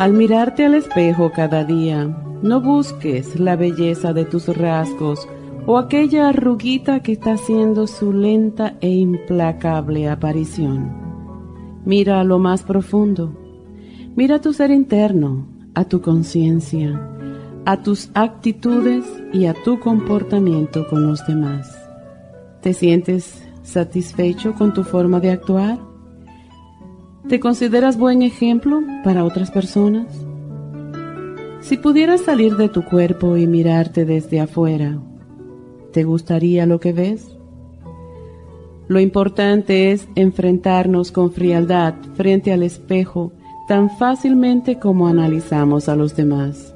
[0.00, 2.06] Al mirarte al espejo cada día,
[2.40, 5.28] no busques la belleza de tus rasgos
[5.66, 10.90] o aquella arruguita que está haciendo su lenta e implacable aparición.
[11.84, 13.36] Mira a lo más profundo.
[14.16, 16.98] Mira a tu ser interno, a tu conciencia,
[17.66, 21.78] a tus actitudes y a tu comportamiento con los demás.
[22.62, 25.89] ¿Te sientes satisfecho con tu forma de actuar?
[27.30, 30.26] ¿Te consideras buen ejemplo para otras personas?
[31.60, 34.98] Si pudieras salir de tu cuerpo y mirarte desde afuera,
[35.92, 37.36] ¿te gustaría lo que ves?
[38.88, 43.30] Lo importante es enfrentarnos con frialdad frente al espejo
[43.68, 46.74] tan fácilmente como analizamos a los demás.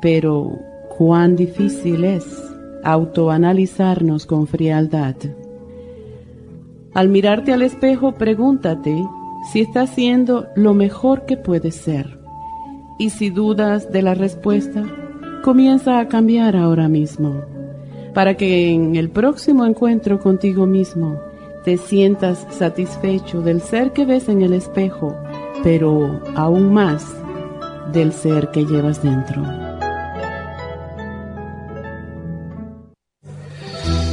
[0.00, 0.52] Pero,
[0.96, 2.24] ¿cuán difícil es
[2.84, 5.16] autoanalizarnos con frialdad?
[6.94, 9.04] Al mirarte al espejo, pregúntate
[9.50, 12.18] si está haciendo lo mejor que puede ser.
[12.98, 14.84] Y si dudas de la respuesta,
[15.42, 17.42] comienza a cambiar ahora mismo,
[18.12, 21.18] para que en el próximo encuentro contigo mismo
[21.64, 25.14] te sientas satisfecho del ser que ves en el espejo,
[25.62, 27.04] pero aún más
[27.92, 29.67] del ser que llevas dentro.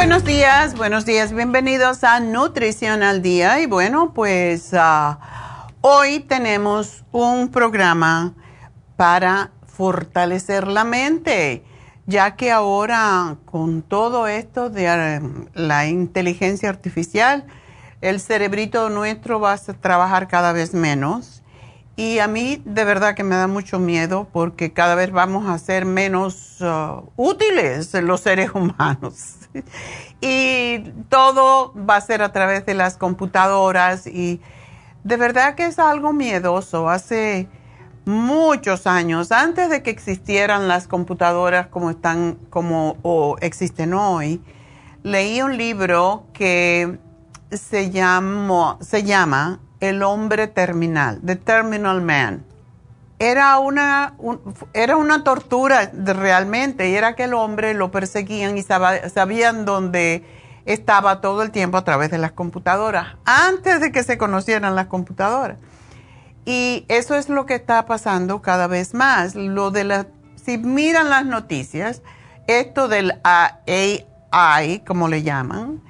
[0.01, 3.59] Buenos días, buenos días, bienvenidos a Nutrición al Día.
[3.59, 8.33] Y bueno, pues ah, hoy tenemos un programa
[8.95, 11.63] para fortalecer la mente,
[12.07, 15.21] ya que ahora con todo esto de ah,
[15.53, 17.45] la inteligencia artificial,
[18.01, 21.40] el cerebrito nuestro va a trabajar cada vez menos.
[21.95, 25.57] Y a mí de verdad que me da mucho miedo porque cada vez vamos a
[25.57, 29.35] ser menos ah, útiles los seres humanos.
[30.21, 30.79] y
[31.09, 34.39] todo va a ser a través de las computadoras y
[35.03, 36.89] de verdad que es algo miedoso.
[36.89, 37.49] Hace
[38.05, 44.41] muchos años, antes de que existieran las computadoras como están, como o existen hoy,
[45.03, 46.99] leí un libro que
[47.51, 47.91] se,
[48.81, 52.45] se llama El hombre terminal, The Terminal Man
[53.21, 54.15] era una,
[54.73, 60.25] era una tortura realmente y era que el hombre lo perseguían y sabían dónde
[60.65, 64.87] estaba todo el tiempo a través de las computadoras, antes de que se conocieran las
[64.87, 65.57] computadoras.
[66.45, 69.35] Y eso es lo que está pasando cada vez más.
[69.35, 70.07] Lo de la,
[70.43, 72.01] si miran las noticias,
[72.47, 75.83] esto del AI, como le llaman,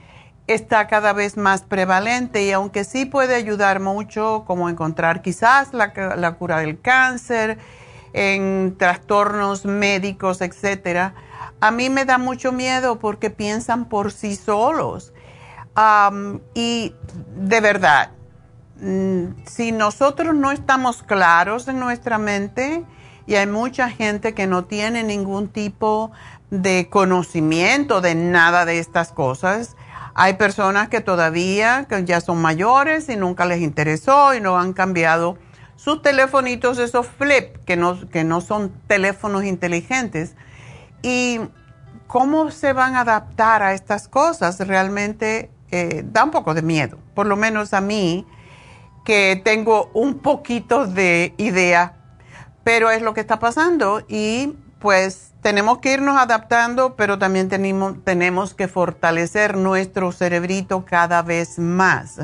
[0.47, 5.93] está cada vez más prevalente y aunque sí puede ayudar mucho, como encontrar quizás la,
[6.17, 7.57] la cura del cáncer,
[8.13, 11.13] en trastornos médicos, etcétera,
[11.61, 15.13] a mí me da mucho miedo porque piensan por sí solos.
[16.53, 16.93] y
[17.35, 18.11] de verdad,
[18.81, 22.83] mm, si nosotros no estamos claros en nuestra mente,
[23.27, 26.11] y hay mucha gente que no tiene ningún tipo
[26.49, 29.77] de conocimiento de nada de estas cosas,
[30.13, 34.73] hay personas que todavía que ya son mayores y nunca les interesó y no han
[34.73, 35.37] cambiado
[35.75, 40.35] sus telefonitos, esos flip, que no, que no son teléfonos inteligentes.
[41.01, 41.39] Y
[42.05, 46.99] cómo se van a adaptar a estas cosas realmente eh, da un poco de miedo,
[47.15, 48.27] por lo menos a mí,
[49.05, 51.93] que tengo un poquito de idea,
[52.63, 58.53] pero es lo que está pasando y pues tenemos que irnos adaptando, pero también tenemos,
[58.53, 62.19] que fortalecer nuestro cerebrito cada vez más.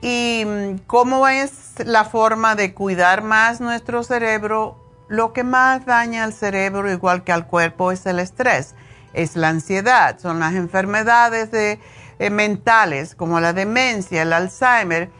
[0.00, 4.80] ¿Y mm, cómo es la forma de cuidar más nuestro cerebro?
[5.08, 8.74] Lo que más daña al cerebro, igual que al cuerpo, es el estrés,
[9.12, 11.78] es la ansiedad, son las enfermedades de,
[12.18, 15.10] eh, mentales como la demencia, el Alzheimer,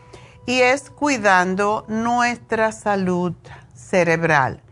[0.47, 3.35] y es cuidando nuestra salud
[3.75, 4.64] cerebral.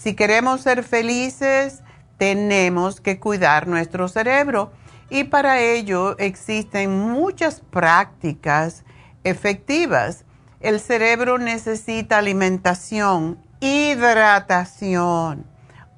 [0.00, 1.82] Si queremos ser felices,
[2.16, 4.72] tenemos que cuidar nuestro cerebro
[5.10, 8.84] y para ello existen muchas prácticas
[9.24, 10.24] efectivas.
[10.60, 15.44] El cerebro necesita alimentación, hidratación,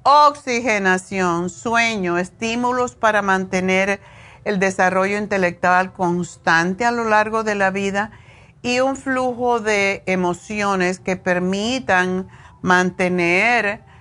[0.03, 4.01] oxigenación, sueño, estímulos para mantener
[4.43, 8.11] el desarrollo intelectual constante a lo largo de la vida
[8.61, 12.27] y un flujo de emociones que permitan
[12.61, 13.92] mantener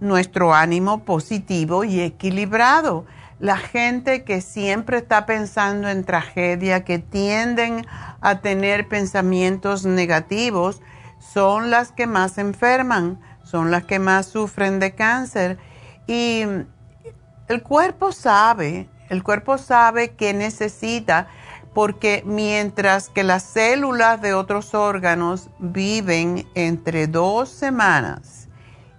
[0.00, 3.06] nuestro ánimo positivo y equilibrado.
[3.40, 7.86] La gente que siempre está pensando en tragedia, que tienden
[8.20, 10.80] a tener pensamientos negativos,
[11.20, 15.58] son las que más enferman, son las que más sufren de cáncer.
[16.06, 16.42] Y
[17.48, 21.28] el cuerpo sabe, el cuerpo sabe que necesita,
[21.74, 28.47] porque mientras que las células de otros órganos viven entre dos semanas,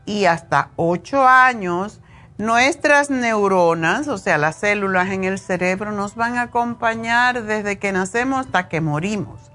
[0.10, 2.02] y hasta 8 años,
[2.40, 7.92] nuestras neuronas, o sea, las células en el cerebro, nos van a acompañar desde que
[7.92, 9.52] nacemos hasta que morimos.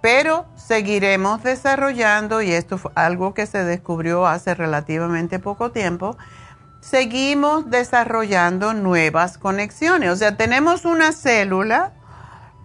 [0.00, 6.16] Pero seguiremos desarrollando, y esto fue algo que se descubrió hace relativamente poco tiempo,
[6.80, 10.08] seguimos desarrollando nuevas conexiones.
[10.08, 11.92] O sea, tenemos una célula,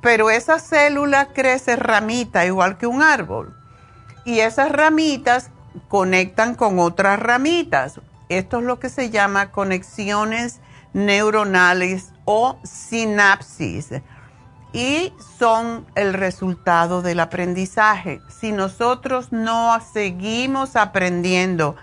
[0.02, 3.54] pero esa célula crece ramita igual que un árbol.
[4.24, 5.52] Y esas ramitas
[5.88, 8.00] conectan con otras ramitas.
[8.30, 10.60] Esto es lo que se llama conexiones
[10.94, 13.90] neuronales o sinapsis
[14.74, 18.22] y son el resultado del aprendizaje.
[18.30, 21.76] Si nosotros no seguimos aprendiendo,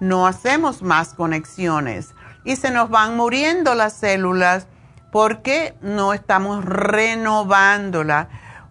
[0.00, 2.14] no hacemos más conexiones
[2.44, 4.66] y se nos van muriendo las células
[5.12, 8.28] porque no estamos renovándola.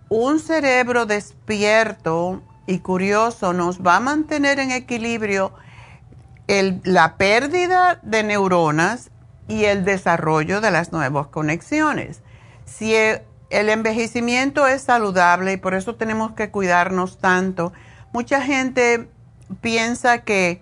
[0.10, 5.52] Un cerebro despierto y curioso nos va a mantener en equilibrio
[6.84, 9.10] la pérdida de neuronas
[9.48, 12.22] y el desarrollo de las nuevas conexiones.
[12.66, 17.74] Si e, el envejecimiento es saludable y por eso tenemos que cuidarnos tanto,
[18.14, 19.10] mucha gente
[19.62, 20.62] piensa que,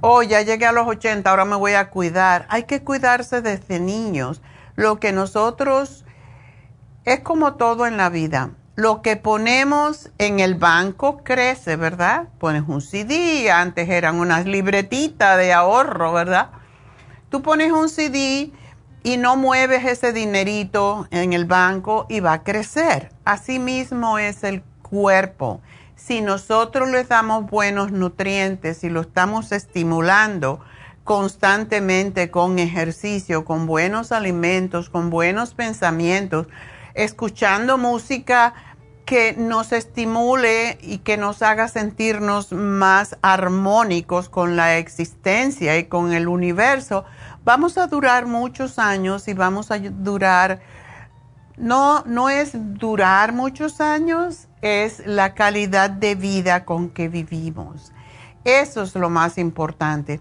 [0.00, 2.46] oh, ya llegué a los 80, ahora me voy a cuidar.
[2.48, 4.42] Hay que cuidarse desde niños.
[4.74, 6.04] Lo que nosotros,
[7.04, 12.28] es como todo en la vida lo que ponemos en el banco crece, ¿verdad?
[12.38, 16.50] Pones un CD, antes eran unas libretitas de ahorro, ¿verdad?
[17.30, 18.50] Tú pones un CD
[19.04, 23.10] y no mueves ese dinerito en el banco y va a crecer.
[23.24, 25.60] Así mismo es el cuerpo.
[25.94, 30.60] Si nosotros le damos buenos nutrientes y lo estamos estimulando
[31.04, 36.48] constantemente con ejercicio, con buenos alimentos, con buenos pensamientos,
[36.94, 38.54] escuchando música
[39.04, 46.12] que nos estimule y que nos haga sentirnos más armónicos con la existencia y con
[46.12, 47.04] el universo,
[47.44, 50.60] vamos a durar muchos años y vamos a durar,
[51.56, 57.92] no, no es durar muchos años, es la calidad de vida con que vivimos.
[58.44, 60.20] Eso es lo más importante.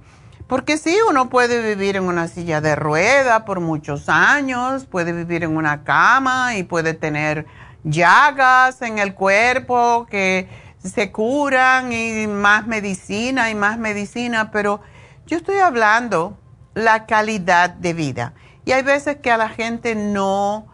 [0.54, 5.44] Porque sí, uno puede vivir en una silla de rueda por muchos años, puede vivir
[5.44, 7.48] en una cama y puede tener
[7.84, 14.80] llagas en el cuerpo que se curan y más medicina y más medicina, pero
[15.26, 16.38] yo estoy hablando
[16.76, 18.34] la calidad de vida.
[18.64, 20.68] Y hay veces que a la gente no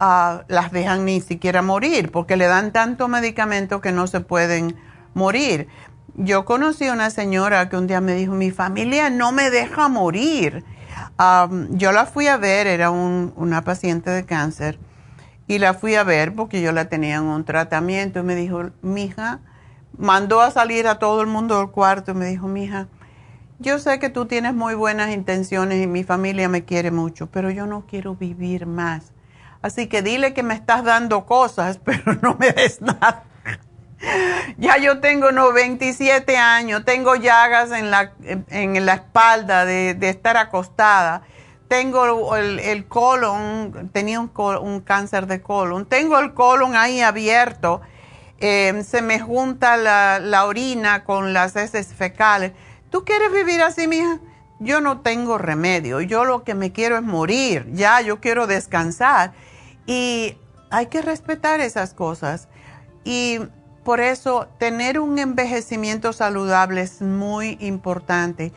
[0.00, 4.76] ah, las dejan ni siquiera morir porque le dan tanto medicamento que no se pueden
[5.12, 5.68] morir.
[6.18, 9.88] Yo conocí a una señora que un día me dijo, mi familia no me deja
[9.88, 10.64] morir.
[11.70, 14.78] yo la fui a ver, era una paciente de cáncer,
[15.46, 18.70] y la fui a ver porque yo la tenía en un tratamiento y me dijo,
[18.80, 19.40] mija,
[19.98, 22.88] mandó a salir a todo el mundo del cuarto y me dijo, mija,
[23.58, 27.50] yo sé que tú tienes muy buenas intenciones y mi familia me quiere mucho, pero
[27.50, 29.12] yo no quiero vivir más.
[29.60, 33.25] Así que dile que me estás dando cosas, pero no me des nada.
[34.58, 41.22] ya yo tengo 97 años, tengo llagas en la, en la espalda de, estar acostada,
[41.68, 47.80] tengo el, colon, tenía un, un, cáncer de colon, tengo el colon ahí abierto,
[48.38, 52.52] eh, se me junta la, la orina con las heces fecales
[52.90, 54.20] ¿Tú quieres vivir así, mija?
[54.58, 56.00] Yo no tengo remedio.
[56.00, 57.66] Yo lo que me quiero es morir.
[57.72, 59.32] Ya, yo quiero descansar.
[59.86, 60.38] Y
[60.70, 62.48] hay que respetar esas cosas.
[63.04, 63.40] Y
[63.86, 68.52] por eso tener un envejecimiento saludable es muy importante.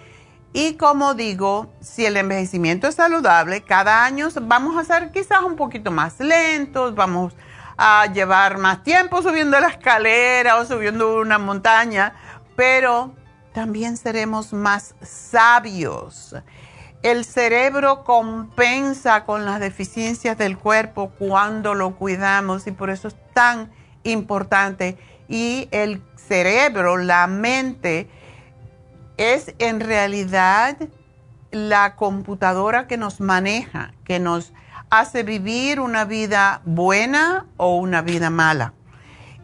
[0.53, 5.55] Y como digo, si el envejecimiento es saludable, cada año vamos a ser quizás un
[5.55, 7.35] poquito más lentos, vamos
[7.77, 12.15] a llevar más tiempo subiendo la escalera o subiendo una montaña,
[12.55, 13.13] pero
[13.53, 16.35] también seremos más sabios.
[17.03, 23.15] El cerebro compensa con las deficiencias del cuerpo cuando lo cuidamos y por eso es
[23.35, 23.69] tan
[24.03, 24.97] importante.
[25.29, 28.09] Y el cerebro, la mente,
[29.17, 30.77] es en realidad
[31.51, 34.53] la computadora que nos maneja, que nos
[34.89, 38.73] hace vivir una vida buena o una vida mala.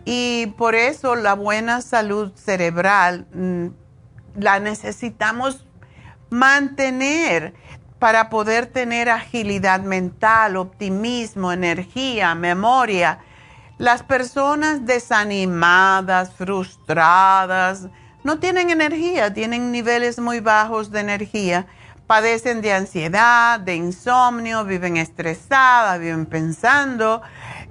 [0.06, 3.68] Y por eso la buena salud cerebral mm,
[4.38, 5.66] la necesitamos
[6.30, 7.54] mantener
[8.00, 13.20] para poder tener agilidad mental, optimismo, energía, memoria.
[13.78, 17.88] Las personas desanimadas, frustradas,
[18.24, 21.68] no tienen energía, tienen niveles muy bajos de energía,
[22.08, 27.22] padecen de ansiedad, de insomnio, viven estresadas, viven pensando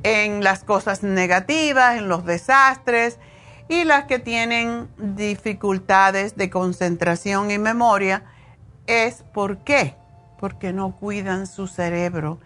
[0.03, 3.19] en las cosas negativas, en los desastres
[3.69, 8.25] y las que tienen dificultades de concentración y memoria
[8.87, 9.97] es por qué,
[10.39, 12.41] porque no cuidan su cerebro.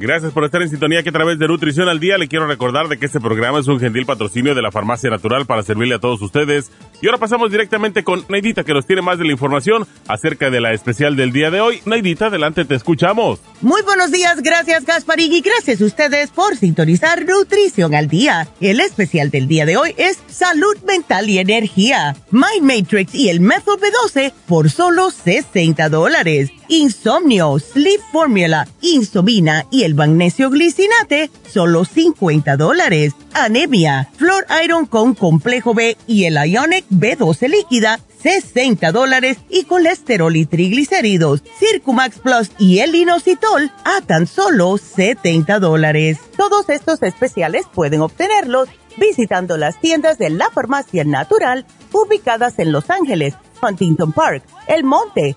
[0.00, 2.86] Gracias por estar en sintonía que a través de Nutrición al Día le quiero recordar
[2.86, 5.98] de que este programa es un gentil patrocinio de la Farmacia Natural para servirle a
[5.98, 6.70] todos ustedes.
[7.02, 10.60] Y ahora pasamos directamente con Neidita que nos tiene más de la información acerca de
[10.60, 11.80] la especial del día de hoy.
[11.84, 13.40] Neidita, adelante, te escuchamos.
[13.60, 18.46] Muy buenos días, gracias Gasparín y gracias a ustedes por sintonizar Nutrición al Día.
[18.60, 23.40] El especial del día de hoy es Salud Mental y Energía, Mind Matrix y el
[23.40, 32.56] Método B12 por solo 60 dólares insomnio, sleep formula, insomina y magnesio glicinate, solo 50
[32.56, 33.14] dólares.
[33.32, 40.34] Anemia, flor iron con complejo B y el ionic B12 líquida, 60 dólares y colesterol
[40.36, 46.18] y triglicéridos, Circumax Plus y el inositol a tan solo 70 dólares.
[46.36, 52.90] Todos estos especiales pueden obtenerlos visitando las tiendas de la farmacia natural ubicadas en Los
[52.90, 55.36] Ángeles, Huntington Park, El Monte,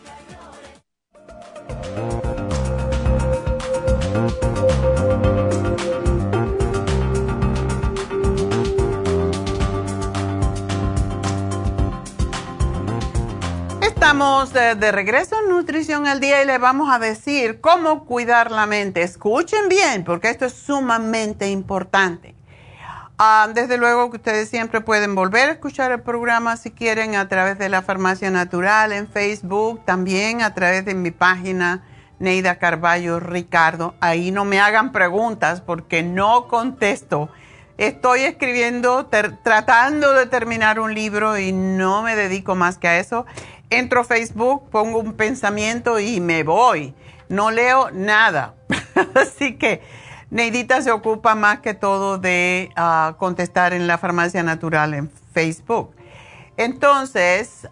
[14.31, 19.01] De, regreso en Nutrición al Día y les vamos a decir cómo cuidar la mente.
[19.01, 22.33] Escuchen bien, porque esto es sumamente importante.
[23.17, 27.27] Ah, desde luego que ustedes siempre pueden volver a escuchar el programa si quieren a
[27.27, 31.83] través de la Farmacia Natural en Facebook, también a través de mi página
[32.19, 33.95] Neida Carballo Ricardo.
[33.99, 37.29] Ahí no me hagan preguntas porque no contesto.
[37.77, 39.07] Estoy escribiendo,
[39.43, 43.25] tratando de terminar un libro y no me dedico más que a eso
[43.71, 46.93] entro a Facebook, pongo un pensamiento y me voy.
[47.29, 48.55] No leo nada.
[49.15, 49.81] Así que
[50.29, 55.95] Neidita se ocupa más que todo de ah, contestar en la farmacia natural en Facebook.
[56.57, 57.67] Entonces,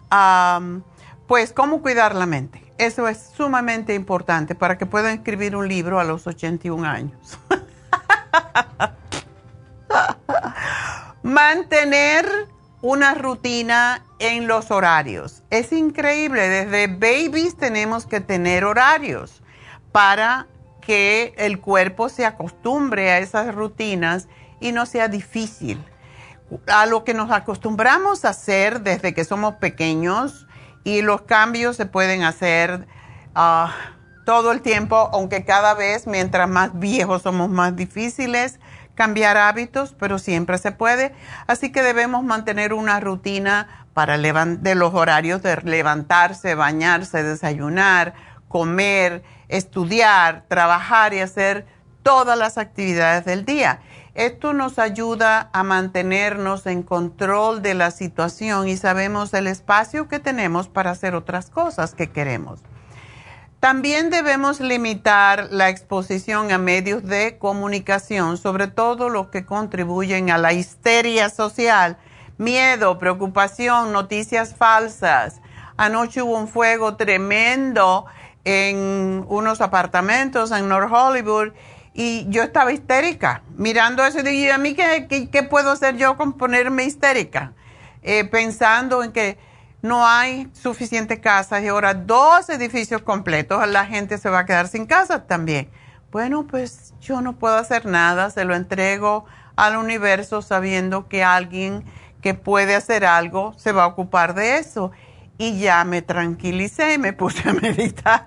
[1.26, 2.64] pues, ¿cómo cuidar la mente?
[2.78, 7.38] Eso es sumamente importante para que puedan escribir un libro a los 81 años.
[11.22, 12.26] Mantener
[12.82, 15.42] una rutina en los horarios.
[15.50, 19.42] Es increíble, desde babies tenemos que tener horarios
[19.92, 20.46] para
[20.80, 24.28] que el cuerpo se acostumbre a esas rutinas
[24.60, 25.82] y no sea difícil.
[26.66, 30.46] A lo que nos acostumbramos a hacer desde que somos pequeños
[30.84, 32.86] y los cambios se pueden hacer
[33.34, 33.74] ah,
[34.24, 38.59] todo el tiempo, aunque cada vez mientras más viejos somos más difíciles
[39.00, 41.14] cambiar hábitos, pero siempre se puede.
[41.46, 48.12] Así que debemos mantener una rutina para de los horarios de levantarse, bañarse, desayunar,
[48.48, 51.64] comer, estudiar, trabajar y hacer
[52.02, 53.80] todas las actividades del día.
[54.14, 60.18] Esto nos ayuda a mantenernos en control de la situación y sabemos el espacio que
[60.18, 62.60] tenemos para hacer otras cosas que queremos.
[63.60, 70.38] También debemos limitar la exposición a medios de comunicación, sobre todo los que contribuyen a
[70.38, 71.98] la histeria social,
[72.38, 75.42] miedo, preocupación, noticias falsas.
[75.76, 78.06] Anoche hubo un fuego tremendo
[78.44, 81.52] en unos apartamentos en North Hollywood
[81.92, 86.32] y yo estaba histérica mirando eso y dije, ¿a mí qué, puedo hacer yo con
[86.32, 87.52] ponerme histérica?
[88.02, 89.49] Eh, pensando en que
[89.82, 94.68] no hay suficientes casas y ahora dos edificios completos, la gente se va a quedar
[94.68, 95.70] sin casa también.
[96.12, 99.24] Bueno, pues yo no puedo hacer nada, se lo entrego
[99.56, 101.84] al universo sabiendo que alguien
[102.20, 104.90] que puede hacer algo se va a ocupar de eso.
[105.38, 108.26] Y ya me tranquilicé me puse a meditar.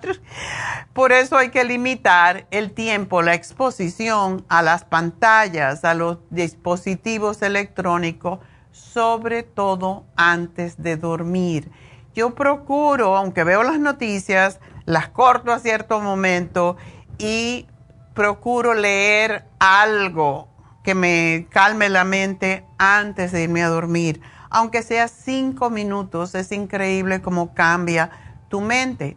[0.92, 7.42] Por eso hay que limitar el tiempo, la exposición a las pantallas, a los dispositivos
[7.42, 8.40] electrónicos
[8.74, 11.70] sobre todo antes de dormir.
[12.12, 16.76] Yo procuro, aunque veo las noticias, las corto a cierto momento
[17.16, 17.66] y
[18.14, 20.48] procuro leer algo
[20.82, 24.20] que me calme la mente antes de irme a dormir.
[24.50, 28.10] Aunque sea cinco minutos, es increíble cómo cambia
[28.48, 29.16] tu mente.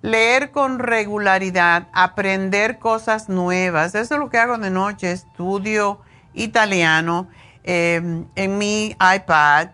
[0.00, 6.00] Leer con regularidad, aprender cosas nuevas, eso es lo que hago de noche, estudio
[6.32, 7.28] italiano
[7.68, 9.68] em, en mi iPad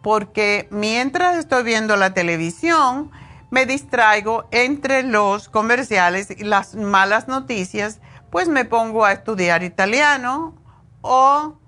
[0.00, 3.10] porque mientras estoy viendo la televisión
[3.50, 10.54] me distraigo entre los comerciales y las malas noticias, pues me pongo a estudiar italiano
[11.02, 11.58] o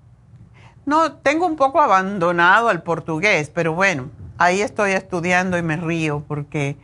[0.87, 4.09] no, tengo un poco abandonado el portugués, pero bueno,
[4.39, 6.75] ahí estoy estudiando y me río porque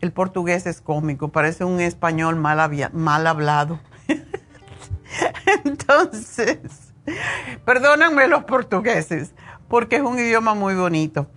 [0.00, 3.80] el portugués es cómico, parece un español mal, mal hablado.
[5.64, 6.89] Entonces,
[7.64, 9.32] perdónenme los portugueses,
[9.68, 11.28] porque es un idioma muy bonito.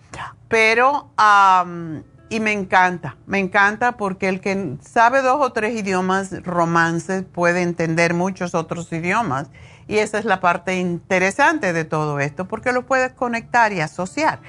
[0.47, 1.09] Pero,
[2.29, 7.61] y me encanta, me encanta porque el que sabe dos o tres idiomas romances puede
[7.61, 9.49] entender muchos otros idiomas.
[9.87, 14.39] Y esa es la parte interesante de todo esto, porque lo puedes conectar y asociar.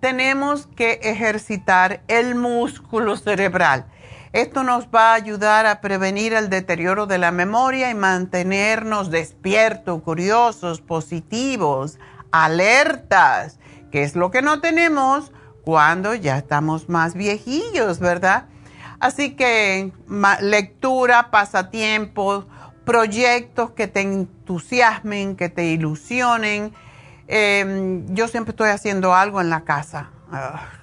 [0.00, 3.86] tenemos que ejercitar el músculo cerebral.
[4.32, 10.02] Esto nos va a ayudar a prevenir el deterioro de la memoria y mantenernos despiertos,
[10.02, 11.98] curiosos, positivos,
[12.30, 13.58] alertas,
[13.90, 15.32] que es lo que no tenemos
[15.64, 18.46] cuando ya estamos más viejillos, ¿verdad?
[19.00, 19.92] Así que
[20.40, 22.46] lectura, pasatiempos,
[22.84, 26.72] proyectos que te entusiasmen, que te ilusionen.
[27.26, 30.10] Em, yo siempre estoy haciendo algo en la casa.
[30.30, 30.75] Ah.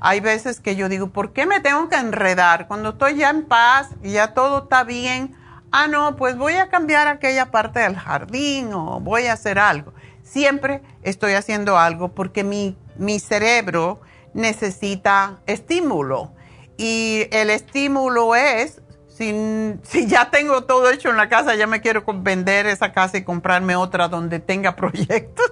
[0.00, 2.66] Hay veces que yo digo, ¿por qué me tengo que enredar?
[2.68, 5.34] Cuando estoy ya en paz y ya todo está bien,
[5.72, 9.92] ah, no, pues voy a cambiar aquella parte del jardín o voy a hacer algo.
[10.22, 14.00] Siempre estoy haciendo algo porque mi, mi cerebro
[14.34, 16.32] necesita estímulo.
[16.76, 18.82] Y el estímulo es
[19.16, 23.24] si, ya tengo todo hecho en la casa, ya me quiero vender esa casa y
[23.24, 25.50] comprarme otra donde tenga proyectos.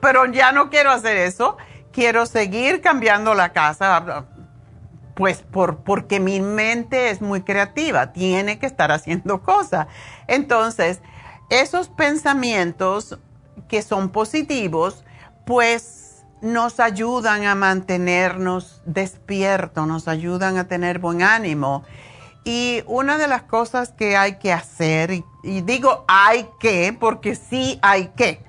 [0.00, 1.56] Pero ya no quiero hacer eso.
[1.92, 4.24] Quiero seguir cambiando la casa,
[5.14, 9.86] pues por, porque mi mente es muy creativa, tiene que estar haciendo cosas.
[10.26, 11.00] Entonces,
[11.50, 13.18] esos pensamientos
[13.68, 15.04] que son positivos,
[15.44, 21.84] pues nos ayudan a mantenernos despiertos, nos ayudan a tener buen ánimo
[22.44, 27.78] y una de las cosas que hay que hacer, y, digo hay que, porque sí
[27.82, 28.44] hay que,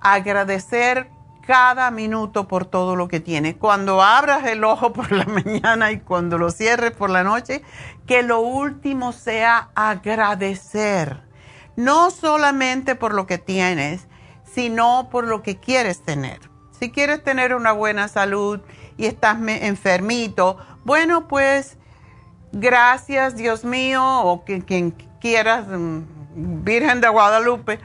[0.00, 1.10] agradecer
[1.46, 3.56] cada minuto por todo lo que tiene.
[3.56, 7.62] Cuando abras el ojo por la mañana y cuando lo cierres por la noche,
[8.06, 11.22] que lo último sea agradecer.
[11.76, 14.06] No solamente por lo que tienes,
[14.44, 16.38] sino por lo que quieres tener.
[16.78, 18.60] Si quieres tener una buena salud
[18.96, 21.78] y estás enfermito, bueno, pues
[22.52, 26.00] gracias Dios mío, o quien quieras, mm,
[26.34, 27.78] Virgen de Guadalupe,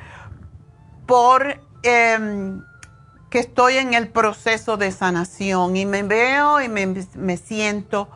[1.06, 2.62] por em,
[3.30, 8.10] que estoy en el proceso de sanación y me veo y me, me siento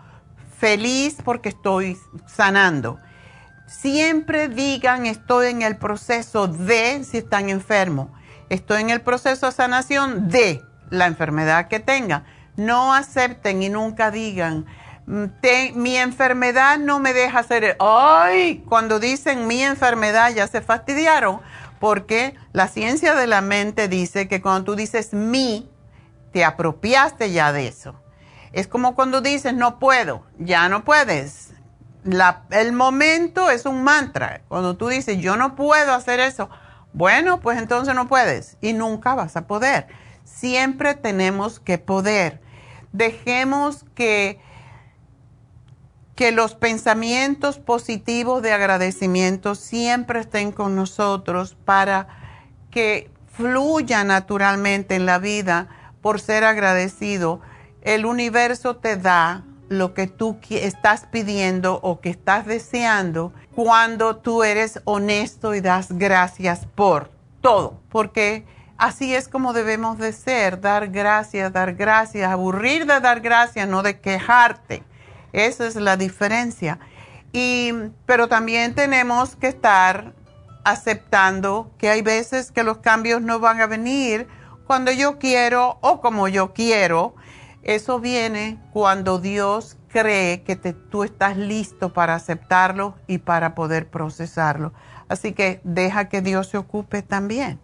[0.58, 1.98] feliz porque estoy
[2.28, 3.00] sanando.
[3.68, 8.10] Siempre digan estoy en el proceso de si están enfermos.
[8.50, 12.26] Estoy en el proceso de sanación de la enfermedad que tengan.
[12.58, 14.66] No acepten y nunca digan
[15.76, 21.42] mi enfermedad no me deja hacer, ay, cuando dicen mi enfermedad ya se fastidiaron,
[21.82, 25.68] porque la ciencia de la mente dice que cuando tú dices mi,
[26.32, 28.00] te apropiaste ya de eso.
[28.54, 31.56] Es como cuando dices no puedo, ya no puedes.
[32.52, 34.42] el momento es un mantra.
[34.48, 36.52] Cuando tú dices yo no puedo hacer eso,
[36.94, 39.88] bueno, pues entonces no puedes y nunca vas a poder.
[40.24, 42.42] Siempre tenemos que poder.
[42.92, 44.40] Dejemos que
[46.16, 52.08] que los pensamientos positivos de agradecimiento siempre estén con nosotros para
[52.70, 55.68] que fluya naturalmente en la vida
[56.02, 57.42] por ser agradecido.
[57.82, 64.44] El universo te da lo que tú estás pidiendo o que estás deseando cuando tú
[64.44, 68.46] eres honesto y das gracias por todo, porque
[68.78, 73.82] así es como debemos de ser, dar gracias, dar gracias, aburrir de dar gracias, no
[73.82, 74.84] de quejarte.
[75.34, 76.80] Esa es la diferencia.
[77.34, 77.72] Y,
[78.06, 80.14] pero también tenemos que estar
[80.64, 84.28] aceptando que hay veces que los cambios no van a venir
[84.68, 87.16] cuando yo quiero o como yo quiero.
[87.64, 94.74] Eso viene cuando Dios cree que tú estás listo para aceptarlo y para poder procesarlo.
[95.10, 97.60] Así que deja que Dios se ocupe también.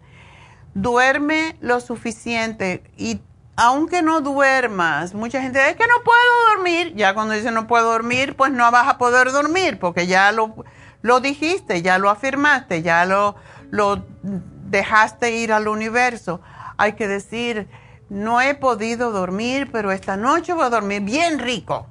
[0.74, 3.20] Duerme lo suficiente y
[3.60, 6.94] aunque no duermas, mucha gente dice que no puedo dormir.
[6.94, 10.64] Ya cuando dice no puedo dormir, pues no vas a poder dormir porque ya lo,
[11.02, 13.34] lo dijiste, ya lo afirmaste, ya lo,
[13.70, 16.40] lo dejaste ir al universo.
[16.76, 17.68] Hay que decir,
[18.08, 21.88] no he podido dormir, pero esta noche voy a dormir bien rico.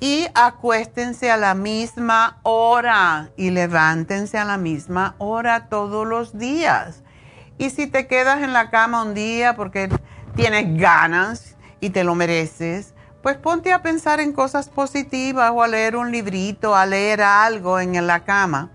[0.00, 7.02] Y acuéstense a la misma hora y levántense a la misma hora todos los días
[7.56, 9.88] Y si te quedas en la cama un día porque
[10.36, 15.66] tienes ganas y te lo mereces, pues ponte a pensar en cosas positivas o a
[15.66, 18.70] leer un librito, a leer algo en la cama.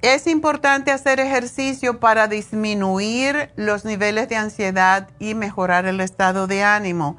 [0.00, 6.64] Es importante hacer ejercicio para disminuir los niveles de ansiedad y mejorar el estado de
[6.64, 7.18] ánimo.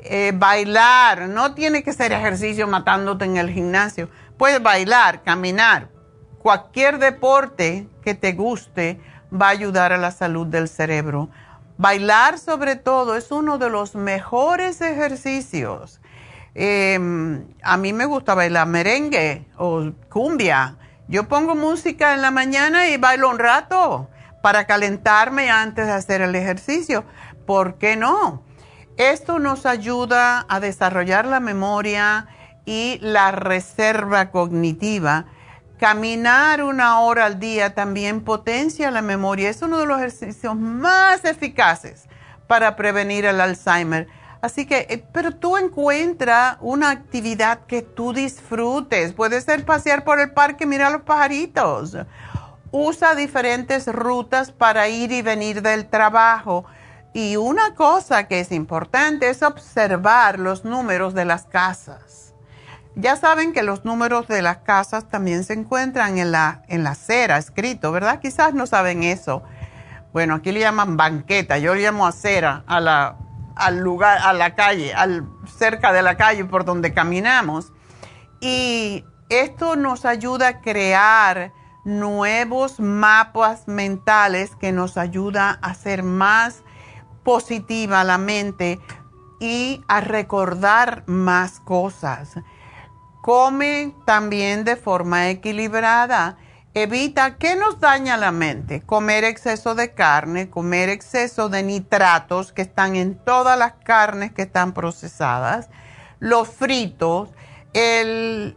[0.00, 4.08] Eh, bailar, no tiene que ser ejercicio matándote en el gimnasio.
[4.36, 5.90] Puedes bailar, caminar,
[6.38, 9.00] cualquier deporte que te guste
[9.32, 11.30] va a ayudar a la salud del cerebro.
[11.82, 16.00] Bailar sobre todo es uno de los mejores ejercicios.
[16.54, 20.76] Em, a mí me gusta bailar merengue o cumbia.
[21.08, 24.08] Yo pongo música en la mañana y bailo un rato
[24.42, 27.02] para calentarme antes de hacer el ejercicio.
[27.48, 28.44] ¿Por qué no?
[28.96, 32.28] Esto nos ayuda a desarrollar la memoria
[32.64, 35.24] y la reserva cognitiva
[35.82, 39.50] Caminar una hora al día también potencia la memoria.
[39.50, 42.04] Es uno de los ejercicios más eficaces
[42.46, 44.06] para prevenir el Alzheimer.
[44.42, 49.12] Así que, eh, pero tú encuentra una actividad que tú disfrutes.
[49.12, 51.96] Puede ser pasear por el parque, mirar los pajaritos.
[52.70, 56.64] Usa diferentes rutas para ir y venir del trabajo.
[57.12, 62.21] Y una cosa que es importante es observar los números de las casas.
[62.94, 66.90] Ya saben que los números de las casas también se encuentran en la, en la
[66.90, 68.20] acera escrito, ¿verdad?
[68.20, 69.42] Quizás no saben eso.
[70.12, 73.16] Bueno, aquí le llaman banqueta, yo le llamo acera a la,
[73.56, 77.72] al lugar, a la calle, al, cerca de la calle por donde caminamos.
[78.40, 81.52] Y esto nos ayuda a crear
[81.84, 86.62] nuevos mapas mentales que nos ayuda a hacer más
[87.24, 88.80] positiva la mente
[89.40, 92.36] y a recordar más cosas.
[93.22, 96.38] Come también de forma equilibrada.
[96.74, 98.82] Evita que nos daña la mente.
[98.82, 104.42] Comer exceso de carne, comer exceso de nitratos que están en todas las carnes que
[104.42, 105.70] están procesadas,
[106.18, 107.28] los fritos,
[107.74, 108.56] el,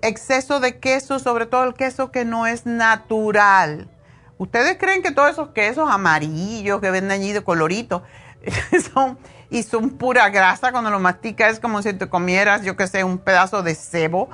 [0.00, 3.90] exceso de queso, sobre todo el queso que no es natural.
[4.38, 8.04] ¿Ustedes creen que todos esos quesos amarillos que venden allí de colorito
[8.94, 9.18] son
[9.50, 10.72] y son pura grasa.
[10.72, 14.28] Cuando lo masticas es como si te comieras, yo que sé, un pedazo de cebo.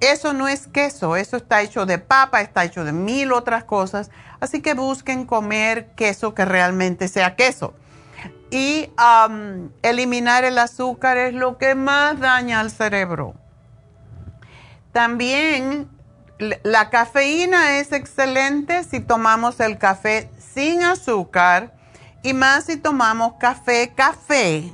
[0.00, 4.10] Eso no es queso, eso está hecho de papa, está hecho de mil otras cosas.
[4.40, 7.74] Así que busquen comer queso que realmente sea queso.
[8.50, 8.90] Y
[9.82, 13.34] eliminar el azúcar es lo que más daña al cerebro.
[14.92, 15.90] También
[16.62, 21.72] la cafeína es excelente si tomamos el café sin azúcar
[22.28, 24.70] y más si tomamos café, café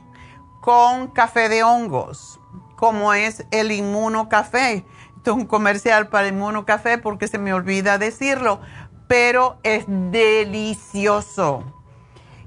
[0.60, 2.40] con café de hongos,
[2.74, 4.84] como es el inmunocafé.
[5.16, 8.60] Esto es un comercial para inmunocafé porque se me olvida decirlo,
[9.06, 11.62] pero es delicioso.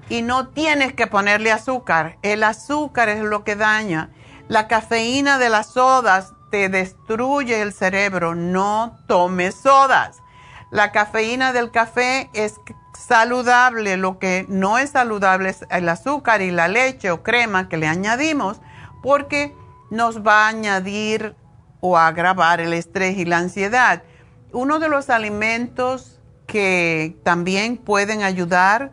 [0.09, 2.17] Y no tienes que ponerle azúcar.
[2.21, 4.09] El azúcar es lo que daña.
[4.49, 8.35] La cafeína de las sodas te destruye el cerebro.
[8.35, 10.21] No tomes sodas.
[10.69, 12.59] La cafeína del café es
[12.97, 17.77] saludable, lo que no es saludable es el azúcar y la leche o crema que
[17.77, 18.59] le añadimos,
[19.03, 19.55] porque
[19.89, 21.35] nos va a añadir
[21.79, 24.03] o agravar el estrés y la ansiedad.
[24.51, 28.91] Uno de los alimentos que también pueden ayudar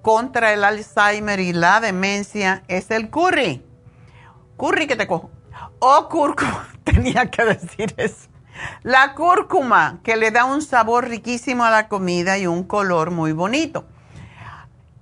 [0.00, 3.64] contra el Alzheimer y la demencia es el curry.
[4.56, 5.30] Curry que te cojo.
[5.78, 8.31] O cúrcuma, tenía que decir eso.
[8.82, 13.32] La cúrcuma, que le da un sabor riquísimo a la comida y un color muy
[13.32, 13.84] bonito.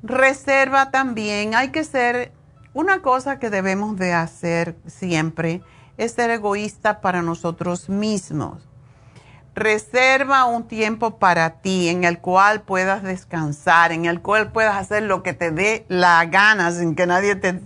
[0.03, 2.33] Reserva también, hay que ser,
[2.73, 5.63] una cosa que debemos de hacer siempre
[5.99, 8.67] es ser egoísta para nosotros mismos.
[9.55, 15.03] Reserva un tiempo para ti en el cual puedas descansar, en el cual puedas hacer
[15.03, 17.61] lo que te dé la gana sin que nadie te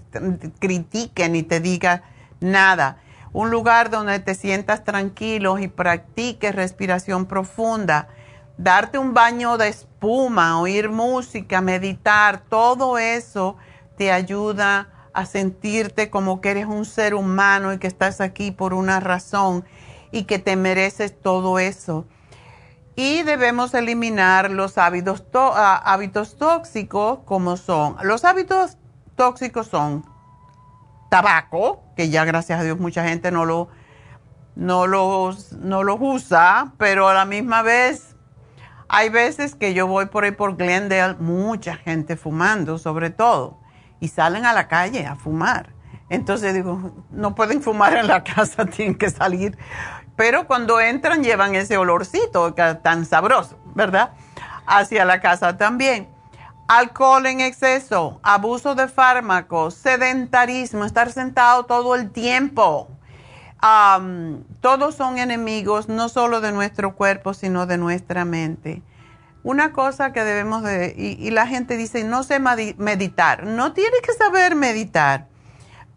[0.58, 2.02] critique ni te diga
[2.40, 2.96] nada
[3.34, 8.08] un lugar donde te sientas tranquilo y practiques respiración profunda,
[8.56, 13.56] darte un baño de espuma, oír música, meditar, todo eso
[13.98, 18.72] te ayuda a sentirte como que eres un ser humano y que estás aquí por
[18.72, 19.64] una razón
[20.12, 22.06] y que te mereces todo eso.
[22.94, 27.96] Y debemos eliminar los hábitos, ah, hábitos tóxicos como son.
[28.02, 28.78] Los hábitos
[29.16, 30.04] tóxicos son
[31.10, 33.68] tabaco, que ya gracias a Dios mucha gente no lo,
[34.54, 38.16] no los, no los usa, pero a la misma vez
[38.88, 43.58] hay veces que yo voy por ahí por Glendale, mucha gente fumando sobre todo,
[44.00, 45.72] y salen a la calle a fumar.
[46.10, 49.56] Entonces digo, no pueden fumar en la casa, tienen que salir.
[50.16, 54.12] Pero cuando entran llevan ese olorcito tan sabroso, ¿verdad?
[54.66, 56.08] hacia la casa también.
[56.66, 62.88] Alcohol en exceso, abuso de fármacos, sedentarismo, estar sentado todo el tiempo.
[64.60, 68.82] todos son enemigos no solo de nuestro cuerpo, sino de nuestra mente.
[69.42, 73.44] Una cosa que debemos de, y, la gente dice, no sé meditar.
[73.44, 75.26] No tiene que saber meditar.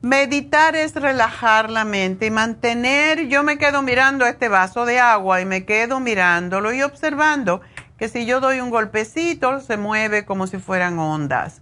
[0.01, 5.41] Meditar es relajar la mente y mantener, yo me quedo mirando este vaso de agua
[5.41, 7.61] y me quedo mirándolo y observando
[7.97, 11.61] que si yo doy un golpecito se mueve como si fueran ondas.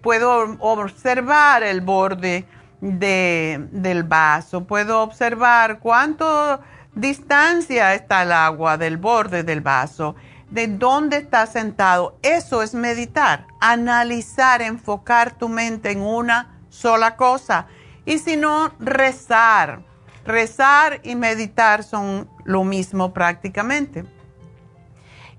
[0.00, 2.46] puedo observar el borde
[2.80, 6.60] del vaso, puedo observar cuánto
[6.94, 10.14] distancia está el agua del borde del vaso,
[10.50, 12.16] de dónde está sentado.
[12.22, 17.66] Eso es meditar, analizar, enfocar tu mente en una sola cosa.
[18.06, 19.82] Y si no, rezar.
[20.24, 24.04] Rezar y meditar son lo mismo prácticamente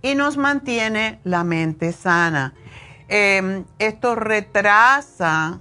[0.02, 2.54] y nos mantiene la mente sana.
[3.08, 5.60] Em, esto retrasa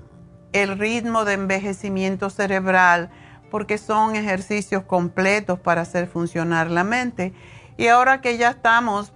[0.53, 3.11] el ritmo de envejecimiento cerebral
[3.51, 7.33] porque son ejercicios completos para hacer funcionar la mente.
[7.77, 9.13] Y ahora que ya estamos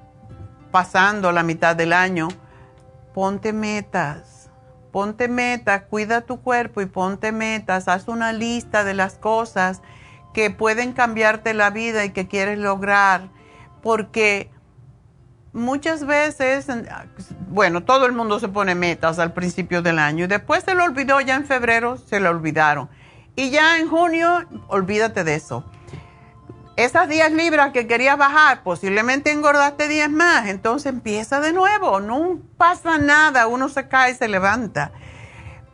[0.71, 2.29] pasando la mitad del año,
[3.15, 4.51] ponte metas,
[4.91, 9.83] ponte metas, cuida tu cuerpo y ponte metas, haz una lista de las cosas
[10.33, 13.29] que pueden cambiarte la vida y que quieres lograr,
[13.83, 14.51] porque
[15.55, 16.67] muchas veces,
[17.49, 20.85] bueno, todo el mundo se pone metas al principio del año y después se lo
[20.85, 22.90] olvidó, ya en febrero se lo olvidaron.
[23.37, 25.64] Y ya en junio, olvídate de eso.
[26.77, 32.40] Esas 10 libras que querías bajar, posiblemente engordaste 10 más, entonces empieza de nuevo, no
[32.59, 34.90] pasa nada, uno se cae y se levanta.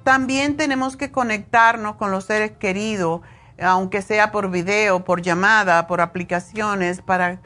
[0.04, 3.22] También tenemos que conectarnos con los seres queridos,
[3.58, 7.40] aunque sea por video, por llamada, por aplicaciones, para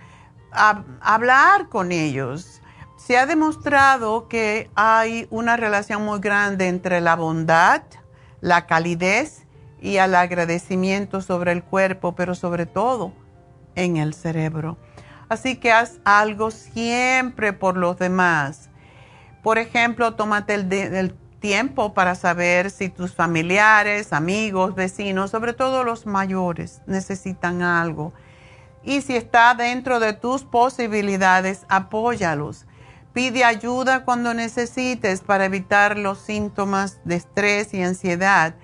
[0.54, 2.60] hablar con ellos.
[2.96, 7.82] Se ha demostrado que hay una relación muy grande entre la bondad,
[8.40, 9.46] la calidez
[9.80, 13.12] y el agradecimiento sobre el cuerpo, pero sobre todo
[13.74, 14.78] en el cerebro.
[15.28, 18.70] Así que haz algo siempre por los demás.
[19.42, 25.84] Por ejemplo, tómate el, el, tiempo para saber si tus familiares, amigos, vecinos, sobre todo
[25.84, 28.14] los mayores, necesitan algo
[28.84, 32.66] y si está dentro de tus posibilidades, apóyalos.
[33.12, 38.54] Pide ayuda cuando necesites para evitar los síntomas de estrés y ansiedad.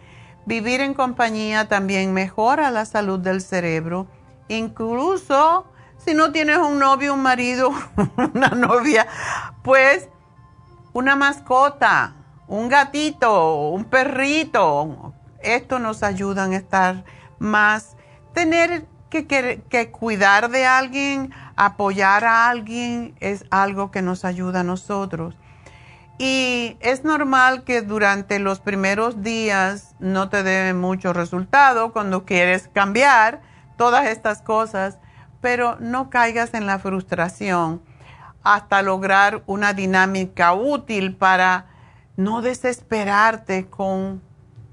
[0.44, 4.08] Vivir en compañía también mejora la salud del cerebro.
[4.48, 5.66] Incluso
[6.04, 7.70] si no tienes un novio, un marido,
[8.34, 9.06] una novia,
[9.62, 10.08] pues
[10.92, 12.14] una mascota,
[12.48, 15.14] un gatito, un perrito.
[15.42, 17.04] Esto nos ayuda a estar
[17.38, 17.96] más,
[18.34, 25.36] tener que, cuidar de alguien, apoyar a alguien es algo que nos ayuda a nosotros.
[26.18, 32.68] Y es normal que durante los primeros días no te dé mucho resultado cuando quieres
[32.72, 33.40] cambiar
[33.76, 34.98] todas estas cosas,
[35.40, 37.82] pero no caigas en la frustración
[38.42, 41.66] hasta lograr una dinámica útil para
[42.16, 44.22] no desesperarte con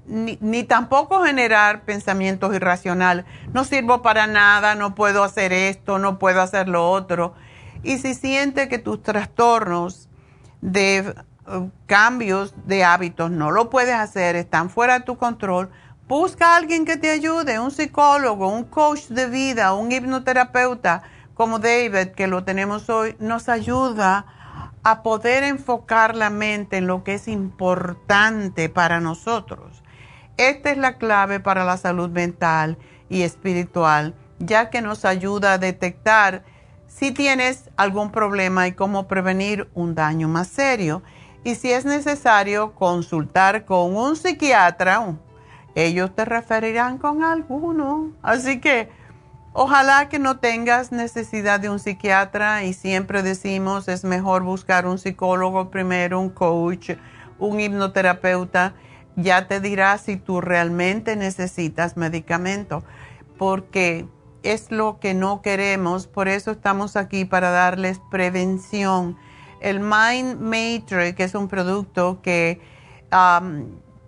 [0.08, 3.24] ni, tampoco generar pensamientos irracionales.
[3.52, 7.34] No sirvo para nada, no puedo hacer esto, no puedo hacer lo otro.
[7.82, 10.08] Y si siente que tus trastornos
[10.60, 11.14] de
[11.46, 15.70] uh, cambios de hábitos no lo puedes hacer, están fuera de tu control,
[16.08, 21.02] busca a alguien que te ayude, un psicólogo, un coach de vida, un hipnoterapeuta
[21.34, 24.26] como David, que lo tenemos hoy, nos ayuda
[24.82, 29.77] a poder enfocar la mente en lo que es importante para nosotros.
[30.38, 35.58] Esta es la clave para la salud mental y espiritual, ya que nos ayuda a
[35.58, 36.44] detectar
[36.86, 41.02] si tienes algún problema y cómo prevenir un daño más serio.
[41.42, 45.16] Y si es necesario consultar con un psiquiatra,
[45.74, 48.12] ellos te referirán con alguno.
[48.22, 48.90] Así que
[49.52, 54.98] ojalá que no tengas necesidad de un psiquiatra y siempre decimos es mejor buscar un
[54.98, 56.92] psicólogo primero, un coach,
[57.40, 58.74] un hipnoterapeuta
[59.18, 62.84] ya te dirá si tú realmente necesitas medicamento,
[63.36, 64.06] porque
[64.44, 69.16] es lo que no queremos, por eso estamos aquí para darles prevención.
[69.60, 72.60] El Mind Matrix es un producto que,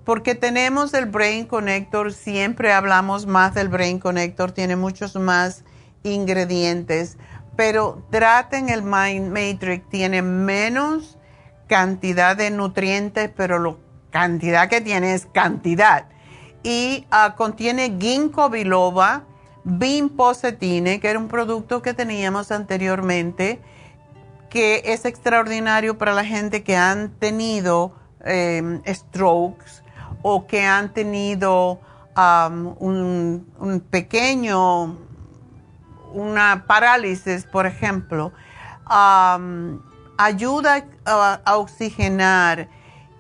[0.05, 5.65] porque tenemos el Brain Connector, siempre hablamos más del Brain Connector, tiene muchos más
[6.05, 7.19] ingredientes,
[7.57, 11.19] pero traten el Mind Matrix, tiene menos
[11.67, 16.07] cantidad de nutrientes, pero lo cantidad que tiene es cantidad.
[16.63, 19.25] Y ah, contiene ginkgo biloba,
[19.65, 23.61] bimposetine, que era un producto que teníamos anteriormente,
[24.51, 27.95] que es extraordinario para la gente que han tenido
[28.25, 29.83] em, strokes
[30.23, 31.81] o que han tenido
[32.17, 34.99] un, pequeño,
[36.13, 38.33] una parálisis, por ejemplo.
[40.19, 42.69] ayuda a oxigenar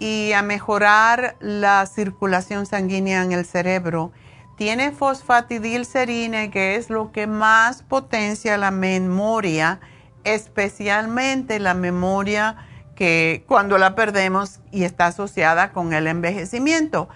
[0.00, 4.10] y a mejorar la circulación sanguínea en el cerebro.
[4.56, 9.78] Tiene fosfatidilcerina, que es lo que más potencia la memoria,
[10.24, 12.56] especialmente la memoria
[12.96, 17.08] que cuando la perdemos y está asociada con el envejecimiento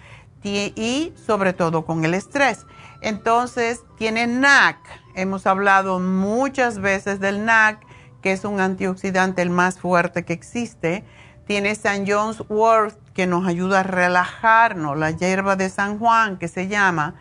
[0.42, 2.66] y sobre todo con el estrés.
[3.00, 4.76] Entonces, tiene NAC.
[5.14, 7.80] Hemos hablado muchas veces del NAC,
[8.22, 11.04] que es un antioxidante el más fuerte que existe
[11.46, 12.04] tiene St.
[12.06, 17.14] John's Wort que nos ayuda a relajarnos, la hierba de San Juan que se llama,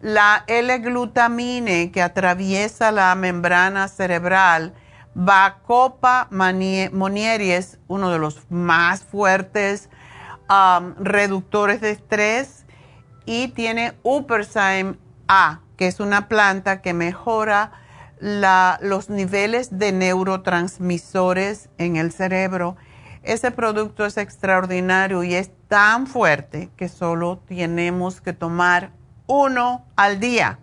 [0.00, 4.74] la L-glutamine que atraviesa la membrana cerebral,
[5.14, 9.88] Bacopa es uno de los más fuertes
[10.48, 12.64] um, reductores de estrés,
[13.28, 14.96] y tiene Uperzyme
[15.28, 17.72] A, que es una planta que mejora
[18.20, 22.76] los niveles de neurotransmisores en el cerebro
[23.28, 28.92] ese producto es extraordinario y es tan fuerte que solo tenemos que tomar
[29.26, 30.60] uno al día.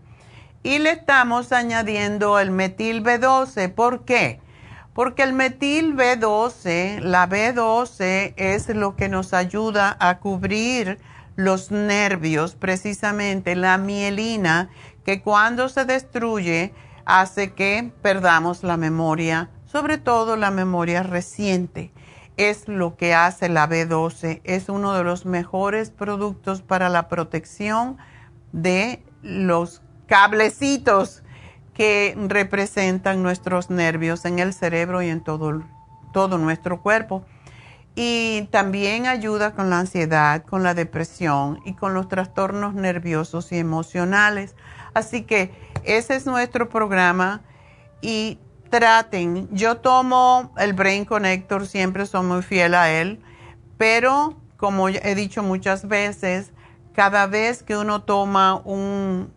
[0.63, 3.71] Y le estamos añadiendo el metil B12.
[3.71, 4.41] ¿Por qué?
[4.95, 10.97] Porque el metil B12, la B12 es lo que nos ayuda a cubrir
[11.35, 14.69] los nervios, precisamente la mielina,
[15.05, 16.73] que cuando se destruye
[17.05, 21.91] hace que perdamos la memoria, sobre todo la memoria reciente
[22.37, 24.41] es lo que hace la B12.
[24.43, 27.97] Es uno de los mejores productos para la protección
[28.51, 31.23] de los cablecitos
[31.73, 35.63] que representan nuestros nervios en el cerebro y en todo,
[36.13, 37.25] todo nuestro cuerpo.
[37.95, 43.57] Y también ayuda con la ansiedad, con la depresión y con los trastornos nerviosos y
[43.57, 44.55] emocionales.
[44.93, 47.41] Así que ese es nuestro programa
[48.01, 48.39] y
[48.75, 49.47] traten.
[49.55, 53.21] Yo tomo el Brain Connector, siempre soy muy fiel a él,
[53.77, 56.51] pero como he dicho muchas veces,
[56.93, 59.31] cada vez que uno toma un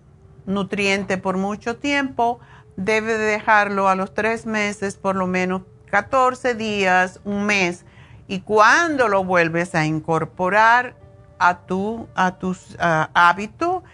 [0.45, 2.41] nutriente por mucho tiempo,
[2.76, 7.84] debe dejarlo a los tres meses, por lo menos 14 días, un mes.
[8.26, 10.97] Y cuando lo vuelves a incorporar
[11.39, 13.84] a tu a tus hábito,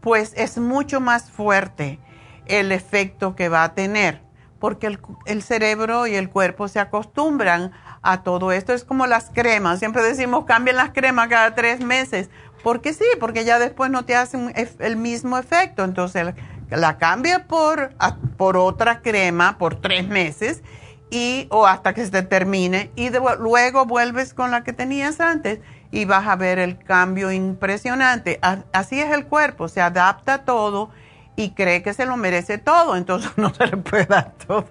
[0.00, 1.98] pues es mucho más fuerte
[2.46, 4.23] el efecto que va a tener
[4.64, 4.96] porque
[5.26, 8.72] el, cerebro y el cuerpo se acostumbran a todo esto.
[8.72, 12.30] Es como las cremas, siempre decimos cambien las cremas cada tres meses,
[12.62, 15.84] porque sí, porque ya después no te hacen el mismo efecto.
[15.84, 16.32] Entonces
[16.70, 17.92] la, cambia por,
[18.38, 20.62] por otra crema por tres meses
[21.10, 23.10] y o hasta que se termine y
[23.40, 25.60] luego vuelves con la que tenías antes
[25.90, 28.40] y vas a ver el cambio impresionante.
[28.72, 30.88] Así es el cuerpo, se adapta a todo
[31.36, 34.66] y cree que se lo merece todo, entonces no se le puede dar todo.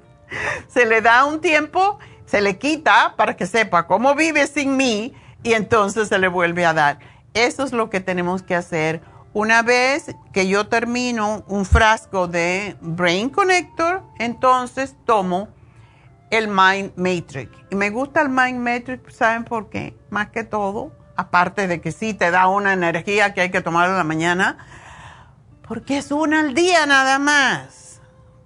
[0.68, 5.14] Se le da un tiempo, se le quita para que sepa cómo vive sin mí
[5.44, 7.00] y entonces se le vuelve a dar.
[7.34, 9.02] Eso es lo que tenemos que hacer.
[9.34, 15.50] Una vez que yo termino un frasco de Brain Connector, entonces tomo
[16.30, 17.52] el Mind Matrix.
[17.70, 19.96] Y me gusta el Mind Matrix, ¿saben por qué?
[20.10, 23.90] Más que todo, aparte de que sí te da una energía que hay que tomar
[23.90, 24.58] en la mañana,
[25.74, 28.00] porque es una al día nada más.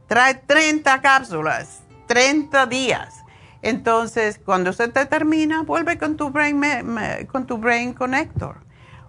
[0.08, 3.16] Trae 30 cápsulas, 30 días.
[3.62, 6.62] Entonces, cuando se te termina, vuelve con tu Brain,
[7.30, 8.60] con tu brain Connector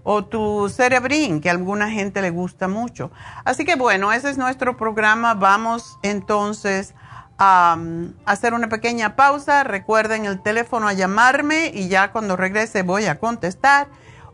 [0.02, 3.12] o tu Cerebrin, que a alguna gente le gusta mucho.
[3.44, 5.34] Así que bueno, ese es nuestro programa.
[5.34, 6.96] Vamos entonces
[7.38, 7.78] a,
[8.26, 9.62] a hacer una pequeña pausa.
[9.62, 13.86] Recuerden el teléfono a llamarme y ya cuando regrese voy a contestar.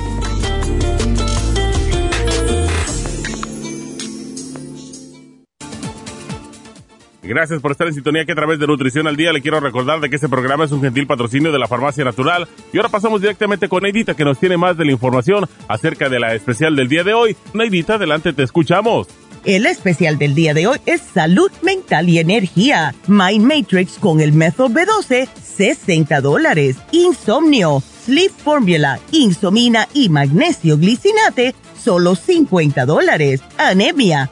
[7.23, 9.99] Gracias por estar en sintonía que a través de Nutrición al Día le quiero recordar
[9.99, 12.47] de que este programa es un gentil patrocinio de la Farmacia Natural.
[12.73, 16.19] Y ahora pasamos directamente con Neidita que nos tiene más de la información acerca de
[16.19, 17.37] la especial del día de hoy.
[17.53, 19.07] Neidita, adelante, te escuchamos.
[19.43, 22.93] El especial del día de hoy es salud mental y energía.
[23.07, 26.77] Mind Matrix con el método B12, 60 dólares.
[26.91, 33.41] Insomnio, Sleep Formula, Insomina y Magnesio Glicinate, solo 50 dólares.
[33.57, 34.29] Anemia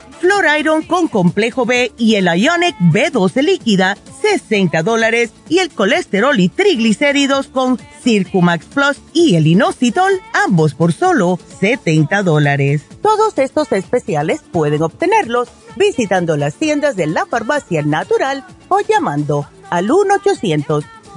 [0.59, 6.49] Iron con complejo B y el Ionic B12 líquida, 60 dólares, y el colesterol y
[6.49, 12.84] triglicéridos con Circumax Plus y el inositol, ambos por solo 70 dólares.
[13.01, 19.89] Todos estos especiales pueden obtenerlos visitando las tiendas de la farmacia natural o llamando al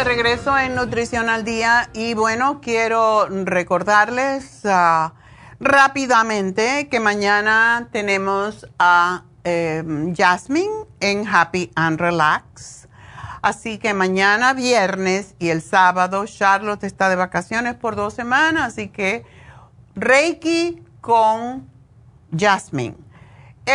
[0.00, 5.12] De regreso en Nutrición al Día y bueno, quiero recordarles ah,
[5.58, 12.88] rápidamente que mañana tenemos a em, Jasmine en Happy and Relax.
[13.42, 18.88] Así que mañana viernes y el sábado Charlotte está de vacaciones por dos semanas, así
[18.88, 19.26] que
[19.96, 21.68] Reiki con
[22.34, 22.96] Jasmine.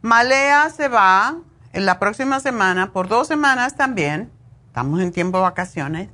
[0.00, 1.38] Malea se va
[1.72, 4.30] en la próxima semana, por dos semanas también,
[4.68, 6.08] estamos en tiempo de vacaciones,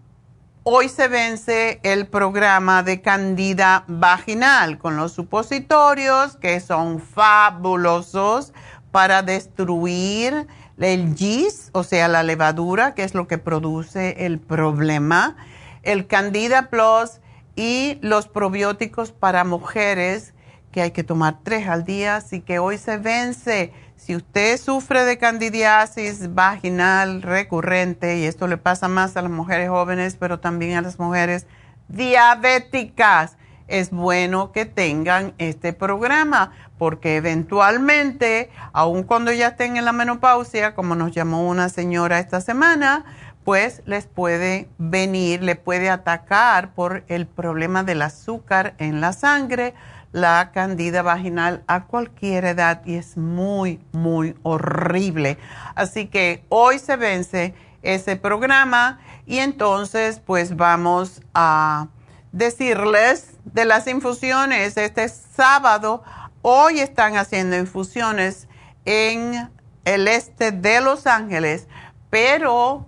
[0.69, 8.53] hoy se vence el programa de candida vaginal con los supositorios que son fabulosos
[8.91, 10.49] para destruir
[10.79, 15.37] el gis, o sea, la levadura, que es lo que produce el problema,
[15.85, 17.21] el candida plus
[17.55, 20.35] y los probióticos para mujeres
[20.73, 23.73] que hay que tomar tres al día, así que hoy se vence
[24.07, 29.69] si usted sufre de candidiasis vaginal recurrente, y esto le pasa más a las mujeres
[29.69, 31.49] jóvenes, pero también a las mujeres
[31.89, 33.37] diabéticas,
[33.67, 40.77] es bueno que tengan este programa, porque eventualmente, aun cuando ya estén en la menopausia,
[40.77, 43.05] como nos llamó una señora esta semana,
[43.43, 49.75] pues les puede venir, le puede atacar por el problema del azúcar en la sangre
[50.13, 55.39] la candida vaginal a cualquier edad y es muy, muy horrible.
[55.75, 61.89] Así que hoy se vence ese programa y entonces pues vamos a
[62.33, 64.77] decirles de las infusiones.
[64.77, 66.03] Este sábado,
[66.43, 68.49] hoy están haciendo infusiones
[68.85, 69.51] en
[69.85, 71.69] el este de Los Ángeles,
[72.11, 72.87] pero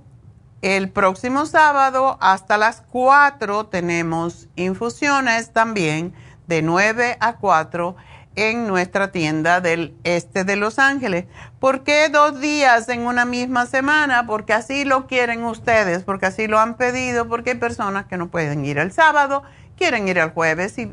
[0.60, 6.14] el próximo sábado hasta las 4 tenemos infusiones también
[6.48, 7.94] de 9 a 4
[8.34, 11.26] en nuestra tienda del este de Los Ángeles.
[11.60, 14.26] ¿Por qué dos días en una misma semana?
[14.26, 18.28] Porque así lo quieren ustedes, porque así lo han pedido, porque hay personas que no
[18.28, 19.42] pueden ir el sábado,
[19.76, 20.92] quieren ir el jueves y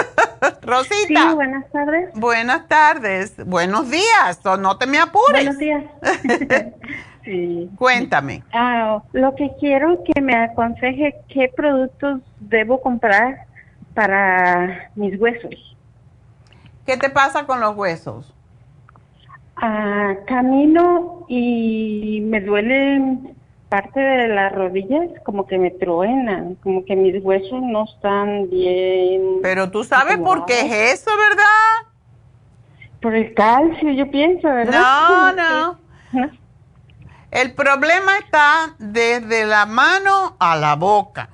[0.61, 1.29] Rosita.
[1.29, 2.09] Sí, buenas tardes.
[2.15, 3.45] Buenas tardes.
[3.45, 4.39] Buenos días.
[4.59, 5.45] No te me apures.
[5.45, 5.83] Buenos días.
[7.25, 7.69] sí.
[7.77, 8.43] Cuéntame.
[8.53, 13.45] Ah, lo que quiero que me aconseje qué productos debo comprar
[13.93, 15.77] para mis huesos.
[16.85, 18.33] ¿Qué te pasa con los huesos?
[19.55, 23.35] Ah, camino y me duelen
[23.71, 29.39] parte de las rodillas como que me truenan, como que mis huesos no están bien.
[29.41, 31.93] Pero tú sabes por qué es eso, ¿verdad?
[33.01, 35.33] Por el calcio, yo pienso, ¿verdad?
[35.37, 35.79] No,
[36.11, 36.31] no.
[37.31, 41.29] El problema está desde la mano a la boca.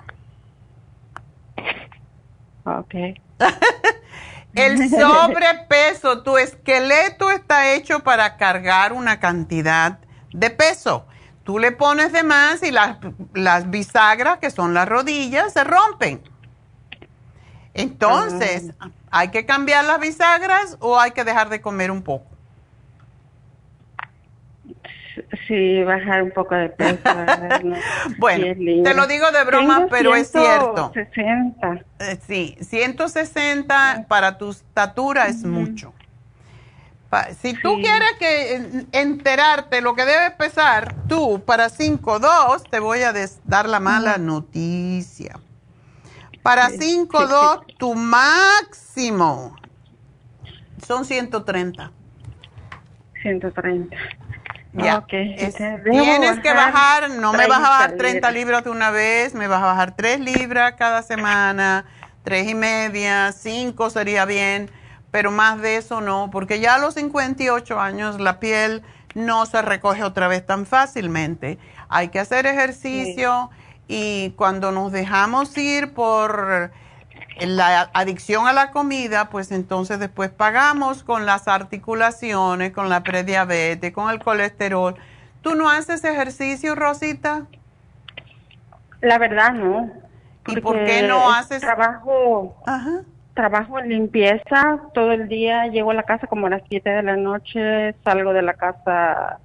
[2.66, 2.94] Ok.
[4.54, 9.98] el sobrepeso, tu esqueleto está hecho para cargar una cantidad
[10.34, 11.08] de peso.
[11.48, 12.98] Tú le pones de más y las,
[13.34, 16.20] las bisagras, que son las rodillas, se rompen.
[17.74, 18.90] Entonces, ah.
[19.12, 22.26] ¿hay que cambiar las bisagras o hay que dejar de comer un poco?
[25.48, 27.00] Sí, bajar un poco de peso.
[28.20, 28.46] bueno,
[28.84, 30.92] te lo digo de broma, pero es cierto.
[30.92, 31.86] 160.
[32.00, 35.94] Eh, sí, 160 para tu estatura es mucho.
[37.40, 43.14] Si tú quieres que enterarte lo que debes pesar, tú para 5-2 te voy a
[43.46, 45.40] dar la mala noticia.
[46.44, 49.56] Para 5-2 tu máximo
[50.86, 51.92] son 130.
[53.22, 53.98] 130.
[54.74, 55.06] Ya.
[55.08, 59.64] tienes que bajar, no me vas a bajar 30 libras de una vez, me vas
[59.64, 61.86] a bajar 3 libras cada semana,
[62.24, 64.70] 3 y media, 5 sería bien
[65.12, 68.84] pero más de eso no, porque ya a los 58 años la piel
[69.16, 71.58] no se recoge otra vez tan fácilmente.
[71.90, 73.50] Hay que hacer ejercicio
[73.88, 76.72] y cuando nos dejamos ir por
[77.40, 83.94] la adicción a la comida, pues entonces después pagamos con las articulaciones, con la prediabetes,
[83.94, 84.96] con el colesterol.
[85.42, 87.46] ¿Tú no haces ejercicio, Rosita?
[89.02, 89.92] La verdad no.
[90.48, 91.62] ¿Y por qué no haces?
[91.62, 92.56] Trabajo.
[92.66, 93.04] Ajá
[93.38, 97.04] trabajo en limpieza todo el día, llego a la casa como a las 7 de
[97.04, 99.40] la noche, salgo de la casa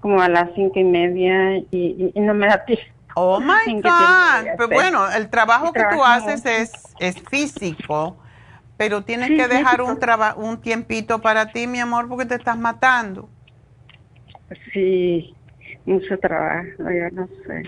[0.00, 2.84] como a las cinco y media y, no me da tiempo.
[3.14, 4.56] Oh my God.
[4.56, 8.16] Pero bueno, el trabajo que tú haces es, es físico,
[8.78, 9.98] pero tienes que dejar un,
[10.36, 13.28] un tiempito para ti, mi amor, porque te estás matando.
[14.72, 15.34] Sí,
[15.84, 17.62] mucho trabajo, yo no sé.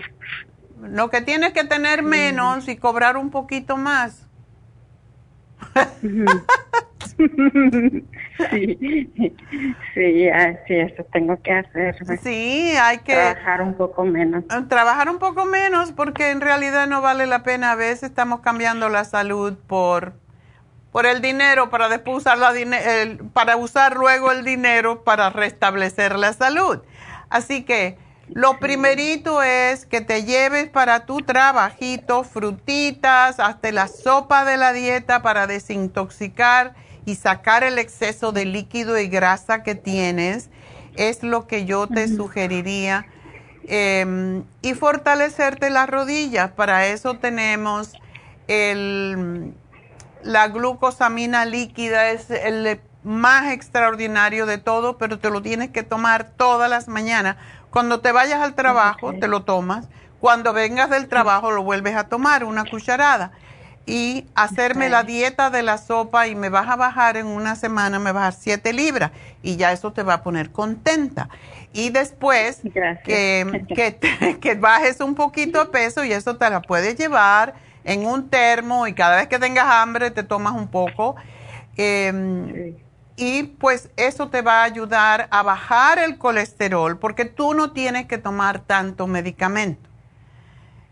[0.81, 4.26] Lo que tienes que tener menos y cobrar un poquito más
[7.17, 7.27] sí,
[9.13, 9.33] sí,
[9.93, 11.95] sí, eso tengo que hacer.
[12.21, 14.43] Sí, hay que trabajar un poco menos.
[14.43, 17.71] Eh, trabajar un poco menos porque en realidad no vale la pena.
[17.71, 20.13] A veces estamos cambiando la salud por
[20.91, 22.53] por el dinero para después usar la
[23.33, 26.79] para usar luego el dinero para restablecer la salud.
[27.29, 27.97] Así que
[28.29, 34.73] lo primerito es que te lleves para tu trabajito frutitas, hasta la sopa de la
[34.73, 36.75] dieta para desintoxicar
[37.05, 40.49] y sacar el exceso de líquido y grasa que tienes.
[40.95, 43.05] Es lo que yo te sugeriría.
[43.69, 46.51] Em, y fortalecerte las rodillas.
[46.51, 47.93] Para eso tenemos
[48.47, 49.53] el,
[50.23, 56.31] la glucosamina líquida, es el más extraordinario de todo, pero te lo tienes que tomar
[56.31, 57.37] todas las mañanas
[57.77, 59.87] cuando te vayas al trabajo, te lo tomas.
[60.19, 63.33] Cuando vengas del trabajo, lo vuelves a tomar, una cucharada.
[63.85, 67.99] Y hacerme la dieta de la sopa y me vas a bajar en una semana,
[67.99, 69.11] me vas a bajar 7 libras.
[69.43, 71.29] Y ya eso te va a poner contenta.
[71.71, 72.61] Y después
[73.05, 77.53] que, que, bajes un poquito de peso y eso te la puedes llevar
[77.83, 81.15] en un termo y cada vez que tengas hambre te tomas un poco.
[81.77, 82.75] Eh,
[83.17, 88.05] y pues eso te va a ayudar a bajar el colesterol porque tú no tienes
[88.05, 89.89] que tomar tanto medicamento.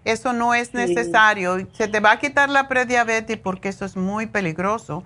[0.04, 1.68] Eso no es necesario.
[1.74, 5.04] Se te va a quitar la prediabetes porque eso es muy peligroso.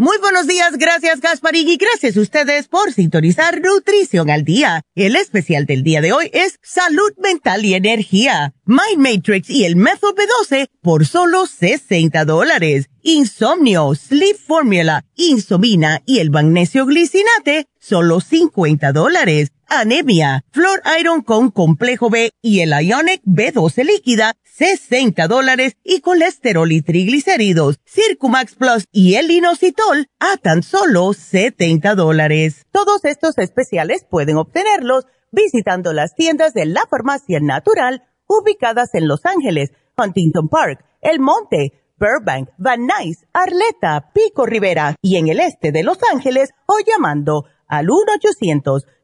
[0.00, 4.80] Muy buenos días, gracias Gasparín y gracias a ustedes por sintonizar Nutrición al Día.
[4.94, 9.76] El especial del día de hoy es Salud Mental y Energía, Mind Matrix y el
[9.76, 12.88] Método B12 por solo 60 dólares.
[13.02, 21.50] Insomnio, Sleep Formula, Insomina y el Magnesio Glicinate, solo 50 dólares anemia, Flor Iron con
[21.50, 28.84] complejo B y el Ionic B12 líquida, 60 dólares y colesterol y triglicéridos, Circumax Plus
[28.92, 32.66] y el inositol a tan solo 70 dólares.
[32.70, 39.24] Todos estos especiales pueden obtenerlos visitando las tiendas de la farmacia natural ubicadas en Los
[39.24, 45.72] Ángeles, Huntington Park, El Monte, Burbank, Van Nuys, Arleta, Pico Rivera y en el este
[45.72, 47.86] de Los Ángeles o llamando al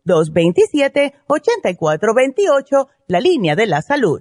[0.04, 4.20] 1-800-227-8428, la línea de la salud.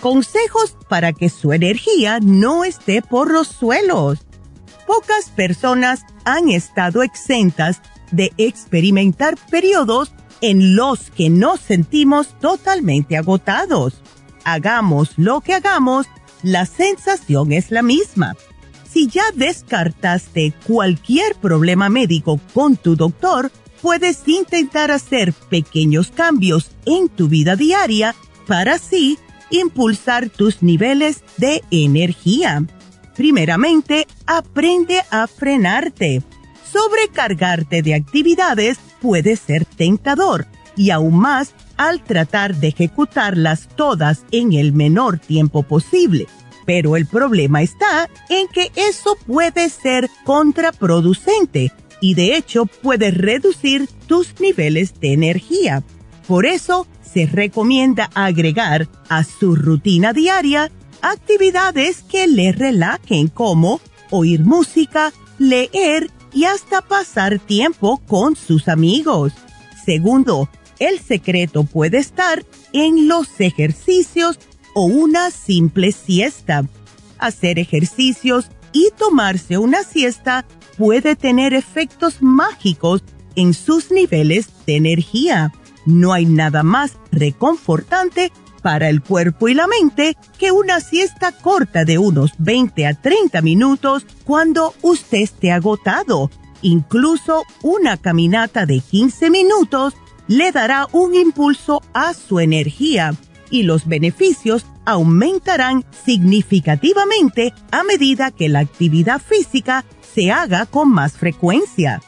[0.00, 4.20] Consejos para que su energía no esté por los suelos.
[4.86, 14.00] Pocas personas han estado exentas de experimentar periodos en los que nos sentimos totalmente agotados.
[14.44, 16.06] Hagamos lo que hagamos,
[16.42, 18.34] la sensación es la misma.
[18.90, 27.08] Si ya descartaste cualquier problema médico con tu doctor, puedes intentar hacer pequeños cambios en
[27.10, 28.14] tu vida diaria
[28.46, 29.18] para así
[29.50, 32.64] impulsar tus niveles de energía.
[33.16, 36.22] Primeramente, aprende a frenarte.
[36.70, 40.46] Sobrecargarte de actividades puede ser tentador
[40.76, 46.26] y aún más al tratar de ejecutarlas todas en el menor tiempo posible.
[46.66, 53.88] Pero el problema está en que eso puede ser contraproducente y de hecho puede reducir
[54.06, 55.82] tus niveles de energía.
[56.26, 60.70] Por eso, se recomienda agregar a su rutina diaria
[61.02, 63.80] actividades que le relajen como
[64.10, 69.32] oír música, leer y hasta pasar tiempo con sus amigos.
[69.84, 70.48] Segundo,
[70.78, 74.38] el secreto puede estar en los ejercicios
[74.74, 76.64] o una simple siesta.
[77.18, 80.46] Hacer ejercicios y tomarse una siesta
[80.78, 83.02] puede tener efectos mágicos
[83.34, 85.52] en sus niveles de energía.
[85.86, 91.84] No hay nada más reconfortante para el cuerpo y la mente que una siesta corta
[91.84, 96.30] de unos 20 a 30 minutos cuando usted esté agotado.
[96.62, 99.94] Incluso una caminata de 15 minutos
[100.28, 103.14] le dará un impulso a su energía
[103.50, 111.14] y los beneficios aumentarán significativamente a medida que la actividad física se haga con más
[111.14, 112.00] frecuencia.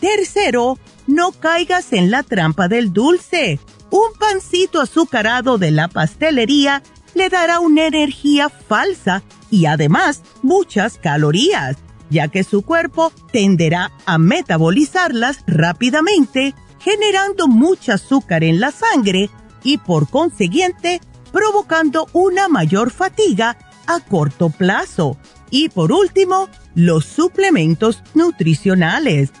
[0.00, 3.60] Tercero, no caigas en la trampa del dulce.
[3.90, 6.82] Un pancito azucarado de la pastelería
[7.14, 11.76] le dará una energía falsa y además muchas calorías,
[12.10, 19.30] ya que su cuerpo tenderá a metabolizarlas rápidamente, generando mucho azúcar en la sangre
[19.62, 21.00] y por consiguiente
[21.32, 25.16] provocando una mayor fatiga a corto plazo.
[25.50, 29.32] Y por último, los suplementos nutricionales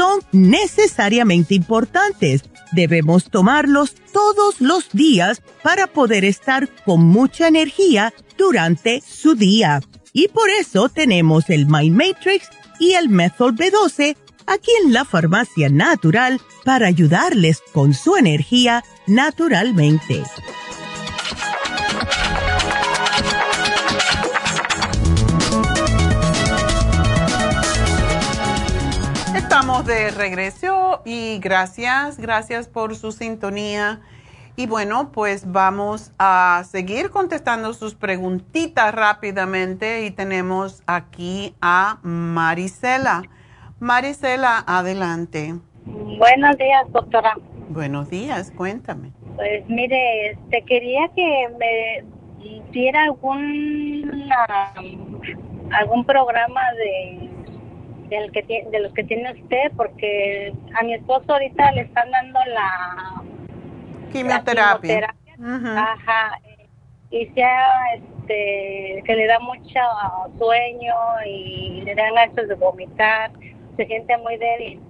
[0.00, 2.44] son necesariamente importantes.
[2.72, 9.82] Debemos tomarlos todos los días para poder estar con mucha energía durante su día.
[10.14, 12.48] Y por eso tenemos el My Matrix
[12.78, 20.22] y el Method B12 aquí en la farmacia natural para ayudarles con su energía naturalmente.
[29.70, 34.00] Estamos de regreso y gracias, gracias por su sintonía.
[34.56, 43.22] Y bueno, pues vamos a seguir contestando sus preguntitas rápidamente y tenemos aquí a Marisela.
[43.78, 45.54] Marisela, adelante.
[45.84, 47.36] Buenos días, doctora.
[47.68, 49.12] Buenos días, cuéntame.
[49.36, 54.28] Pues mire, este, quería que me diera algún
[55.72, 57.29] algún programa de
[58.10, 62.40] del que de los que tiene usted porque a mi esposo ahorita le están dando
[62.46, 63.22] la
[64.12, 66.40] quimioterapia, ajá
[67.10, 69.80] y sea este que le da mucho
[70.38, 70.94] sueño
[71.26, 73.30] y le dan ganas de vomitar
[73.76, 74.80] se siente muy débil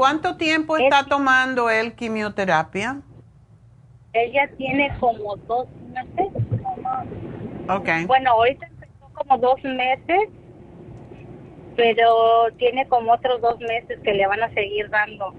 [0.00, 3.02] ¿Cuánto tiempo está tomando él quimioterapia?
[4.14, 6.32] Ella tiene como dos meses.
[7.68, 8.06] Ok.
[8.06, 10.30] Bueno, ahorita empezó como dos meses,
[11.80, 15.32] pero tiene como otros dos meses que le van a seguir dando.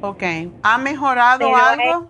[0.00, 0.22] Ok.
[0.62, 2.08] ¿Ha mejorado algo?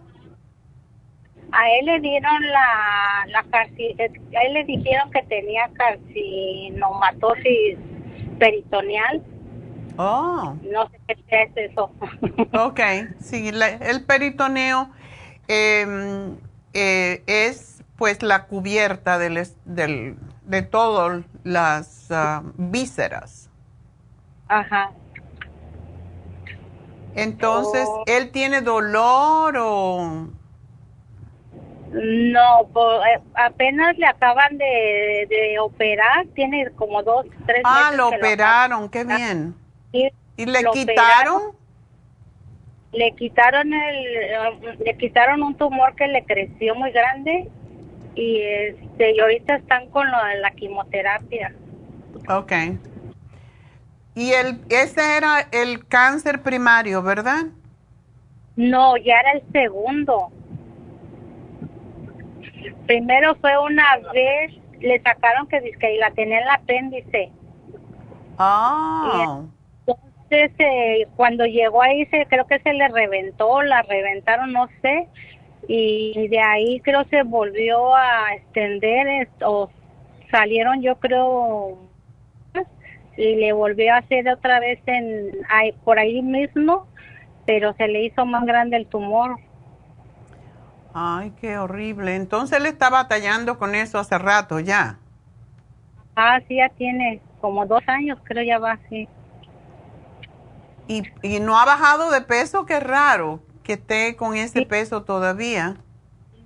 [1.53, 3.44] a él le dieron la, la
[3.76, 7.76] eh, a él le dijeron que tenía carcinomatosis
[8.38, 9.20] peritoneal
[10.03, 10.57] Oh.
[10.62, 10.98] No sé
[11.28, 11.90] qué es eso.
[12.59, 12.80] ok,
[13.20, 14.88] sí, el peritoneo
[15.46, 16.38] em,
[16.72, 20.16] eh, es pues la cubierta del, del,
[20.51, 23.48] de todas las ah, vísceras.
[24.48, 24.90] Ajá.
[27.14, 28.05] Entonces, oh.
[28.07, 30.28] ¿él tiene dolor o...?
[31.92, 38.88] No, eh, apenas le acaban de, de, operar, tiene como dos, tres Ah, lo operaron,
[38.88, 39.57] qué bien.
[39.92, 41.59] ¿Y le quitaron?
[42.92, 47.48] le quitaron el, le quitaron un tumor que le creció muy grande
[48.21, 51.55] y este y ahorita están con lo de la quimioterapia.
[52.29, 52.53] Ok.
[54.14, 57.47] Y el, ese era el cáncer primario, ¿verdad?
[58.57, 60.31] No, ya era el segundo.
[62.87, 67.33] Primero fue una vez, le sacaron que, que la tenía en el apéndice.
[68.37, 69.43] Ah
[70.31, 75.09] entonces eh, cuando llegó ahí se creo que se le reventó, la reventaron, no sé,
[75.69, 79.71] y de ahí creo se volvió a extender o
[80.31, 81.79] salieron yo creo
[83.17, 85.31] y le volvió a hacer otra vez en
[85.85, 86.87] por ahí mismo,
[87.47, 89.37] pero se le hizo más grande el tumor.
[90.95, 92.17] Ay, qué horrible.
[92.17, 94.99] Entonces él está batallando con eso hace rato ya.
[96.17, 99.09] Ah, sí, ya tiene como dos años, creo ya va así.
[100.89, 101.03] Y,
[101.41, 105.77] no ha bajado de peso, qué raro que esté con ese peso todavía.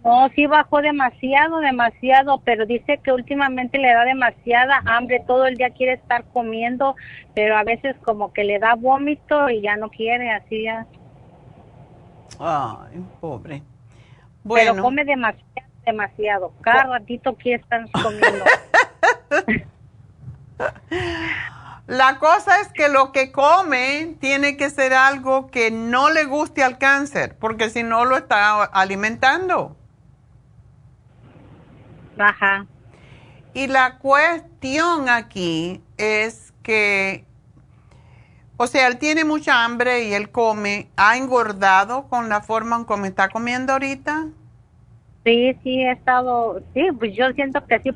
[0.04, 5.56] No, sí bajó demasiado, demasiado, pero dice que últimamente le da demasiada hambre, todo el
[5.56, 6.94] día quiere estar comiendo,
[7.34, 10.86] pero a veces como que le da vómito y ya no quiere, así ya.
[12.38, 13.62] Ay, pobre.
[14.42, 14.72] Bueno.
[14.72, 16.52] Pero come demasiado, demasiado.
[16.60, 18.44] Cada ratito quiere estar comiendo.
[21.86, 26.62] La cosa es que lo que come tiene que ser algo que no le guste
[26.64, 29.76] al cáncer, porque si no lo está alimentando.
[32.18, 32.66] Ajá.
[33.52, 37.26] Y la cuestión aquí es que,
[38.56, 42.84] o sea, él tiene mucha hambre y él come, ¿ha engordado con la forma en
[42.84, 44.28] como está comiendo ahorita?
[45.24, 47.90] Sí, sí, he estado, sí, pues yo siento que sí,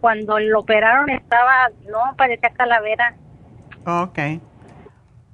[0.00, 3.16] cuando lo operaron estaba, no, parecía calavera.
[3.86, 4.18] Ok.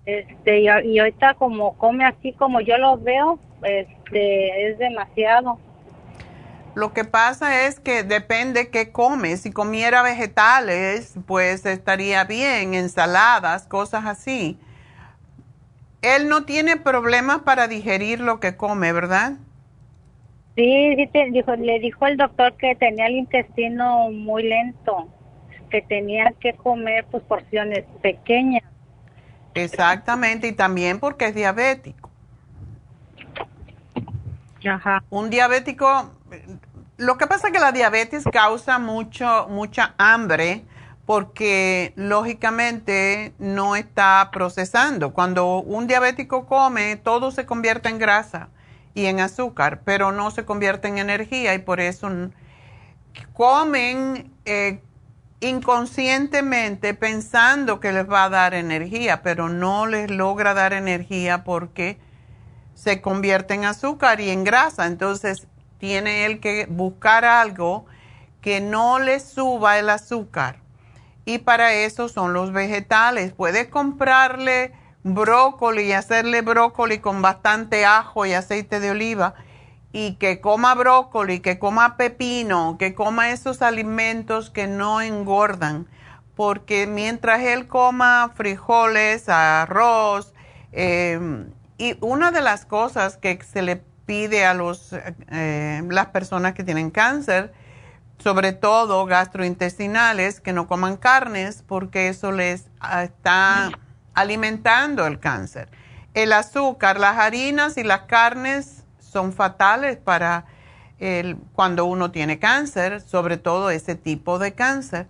[0.06, 5.58] Este, y, y ahorita como come así como yo lo veo, este, es demasiado.
[6.74, 9.36] Lo que pasa es que depende qué come.
[9.36, 14.56] Si comiera vegetales, pues estaría bien, ensaladas, cosas así.
[16.02, 19.32] Él no tiene problemas para digerir lo que come, ¿verdad?
[20.54, 20.96] Sí,
[21.32, 25.08] dijo, le dijo el doctor que tenía el intestino muy lento,
[25.68, 28.62] que tenía que comer pues porciones pequeñas.
[29.54, 32.10] Exactamente, y también porque es diabético.
[34.68, 35.02] Ajá.
[35.10, 36.12] Un diabético,
[36.96, 40.64] lo que pasa es que la diabetes causa mucho, mucha hambre
[41.08, 45.14] porque lógicamente no está procesando.
[45.14, 48.50] Cuando un diabético come, todo se convierte en grasa
[48.92, 52.10] y en azúcar, pero no se convierte en energía y por eso
[53.32, 54.82] comen eh,
[55.40, 61.98] inconscientemente pensando que les va a dar energía, pero no les logra dar energía porque
[62.74, 64.86] se convierte en azúcar y en grasa.
[64.86, 65.46] Entonces
[65.78, 67.86] tiene él que buscar algo
[68.40, 70.56] que no le suba el azúcar.
[71.24, 73.32] Y para eso son los vegetales.
[73.32, 74.72] Puede comprarle
[75.04, 79.34] brócoli y hacerle brócoli con bastante ajo y aceite de oliva
[79.98, 85.88] y que coma brócoli, que coma pepino, que coma esos alimentos que no engordan.
[86.36, 90.34] Porque mientras él coma frijoles, arroz,
[90.70, 94.94] em, y una de las cosas que se le pide a los,
[95.32, 97.52] eh, las personas que tienen cáncer,
[98.18, 103.72] sobre todo gastrointestinales, que no coman carnes porque eso les ah, está
[104.14, 105.68] alimentando el cáncer.
[106.14, 108.77] El azúcar, las harinas y las carnes
[109.10, 110.44] son fatales para
[110.98, 115.06] el, cuando uno tiene cáncer, sobre todo ese tipo de cáncer.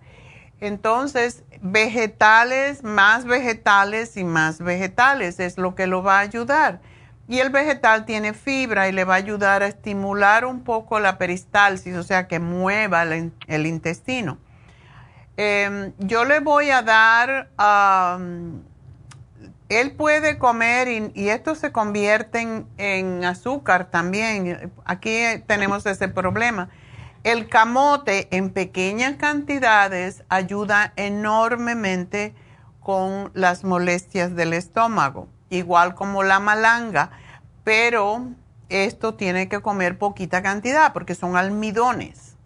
[0.61, 6.81] Entonces, vegetales, más vegetales y más vegetales es lo que lo va a ayudar.
[7.27, 11.17] Y el vegetal tiene fibra y le va a ayudar a estimular un poco la
[11.17, 14.39] peristalsis, o sea, que mueva el, intestino.
[15.37, 17.49] Em, yo le voy a dar,
[19.69, 24.71] él puede comer y, esto se convierte en, en, azúcar también.
[24.85, 25.15] Aquí
[25.47, 26.69] tenemos ese problema.
[27.23, 32.33] El camote en pequeñas cantidades ayuda enormemente
[32.79, 37.11] con las molestias del estómago igual como la malanga,
[37.63, 38.27] pero
[38.69, 42.37] esto tiene que comer poquita cantidad porque son almidones.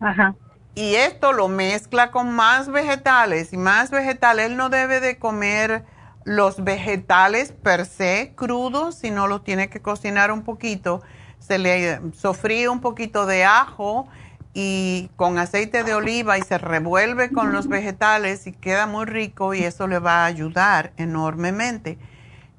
[0.00, 0.34] Ajá.
[0.74, 4.46] Y esto lo mezcla con más vegetales y más vegetales.
[4.46, 5.84] Él no debe de comer
[6.24, 11.02] los vegetales per se crudos, sino los tiene que cocinar un poquito.
[11.38, 14.08] Se le sofríe un poquito de ajo
[14.54, 19.54] y con aceite de oliva y se revuelve con los vegetales y queda muy rico
[19.54, 21.98] y eso le va a ayudar enormemente.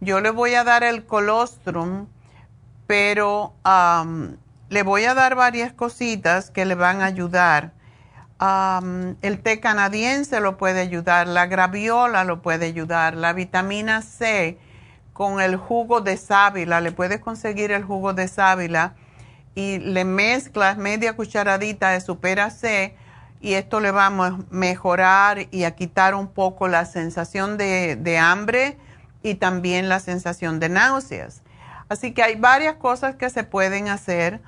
[0.02, 2.08] Yo le voy a dar el colostrum,
[2.86, 3.54] pero
[4.70, 7.72] le voy a dar varias cositas que le van a ayudar.
[9.22, 14.58] El té canadiense lo puede ayudar, la graviola lo puede ayudar, la vitamina C
[15.14, 18.96] con el jugo de sábila, le puedes conseguir el jugo de sábila
[19.56, 22.96] y le mezclas media cucharadita de supera C
[23.40, 28.78] y esto le va a mejorar y a quitar un poco la sensación de, hambre
[29.22, 31.42] y también la sensación de náuseas.
[31.90, 34.42] Así que hay varias cosas que se pueden hacer,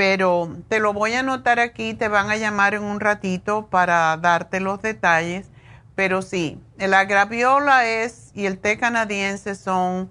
[0.00, 4.16] pero te lo voy a anotar aquí, te van a llamar en un ratito para
[4.16, 5.50] darte los detalles.
[5.94, 10.10] Pero sí, la graviola es y el té canadiense son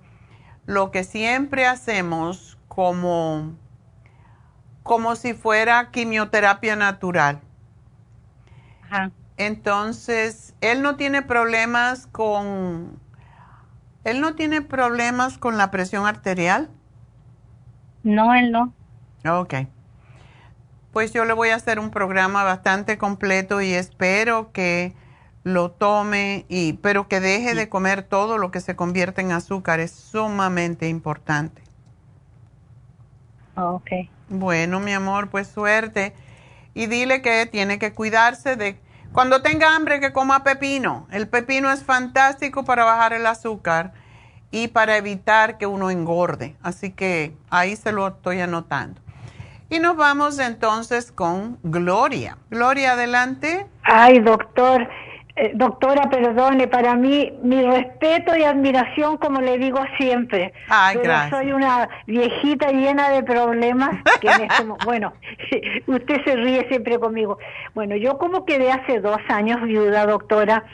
[0.68, 3.56] lo que siempre hacemos como
[4.84, 7.40] como si fuera quimioterapia natural.
[8.84, 9.10] Ajá.
[9.38, 13.00] Entonces, él no tiene problemas con
[14.04, 16.70] él no tiene problemas con la presión arterial.
[18.04, 18.72] No, él no.
[19.26, 19.56] Ok.
[20.92, 24.94] Pues yo le voy a hacer un programa bastante completo y espero que
[25.44, 29.80] lo tome y pero que deje de comer todo lo que se convierte en azúcar
[29.80, 31.62] es sumamente importante.
[33.56, 33.92] Ok.
[34.30, 36.14] Bueno, mi amor, pues suerte.
[36.74, 38.80] Y dile que tiene que cuidarse de...
[39.12, 41.08] Cuando tenga hambre, que coma pepino.
[41.12, 43.92] El pepino es fantástico para bajar el azúcar
[44.52, 46.56] y para evitar que uno engorde.
[46.62, 49.02] Así que ahí se lo estoy anotando.
[49.70, 52.38] Y nos vamos entonces con Gloria.
[52.50, 53.66] Gloria, adelante.
[53.84, 54.88] Ay, doctor,
[55.42, 60.52] Eh, doctora, perdone, para mí, mi respeto y admiración, como le digo siempre.
[60.68, 61.30] Ay, Pero gracias.
[61.40, 63.92] soy una viejita llena de problemas.
[64.20, 65.14] Que en este mo- bueno,
[65.88, 67.38] usted se ríe siempre conmigo.
[67.74, 70.66] Bueno, yo como quedé hace dos años viuda, doctora,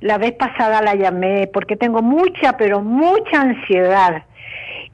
[0.00, 4.22] la vez pasada la llamé porque tengo mucha, pero mucha ansiedad.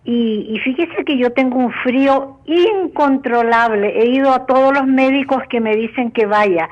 [0.04, 4.00] Y, y fíjese que yo tengo un frío incontrolable.
[4.00, 6.68] He ido a todos los médicos que me dicen que vaya.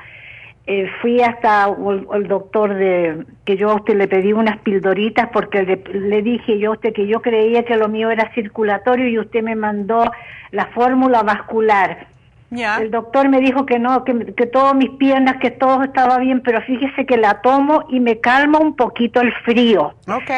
[0.65, 1.67] Eh, fui hasta
[2.13, 6.57] el, doctor de que yo a usted le pedí unas pildoritas porque le, le dije
[6.57, 10.09] yo a usted que yo creía que lo mío era circulatorio y usted me mandó
[10.51, 12.07] la fórmula vascular.
[12.55, 16.41] El doctor me dijo que no, que, que todas mis piernas, que todo estaba bien,
[16.41, 19.93] pero fíjese que la tomo y me calma un poquito el frío.
[20.07, 20.31] Ok.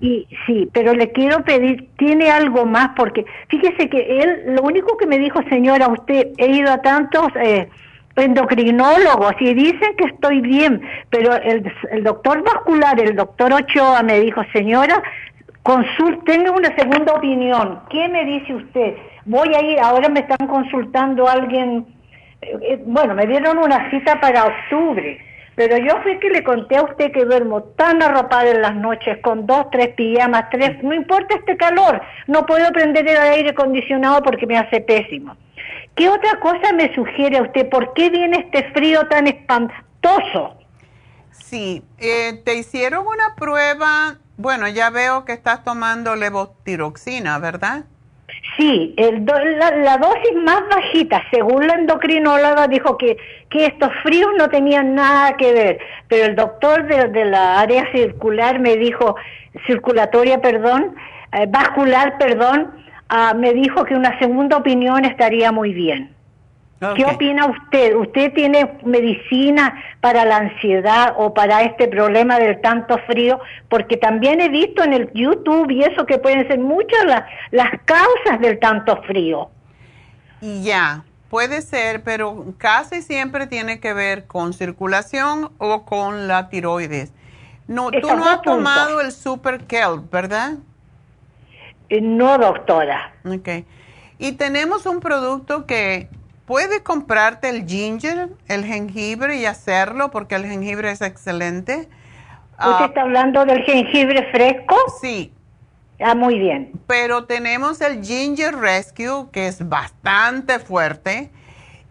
[0.00, 4.96] Y sí, pero le quiero pedir, tiene algo más, porque fíjese que él, lo único
[4.96, 7.68] que me dijo, señora, usted, he ido a tantos eh,
[8.16, 14.20] endocrinólogos y dicen que estoy bien, pero el, el doctor vascular, el doctor Ochoa, me
[14.20, 15.02] dijo, señora,
[15.62, 17.80] consul, tenga una segunda opinión.
[17.88, 18.94] ¿Qué me dice usted?
[19.24, 21.86] Voy a ir, ahora me están consultando alguien,
[22.40, 25.18] eh, eh, bueno, me dieron una cita para octubre.
[25.54, 29.18] Pero yo fui que le conté a usted que duermo tan arropada en las noches,
[29.22, 34.22] con dos, tres pijamas, tres, no importa este calor, no puedo prender el aire acondicionado
[34.22, 35.36] porque me hace pésimo.
[35.94, 37.68] ¿Qué otra cosa me sugiere a usted?
[37.68, 40.56] ¿Por qué viene este frío tan espantoso?
[41.30, 47.84] Sí, eh, te hicieron una prueba, bueno, ya veo que estás tomando levotiroxina, ¿verdad?
[48.58, 53.16] Sí, el do- la, la dosis más bajita, según la endocrinóloga, dijo que,
[53.48, 57.90] que estos fríos no tenían nada que ver, pero el doctor de, de la área
[57.92, 59.16] circular me dijo,
[59.66, 60.94] circulatoria, perdón,
[61.32, 62.70] eh, vascular, perdón,
[63.08, 66.10] ah, me dijo que una segunda opinión estaría muy bien.
[66.96, 67.94] ¿Qué opina usted?
[67.96, 73.40] ¿Usted tiene medicina para la ansiedad o para este problema del tanto frío?
[73.68, 77.22] Porque también he visto en el YouTube y eso que pueden ser muchas las,
[77.52, 79.48] las causas del tanto frío.
[80.40, 87.12] Ya, puede ser, pero casi siempre tiene que ver con circulación o con la tiroides.
[87.68, 88.56] No, tú Esos no dos has puntos.
[88.56, 90.54] tomado el Super Kelp, ¿verdad?
[91.88, 93.12] Eh, No, doctora.
[93.24, 93.64] Ok.
[94.18, 96.08] Y tenemos un producto que
[96.46, 101.88] puedes comprarte el ginger, el jengibre y hacerlo porque el jengibre es excelente.
[102.58, 104.76] ¿Usted Ah, está hablando del jengibre fresco?
[105.00, 105.32] sí,
[106.00, 106.72] Ah, muy bien.
[106.86, 111.30] pero tenemos el Ginger Rescue, que es bastante fuerte.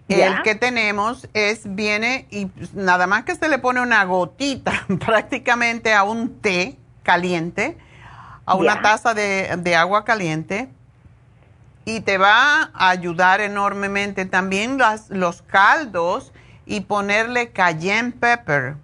[0.10, 0.28] Ya.
[0.28, 4.74] El que tenemos es, viene y nada más que se le pone una gotita
[5.06, 7.78] prácticamente a un té caliente,
[8.46, 10.68] a una taza de, de agua caliente,
[11.86, 14.26] y te va a ayudar enormemente.
[14.26, 16.32] También las, los caldos
[16.66, 18.76] y ponerle cayenne pepper.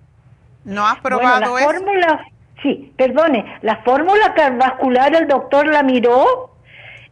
[0.63, 1.69] ¿No has probado bueno, la eso?
[1.69, 2.25] fórmula,
[2.61, 6.51] sí, perdone, la fórmula cardiovascular el doctor la miró,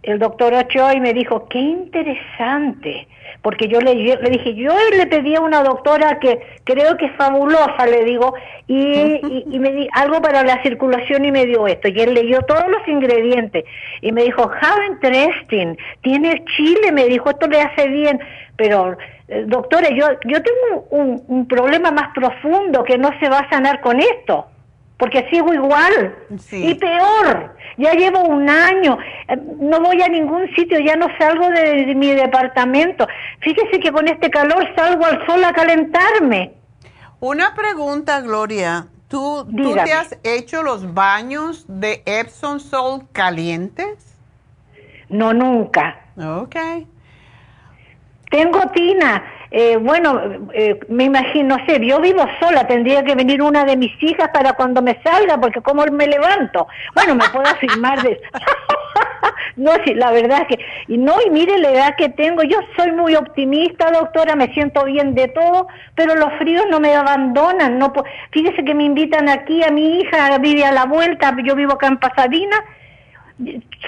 [0.05, 3.07] el doctor Ochoa y me dijo, qué interesante,
[3.41, 7.87] porque yo le, dije, yo le pedí a una doctora que creo que es fabulosa,
[7.87, 8.35] le digo,
[8.67, 12.13] y, y, y me di algo para la circulación y me dio esto, y él
[12.13, 13.65] leyó todos los ingredientes,
[14.01, 18.19] y me dijo, how interesting, tiene chile, me dijo, esto le hace bien,
[18.55, 23.49] pero eh, doctora, yo, yo tengo un problema más profundo que no se va a
[23.49, 24.47] sanar con esto,
[24.97, 26.69] porque sigo igual Sí.
[26.71, 27.55] y peor.
[27.77, 28.97] Ya llevo un año,
[29.27, 33.05] eh, no voy a ningún sitio, ya no salgo de, de mi departamento.
[33.39, 36.53] Fíjese que con este calor salgo al sol a calentarme.
[37.19, 38.87] Una pregunta, Gloria.
[39.09, 39.83] ¿Tú, ¿tú Dígame.
[39.83, 44.17] te has hecho los baños de Epsom Salt calientes?
[45.09, 45.99] No, nunca.
[46.17, 46.55] Ok.
[48.31, 49.23] Tengo tina.
[49.51, 50.21] Eh, bueno,
[50.53, 54.29] eh, me imagino, no sé, yo vivo sola, tendría que venir una de mis hijas
[54.33, 56.67] para cuando me salga, porque como me levanto.
[56.93, 58.19] Bueno, me puedo afirmar de...
[59.55, 60.65] no, sí, la verdad es que...
[60.87, 64.83] Y no, y mire la edad que tengo, yo soy muy optimista, doctora, me siento
[64.85, 67.77] bien de todo, pero los fríos no me abandonan.
[67.79, 67.93] No,
[68.31, 71.87] Fíjese que me invitan aquí, a mi hija vive a la vuelta, yo vivo acá
[71.87, 72.57] en Pasadena,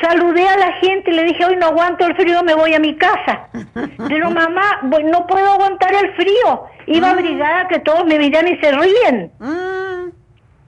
[0.02, 2.80] saludé a la gente y le dije, hoy no aguanto el frío, me voy a
[2.80, 3.48] mi casa.
[4.08, 6.66] Pero mamá, no puedo aguantar el frío.
[6.88, 9.32] Iba abrigada que todos me miran y se ríen.
[9.40, 10.12] Mm,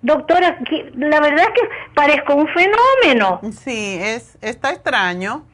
[0.02, 0.58] Doctora,
[0.96, 3.42] la verdad es que parezco un fenómeno.
[3.52, 5.46] sí, es, está extraño.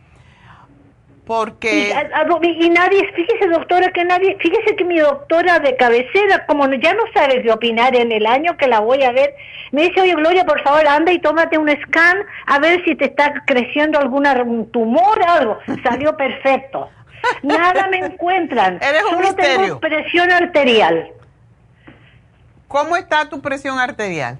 [1.26, 1.92] Y, Porque...
[1.92, 6.72] a- a- y nadie, fíjese doctora que nadie, fíjese que mi doctora de cabecera, como
[6.74, 9.34] ya no sabe qué opinar en el año que la voy a ver,
[9.72, 13.06] me dice, oye Gloria, por favor anda y tómate un scan a ver si te
[13.06, 15.58] está creciendo alguna un tumor o algo.
[15.84, 16.90] Salió perfecto.
[17.42, 18.76] Nada me encuentran.
[18.82, 19.62] Eres un Solo misterio.
[19.66, 21.10] tengo presión arterial.
[22.68, 24.38] ¿Cómo está tu presión arterial?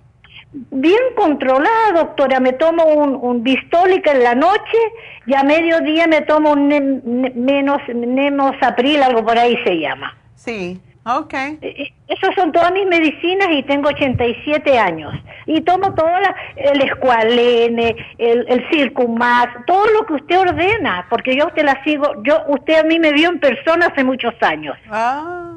[0.52, 2.40] Bien controlada, doctora.
[2.40, 4.78] Me tomo un, un bistólica en la noche
[5.26, 7.02] y a mediodía me tomo un
[7.36, 10.16] menos, nemosapril, algo por ahí se llama.
[10.36, 11.34] Sí, ok.
[11.34, 15.14] E, e, esas son todas mis medicinas y tengo 87 años.
[15.46, 16.10] Y tomo todo
[16.56, 22.24] el escualene, el, el circumax, todo lo que usted ordena, porque yo usted la sigo,
[22.24, 24.78] yo usted a mí me vio en persona hace muchos años.
[24.90, 25.54] Ah.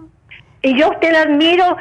[0.62, 1.76] Y yo usted la admiro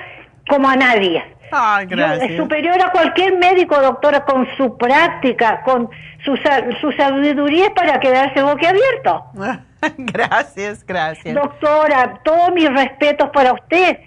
[0.47, 1.23] como a nadie.
[1.51, 2.31] Ay, gracias.
[2.31, 5.89] es superior a cualquier médico, doctora, con su práctica, con
[6.23, 6.37] su,
[6.81, 9.25] su sabiduría para quedarse boquiabierto.
[9.97, 11.33] gracias, gracias.
[11.33, 13.99] Doctora, todos mis respetos para usted.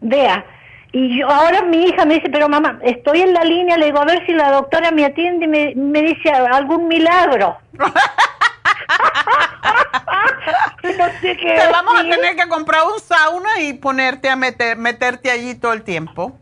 [0.00, 0.44] Vea,
[0.92, 4.00] y yo, ahora mi hija me dice, pero mamá, estoy en la línea, le digo,
[4.00, 7.56] a ver si la doctora me atiende y me, me dice algún milagro.
[10.82, 14.76] no sé qué Te vamos a tener que comprar un sauna y ponerte a meter,
[14.76, 16.38] meterte allí todo el tiempo.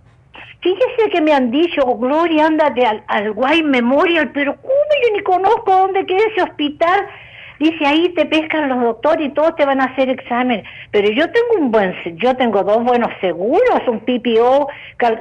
[0.61, 4.73] Fíjese que me han dicho, Gloria, ándate al, al White Memorial, pero ¿cómo
[5.03, 7.07] yo ni conozco dónde queda ese hospital?
[7.61, 10.65] Dice, ahí te pescan los doctores y todos te van a hacer examen.
[10.91, 14.69] Pero yo tengo un buen, yo tengo dos buenos seguros, un PPO,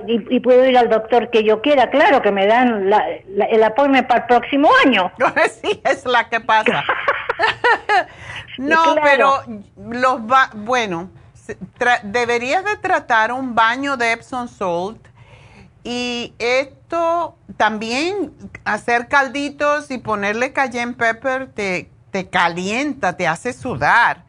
[0.07, 1.89] y, puedo ir al doctor que yo quiera.
[1.89, 2.89] Claro que me dan
[3.49, 5.11] el apoyo para el próximo año.
[5.61, 6.81] sí, es la que pasa.
[8.57, 9.41] no, pero
[9.77, 11.09] los va, bueno,
[12.03, 15.08] deberías de tratar un baño de Epsom Salt
[15.83, 18.31] y esto también
[18.65, 24.23] hacer calditos y ponerle cayenne pepper te te calienta, te hace sudar.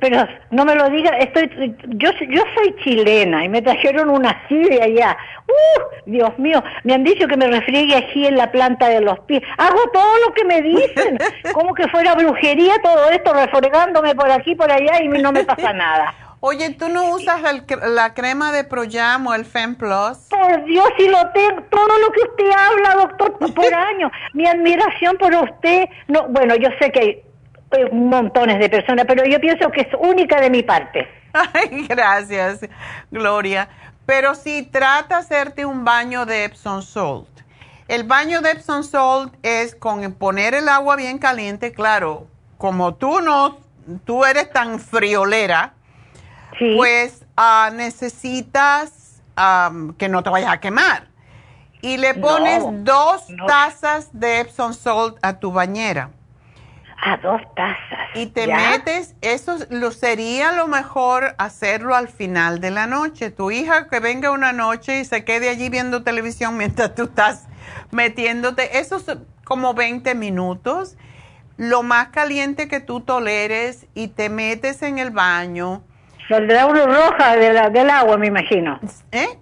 [0.00, 1.48] Pero no me lo diga, estoy,
[1.86, 5.16] yo, yo soy chilena y me trajeron una de allá.
[5.46, 6.10] ¡Uh!
[6.10, 9.42] Dios mío, me han dicho que me refriegue aquí en la planta de los pies.
[9.58, 11.18] Hago todo lo que me dicen,
[11.54, 15.72] como que fuera brujería todo esto, refregándome por aquí, por allá y no me pasa
[15.72, 16.14] nada.
[16.42, 17.42] Oye, ¿tú no usas
[17.86, 20.16] la crema de Proyam o el Fem Plus?
[20.30, 24.10] Por Dios, si lo tengo, todo lo que usted habla, doctor, por año.
[24.32, 27.22] Mi admiración por usted, no, bueno, yo sé que hay
[27.72, 31.06] eh, montones de personas, pero yo pienso que es única de mi parte.
[31.34, 32.60] Ay, gracias,
[33.10, 33.68] Gloria.
[34.06, 37.28] Pero si trata de hacerte un baño de Epsom Salt.
[37.86, 43.20] El baño de Epsom Salt es con poner el agua bien caliente, claro, como tú
[43.20, 43.58] no,
[44.04, 45.74] tú eres tan friolera,
[46.60, 49.22] pues ah, necesitas
[49.96, 51.08] que no te vayas a quemar.
[51.82, 56.10] Y le pones dos tazas de Epsom Salt a tu bañera.
[57.02, 58.10] A dos tazas.
[58.14, 63.30] Y te metes, eso lo sería lo mejor hacerlo al final de la noche.
[63.30, 67.46] Tu hija que venga una noche y se quede allí viendo televisión mientras tú estás
[67.90, 69.06] metiéndote, eso es
[69.44, 70.98] como 20 minutos.
[71.56, 75.82] Lo más caliente que tú toleres y te metes en el baño
[76.30, 78.78] Saldrá uno roja del agua, me imagino.
[79.10, 79.36] ¿Eh?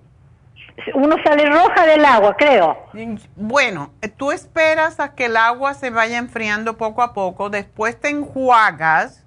[0.95, 2.79] Uno sale roja del agua, creo.
[3.37, 8.09] Bueno, tú esperas a que el agua se vaya enfriando poco a poco, después te
[8.09, 9.27] enjuagas,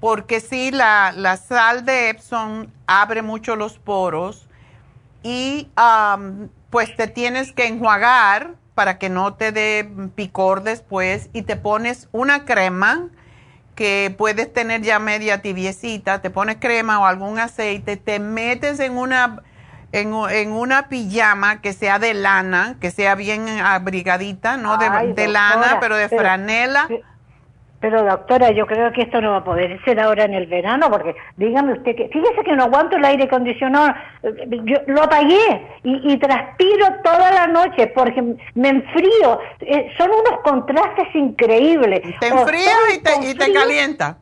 [0.00, 4.48] porque sí, la, la sal de Epsom abre mucho los poros
[5.22, 5.68] y
[6.70, 12.08] pues te tienes que enjuagar para que no te dé picor después y te pones
[12.10, 13.10] una crema
[13.74, 18.96] que puedes tener ya media tibiecita, te pones crema o algún aceite, te metes en
[18.96, 19.42] una,
[19.92, 20.12] en,
[20.52, 26.08] una pijama que sea de lana, que sea bien abrigadita, no de, lana, pero de
[26.08, 26.86] franela.
[26.88, 27.13] Pero
[27.90, 31.14] doctora, yo creo que esto no va a poder ser ahora en el verano, porque
[31.36, 33.94] dígame usted que, fíjese que no aguanto el aire acondicionado,
[34.64, 38.22] yo lo apagué y, transpiro toda la noche porque
[38.54, 42.02] me enfrío, eh, son unos contrastes increíbles.
[42.20, 44.18] Te enfrías y te, y te calienta.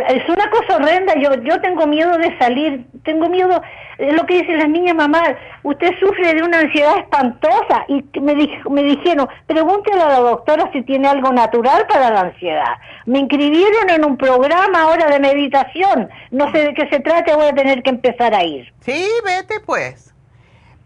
[0.00, 3.60] Es una cosa horrenda, yo, yo tengo miedo de salir, tengo miedo,
[3.98, 5.22] es lo que dicen las niñas, mamá,
[5.62, 8.34] usted sufre de una ansiedad espantosa y me,
[8.70, 12.76] me dijeron, pregúntele a la doctora si tiene algo natural para la ansiedad.
[13.06, 17.46] Me inscribieron en un programa ahora de meditación, no sé de qué se trata, voy
[17.46, 18.72] a tener que empezar a ir.
[18.80, 20.12] Sí, vete pues.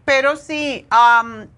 [0.07, 0.85] Pero sí,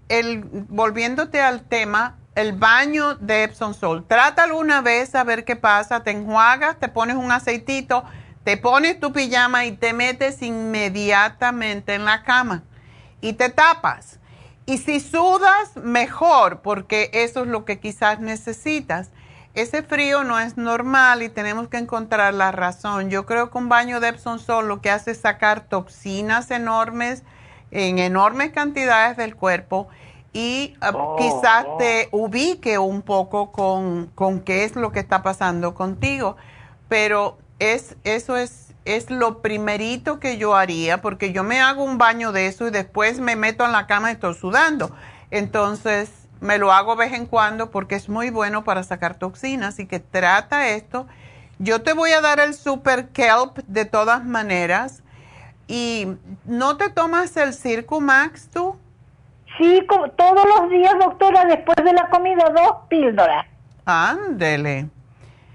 [0.10, 4.08] el, volviéndote al tema, el baño de Epsom Salt.
[4.08, 6.04] Trátalo una vez a ver qué pasa.
[6.04, 8.06] Te enjuagas, te pones un aceitito,
[8.46, 12.64] te pones tu pijama y te metes inmediatamente en la cama
[13.20, 14.20] y te tapas.
[14.66, 19.10] Y si sudas, mejor, porque eso es lo que quizás necesitas.
[19.54, 23.10] Ese frío no es normal y tenemos que encontrar la razón.
[23.10, 27.24] Yo creo que un baño de Epsom Salt lo que hace es sacar toxinas enormes
[27.72, 29.90] en enormes cantidades del cuerpo
[30.34, 31.78] y ah, oh, quizás oh.
[31.78, 36.38] te ubique un poco con, con, qué es lo que está pasando contigo.
[36.88, 41.98] Pero es, eso es, es lo primerito que yo haría porque yo me hago un
[41.98, 44.92] baño de eso y después me meto en la cama y estoy sudando.
[45.32, 46.12] Entonces
[46.42, 49.74] me lo hago de vez en cuando porque es muy bueno para sacar toxinas.
[49.76, 51.08] Así que trata esto.
[51.58, 55.02] Yo te voy a dar el Super Kelp de todas maneras.
[55.68, 56.08] ¿Y
[56.46, 58.76] no te tomas el Circumax tú?
[59.60, 63.46] Sí, todos los días, doctora, después de la comida, dos píldoras.
[63.86, 64.88] Ándele.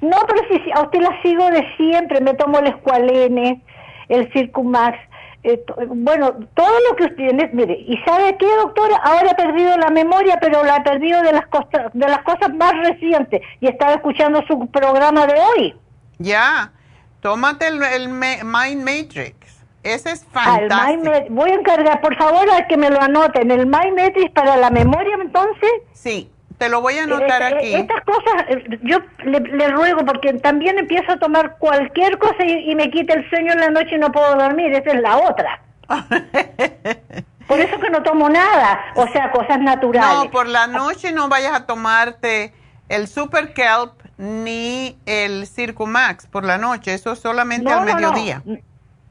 [0.01, 3.62] No, pero si, a usted la sigo de siempre, me tomo el escualene,
[4.09, 4.98] el Circumax,
[5.44, 8.97] eh, bueno, todo lo que usted, mire, ¿y sabe qué, doctora?
[9.05, 12.55] Ahora he perdido la memoria, pero la he perdido de las, cosas, de las cosas
[12.55, 15.74] más recientes y estaba escuchando su programa de hoy.
[16.18, 16.72] Ya,
[17.20, 19.44] tómate el, Mind Matrix.
[19.85, 21.12] Ese es fantástico.
[21.31, 23.51] voy a encargar, por favor, a que me lo anoten.
[23.51, 25.70] ¿El Matrix para la memoria, entonces?
[25.93, 27.74] Sí, te lo voy a anotar eh, eh, aquí.
[27.74, 32.90] Estas cosas, eh, yo le, ruego, porque también empiezo a tomar cualquier cosa y, me
[32.90, 34.73] quita el sueño en la noche y no puedo dormir.
[34.73, 35.61] Esa es la otra.
[37.47, 40.24] por eso que no tomo nada, o sea, cosas naturales.
[40.24, 42.55] No, por la noche no vayas a tomarte
[42.89, 48.43] el Super Kelp ni el Circumax por la noche, eso solamente al mediodía.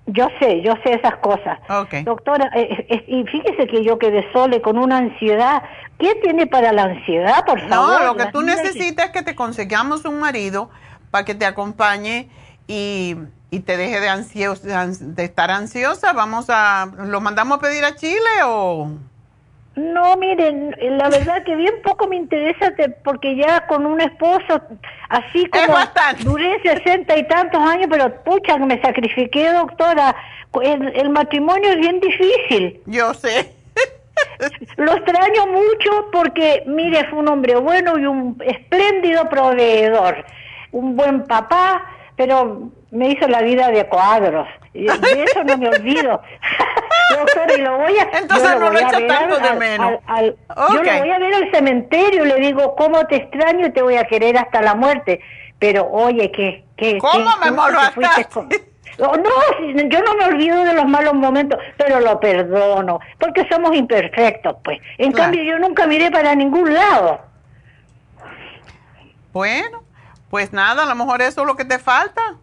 [0.05, 1.59] Yo sé, yo sé esas cosas.
[2.03, 2.51] Doctora,
[3.07, 5.63] y fíjese que yo quedé sola con una ansiedad
[5.99, 8.01] ¿Qué tiene para la ansiedad, por favor?
[8.01, 10.69] No, lo que tú necesitas es que te consigamos un marido
[11.11, 12.29] para que te acompañe
[12.67, 13.15] y,
[13.65, 16.11] te deje de, ansiosa, de estar ansiosa.
[16.13, 18.91] Vamos a, ¿lo mandamos a pedir a Chile o...?
[19.75, 22.73] No, miren, la verdad que bien poco me interesa
[23.03, 24.61] porque ya con un esposo
[25.09, 25.75] así como
[26.19, 30.15] duré sesenta y tantos años, pero pucha que me sacrifiqué, doctora.
[30.61, 32.81] el matrimonio es bien difícil.
[32.85, 33.51] Yo sé.
[34.77, 40.25] Lo extraño mucho porque, mire, fue un hombre bueno y un espléndido proveedor,
[40.71, 41.83] un buen papá,
[42.15, 44.47] pero me hizo la vida de cuadros.
[44.73, 46.21] Y de eso no me olvido.
[47.11, 49.99] Doctor, y lo voy a, Entonces no lo, tanto de menos.
[50.71, 53.81] Yo lo voy a ver al cementerio y le digo, ¿cómo te extraño y te
[53.81, 55.19] voy a querer hasta la muerte?
[55.59, 56.63] Pero oye, que...
[56.75, 58.73] que ¿Cómo me molestaste?
[58.99, 59.29] Oh, no,
[59.89, 64.79] yo no me olvido de los malos momentos, pero lo perdono, porque somos imperfectos, pues.
[64.99, 67.19] En cambio, yo nunca miré para ningún lado.
[69.31, 69.83] Bueno,
[70.33, 72.37] pues nada, a lo mejor eso es lo que te falta.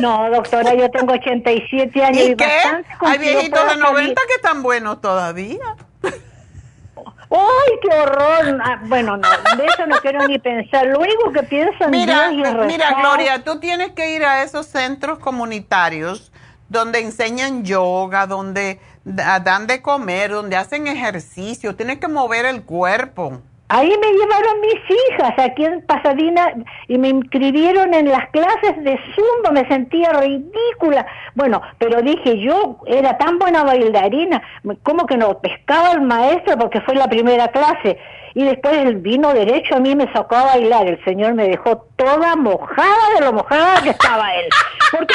[0.00, 2.58] No, doctora, yo tengo 87 años y, ¿Y qué?
[3.02, 5.76] Hay viejitos de 90 que están buenos todavía.
[6.02, 8.60] ¡Ay, qué horror!
[8.64, 10.86] Ah, bueno, no, de eso no quiero ni pensar.
[10.86, 14.42] Lo único que pienso en mira, Dios y Mira, Gloria, tú tienes que ir a
[14.42, 16.32] esos centros comunitarios
[16.68, 21.76] donde enseñan yoga, donde dan de comer, donde hacen ejercicio.
[21.76, 23.40] Tienes que mover el cuerpo.
[23.74, 26.52] Ahí me llevaron mis hijas aquí en Pasadena
[26.88, 31.06] y me inscribieron en las clases de zumba, me sentía ridícula.
[31.34, 34.42] Bueno, pero dije, yo era tan buena bailarina,
[34.82, 37.98] como que no pescaba el maestro porque fue la primera clase.
[38.34, 40.86] Y después el vino derecho a mí me sacó a bailar.
[40.86, 44.48] El señor me dejó toda mojada de lo mojada que estaba él.
[44.90, 45.14] Porque...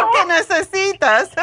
[0.00, 1.30] Lo que necesitas.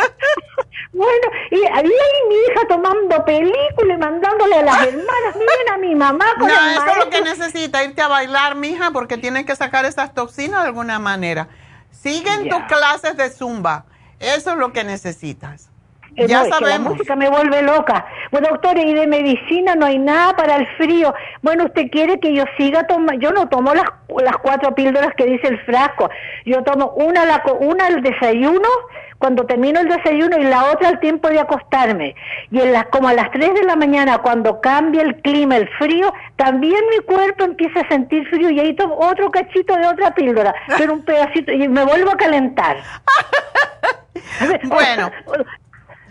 [0.93, 1.91] Bueno, y ahí
[2.29, 6.53] mi hija tomando película y mandándole a las hermanas, miren a mi mamá con No,
[6.53, 10.61] eso es lo que necesita, irte a bailar, mija, porque tienes que sacar esas toxinas
[10.61, 11.49] de alguna manera.
[11.91, 13.85] Siguen tus clases de zumba,
[14.19, 15.69] eso es lo que necesitas.
[16.17, 16.69] Eh, ya sabemos.
[16.69, 18.05] la música me vuelve loca.
[18.31, 21.13] Bueno, doctor, y de medicina no hay nada para el frío.
[21.43, 23.21] Bueno, usted quiere que yo siga tomando.
[23.21, 23.85] Yo no tomo las,
[24.23, 26.09] las cuatro píldoras que dice el frasco.
[26.43, 28.67] Yo tomo una, la, una al desayuno,
[29.19, 32.15] cuando termino el desayuno, y la otra al tiempo de acostarme.
[32.49, 35.69] Y en las, como a las 3 de la mañana, cuando cambia el clima, el
[35.77, 40.15] frío, también mi cuerpo empieza a sentir frío y ahí tomo otro cachito de otra
[40.15, 42.77] píldora, pero un pedacito, y me vuelvo a calentar.
[44.63, 45.11] bueno.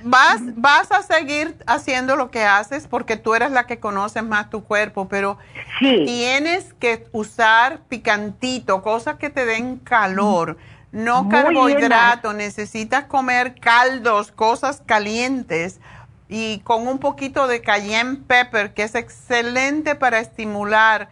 [0.07, 4.51] Vas, vas a seguir haciendo lo que haces porque tú eres la que conoces más
[4.51, 5.39] tu cuerpo, pero
[5.81, 10.57] tienes que usar picantito, cosas que te den calor,
[10.93, 15.81] no carbohidrato, necesitas comer caldos, cosas calientes
[16.29, 21.11] y con un poquito de cayenne pepper, que es excelente para estimular.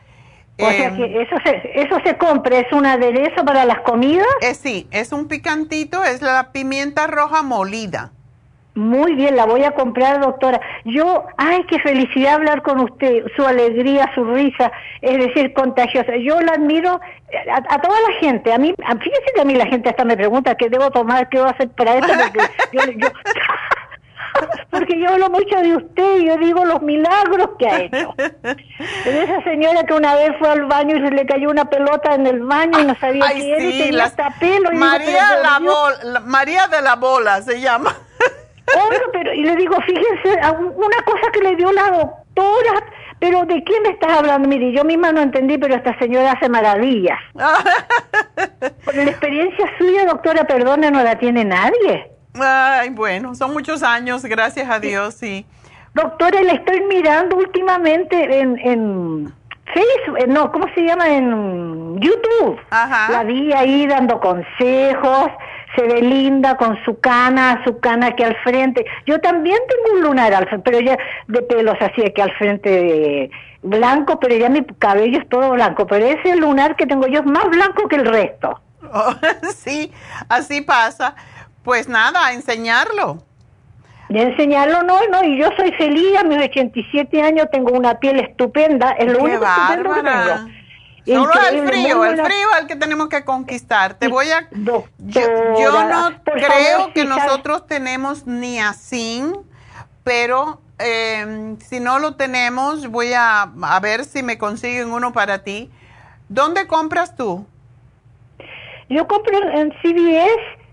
[0.57, 4.27] O sea em, que eso se, eso se compra, ¿es un aderezo para las comidas?
[4.41, 8.13] Eh, sí, es un picantito, es la pimienta roja molida.
[8.77, 10.61] Muy bien, la voy a comprar, doctora.
[10.85, 16.17] Yo, ay, qué felicidad hablar con usted, su alegría, su risa, es decir, contagiosa.
[16.17, 17.01] Yo la admiro
[17.53, 18.53] a, toda la gente.
[18.53, 21.39] A mí, fíjese que a mí la gente hasta me pregunta qué debo tomar, qué
[21.39, 22.41] debo hacer para esto, porque
[22.73, 23.07] yo,
[24.71, 28.13] porque yo hablo mucho de usted y yo digo los milagros que ha hecho.
[28.17, 32.15] De esa señora que una vez fue al baño y se le cayó una pelota
[32.17, 34.71] en el baño y no sabía Ay, quién sí, y tenía las- hasta pelo.
[34.73, 37.95] Y digo, María, la bola, María de la bola se llama.
[38.67, 42.85] Oiga, pero, y le digo, fíjense, una cosa que le dio la doctora,
[43.19, 44.49] pero ¿de quién me estás hablando?
[44.49, 47.19] Mire, yo misma no entendí, pero esta señora hace maravillas.
[48.85, 52.11] Por la experiencia suya, doctora, perdone, no la tiene nadie.
[52.41, 55.47] Ay, bueno, son muchos años, gracias a Dios, sí.
[55.95, 59.33] Doctora, la estoy mirando últimamente en, en
[59.73, 61.09] Facebook, eh, no, ¿cómo se llama?
[61.09, 62.59] En YouTube.
[62.71, 65.31] La vi ahí dando consejos,
[65.77, 68.85] se ve linda con su cana, su cana aquí al frente.
[69.07, 70.99] Yo también tengo un lunar al frente, pero ya
[71.29, 73.31] de pelos así aquí al frente eh,
[73.63, 77.27] blanco, pero ya mi cabello es todo blanco, pero ese lunar que tengo yo es
[77.27, 78.61] más blanco que el resto.
[78.93, 79.15] Oh,
[79.55, 79.91] sí,
[80.29, 81.15] así pasa.
[81.63, 83.23] Pues nada, a enseñarlo.
[84.11, 88.21] De enseñarlo, no, no, y yo soy feliz, a mis 87 años tengo una piel
[88.21, 90.37] estupenda, es lo Qué único estupendo que bárbara.
[90.37, 90.64] tengo.
[91.07, 93.95] Solo el frío, el frío es el que tenemos que conquistar.
[93.95, 94.49] Te voy a...
[94.99, 95.21] Yo,
[95.89, 99.37] no creo favor, que si sabe- nosotros tenemos niacin,
[100.03, 105.45] pero eh, si no lo tenemos, voy a, a ver si me consiguen uno para
[105.45, 105.71] ti.
[106.29, 107.47] ¿Dónde compras tú?
[108.89, 110.64] Yo compro en CVS.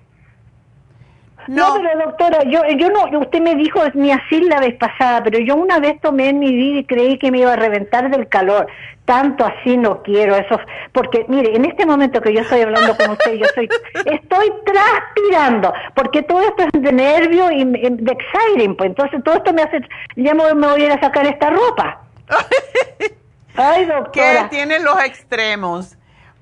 [1.47, 1.75] No.
[1.75, 5.55] pero doctora, yo, yo no, usted me dijo ni así la vez pasada, pero yo
[5.55, 8.67] una vez tomé en mi vida y creí que me iba a reventar del calor.
[9.05, 10.59] Tanto así no quiero eso,
[10.93, 13.67] porque mire, en este momento que yo estoy hablando con usted, yo soy,
[14.05, 19.35] estoy transpirando, porque todo esto es de nervio y y de exciting, pues entonces todo
[19.35, 19.81] esto me hace,
[20.15, 22.01] ya me, me voy a ir a sacar esta ropa.
[23.55, 24.49] Ay, Que doctora.
[24.49, 25.97] tiene los extremos.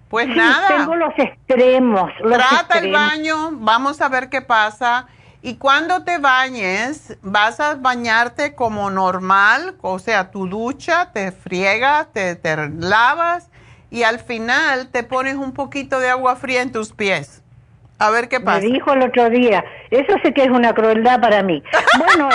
[0.09, 0.67] Pues Sí, nada.
[0.67, 2.11] Tengo los extremos.
[2.21, 2.99] Los Trata el extremos.
[3.07, 5.07] baño, vamos a ver qué pasa.
[5.41, 12.11] Y cuando te bañes, vas a bañarte como normal, o sea, tu ducha, te friegas,
[12.11, 13.49] te, te lavas
[13.89, 17.41] y al final te pones un poquito de agua fría en tus pies.
[17.99, 18.59] A ver qué pasa.
[18.59, 21.63] Me dijo el otro día, eso sí que es una crueldad para mí.
[21.97, 22.29] Bueno,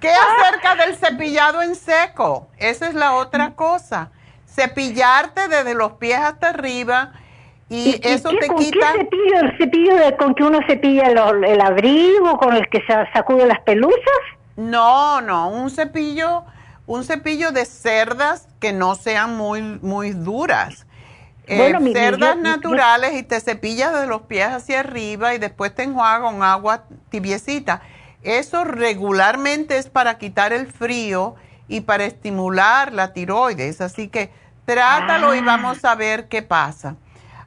[0.00, 2.48] ¿Qué acerca del cepillado en seco?
[2.58, 4.10] Esa es la otra cosa.
[4.54, 7.12] Cepillarte desde los pies hasta arriba
[7.68, 8.92] y, eso qué- te con quita...
[8.92, 9.40] qué cepillo?
[9.40, 13.46] ¿El cepillo de, con que uno cepilla lo- el abrigo, con el que se sacude
[13.46, 13.96] las pelusas?
[14.56, 16.44] No, no, un cepillo,
[16.86, 20.86] un cepillo de cerdas que no sean muy, muy duras.
[21.46, 25.38] Eh, Bueno, mi- cerdas yo- naturales y te cepillas de los pies hacia arriba y
[25.38, 27.80] después te enjuagas con agua tibiecita.
[28.22, 31.34] Eso regularmente es para quitar el frío
[31.68, 33.80] y para estimular la tiroides.
[33.80, 34.30] Así que
[34.74, 35.44] trátalo y Ah.
[35.44, 36.96] vamos a ver qué pasa.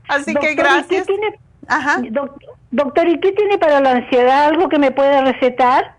[0.07, 1.07] Así que Doctor, ¿y qué gracias.
[1.07, 2.39] tiene- Doc-
[2.71, 4.45] doctor, ¿y qué tiene para la ansiedad?
[4.45, 5.95] ¿Algo que me pueda recetar?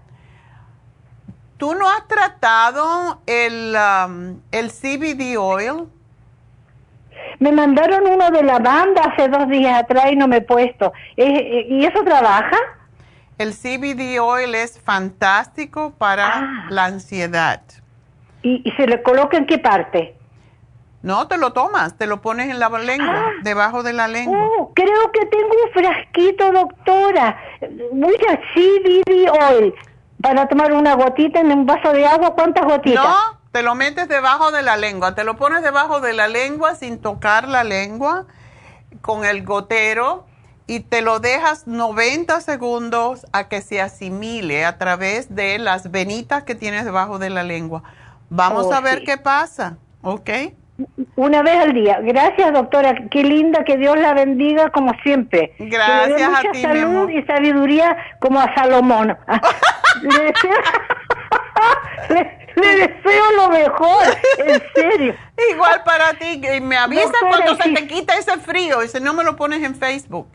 [1.57, 5.85] ¿Tú no has tratado el, um, el CBD oil?
[7.39, 10.93] Me mandaron uno de lavanda hace dos días atrás y no me he puesto.
[11.17, 12.57] ¿Y eso trabaja?
[13.39, 17.63] El CBD oil es fantástico para la ansiedad.
[18.43, 20.16] ¿Y, y se le coloca en qué parte?
[21.03, 24.39] No, te lo tomas, te lo pones en la lengua, debajo de la lengua.
[24.59, 27.39] Oh, creo que tengo un frasquito, doctora.
[27.93, 29.75] Voy a CBD oil
[30.21, 32.35] para tomar una gotita en un vaso de agua.
[32.35, 33.05] ¿Cuántas gotitas?
[33.05, 36.75] No, te lo metes debajo de la lengua, te lo pones debajo de la lengua
[36.75, 38.27] sin tocar la lengua
[39.01, 40.27] con el gotero
[40.67, 46.43] y te lo dejas 90 segundos a que se asimile a través de las venitas
[46.43, 47.85] que tienes debajo de la lengua.
[48.31, 49.05] Vamos Oh, a ver sí.
[49.05, 50.31] qué pasa, ¿ok?
[51.17, 52.01] Una vez al día.
[52.03, 52.95] Gracias, doctora.
[53.11, 55.55] Qué linda, que Dios la bendiga como siempre.
[55.57, 57.11] Que le dé Gracias a mucha ti, mi salud amor.
[57.13, 59.17] y sabiduría como a Salomón.
[60.03, 60.51] le, deseo,
[62.11, 64.05] le- le deseo lo mejor,
[64.39, 65.15] en serio.
[65.53, 69.01] Igual para ti, y me avisa Doctora, cuando se te quita ese frío y si
[69.01, 70.29] no me lo pones en Facebook.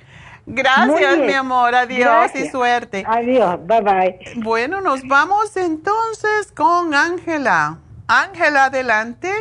[0.46, 3.04] Gracias, mi amor, adiós y suerte.
[3.08, 4.20] Adiós, bye bye.
[4.38, 7.78] Bueno, nos vamos entonces con Ángela.
[8.08, 9.32] Ángela, adelante.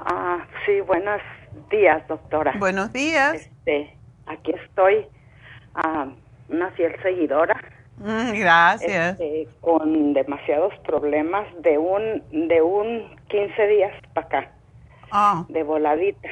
[0.00, 1.20] Ah, sí, buenos
[1.70, 2.54] días, doctora.
[2.58, 3.34] Buenos días.
[3.34, 3.94] Este,
[4.26, 5.06] aquí estoy,
[5.74, 6.06] ah,
[6.48, 7.60] una fiel seguidora.
[7.96, 9.12] Mm, gracias.
[9.20, 14.50] este, con demasiados problemas de un de un 15 días para acá,
[15.10, 16.28] Ah, de voladita.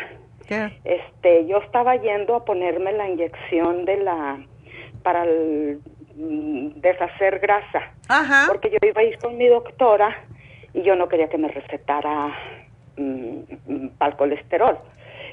[0.46, 0.78] ¿qué?
[0.84, 4.38] Este, yo estaba yendo a ponerme la inyección de la
[5.02, 5.80] para el,
[6.14, 7.80] mm, deshacer grasa.
[8.08, 8.44] Ajá.
[8.46, 10.16] Porque yo iba a ir con mi doctora
[10.72, 12.32] y yo no quería que me recetara
[13.98, 14.78] para el colesterol.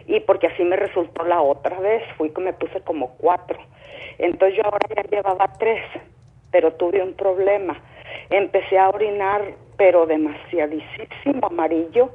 [0.07, 3.57] Y porque así me resultó la otra vez, fui que me puse como cuatro.
[4.17, 5.83] Entonces yo ahora ya llevaba tres.
[6.51, 7.81] pero tuve un problema.
[8.29, 9.41] Empecé a orinar,
[9.75, 12.11] pero demasiadísimo amarillo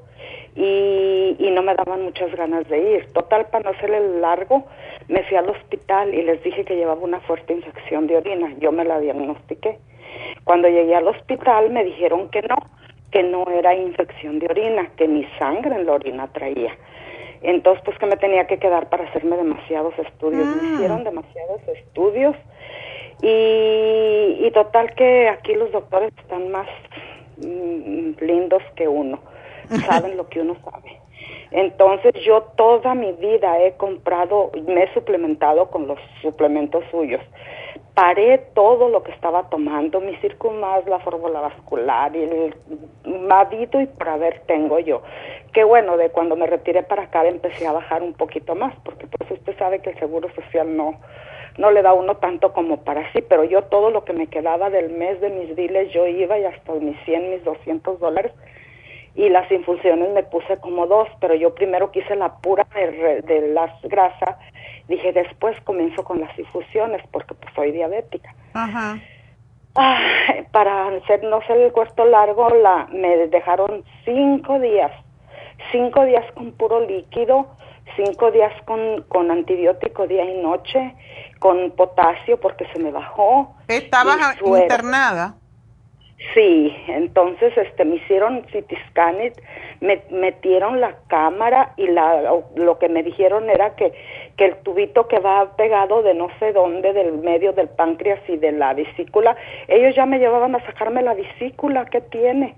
[0.54, 3.12] y, y no me daban muchas ganas de ir.
[3.12, 4.64] Total, para no hacerle largo,
[5.08, 8.54] me fui al hospital y les dije que llevaba una fuerte infección de orina.
[8.58, 9.78] Yo me la diagnostiqué.
[10.44, 12.56] Cuando llegué al hospital me dijeron que no,
[13.10, 16.76] que no era infección de orina, que mi sangre en la orina traía.
[17.42, 20.44] Entonces, pues que me tenía que quedar para hacerme demasiados estudios.
[20.46, 20.72] Me Ah.
[20.74, 22.34] hicieron demasiados estudios
[23.22, 26.66] y, y total que aquí los doctores están más
[27.38, 29.20] mm, lindos que uno.
[29.86, 30.98] Saben lo que uno sabe.
[31.50, 37.20] Entonces yo toda mi vida he comprado, me he suplementado con los suplementos suyos.
[37.98, 42.54] Paré todo lo que estaba tomando, mi Circumas, la fórmula vascular y el
[43.26, 45.02] Mavito y por haber tengo yo.
[45.52, 49.08] Que bueno, de cuando me retiré para acá empecé a bajar un poquito más, porque
[49.08, 50.94] pues usted sabe que el Seguro Social no,
[51.58, 54.70] no le da uno tanto como para sí, pero yo todo lo que me quedaba
[54.70, 58.30] del mes de mis biles, yo iba y hasta mis 100, mis 200 dólares
[59.18, 63.48] y las infusiones me puse como dos, pero yo primero quise la pura de, de
[63.48, 64.36] las grasas,
[64.86, 68.32] dije después comienzo con las infusiones porque pues soy diabética.
[68.54, 68.96] Ajá.
[70.52, 74.92] Para hacer no sé el cuarto largo, la me dejaron cinco días,
[75.72, 77.48] cinco días con puro líquido,
[77.96, 80.94] cinco días con, con antibiótico día y noche,
[81.40, 83.52] con potasio porque se me bajó.
[83.66, 85.34] ¿Estabas internada?
[86.34, 88.72] Sí, entonces este me hicieron CT
[89.80, 93.92] me metieron la cámara y la lo que me dijeron era que
[94.36, 98.36] que el tubito que va pegado de no sé dónde del medio del páncreas y
[98.36, 99.36] de la vesícula,
[99.68, 102.56] ellos ya me llevaban a sacarme la vesícula que tiene.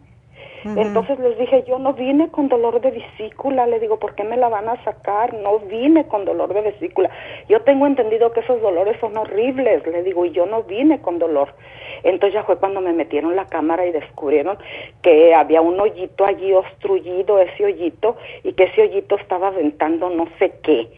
[0.65, 4.37] Entonces les dije, yo no vine con dolor de vesícula, le digo, ¿por qué me
[4.37, 5.33] la van a sacar?
[5.35, 7.11] No vine con dolor de vesícula.
[7.49, 11.19] Yo tengo entendido que esos dolores son horribles, le digo, y yo no vine con
[11.19, 11.55] dolor.
[12.03, 14.59] Entonces ya fue cuando me metieron la cámara y descubrieron
[15.03, 20.29] que había un hoyito allí obstruido, ese hoyito, y que ese hoyito estaba aventando no
[20.39, 20.89] sé qué.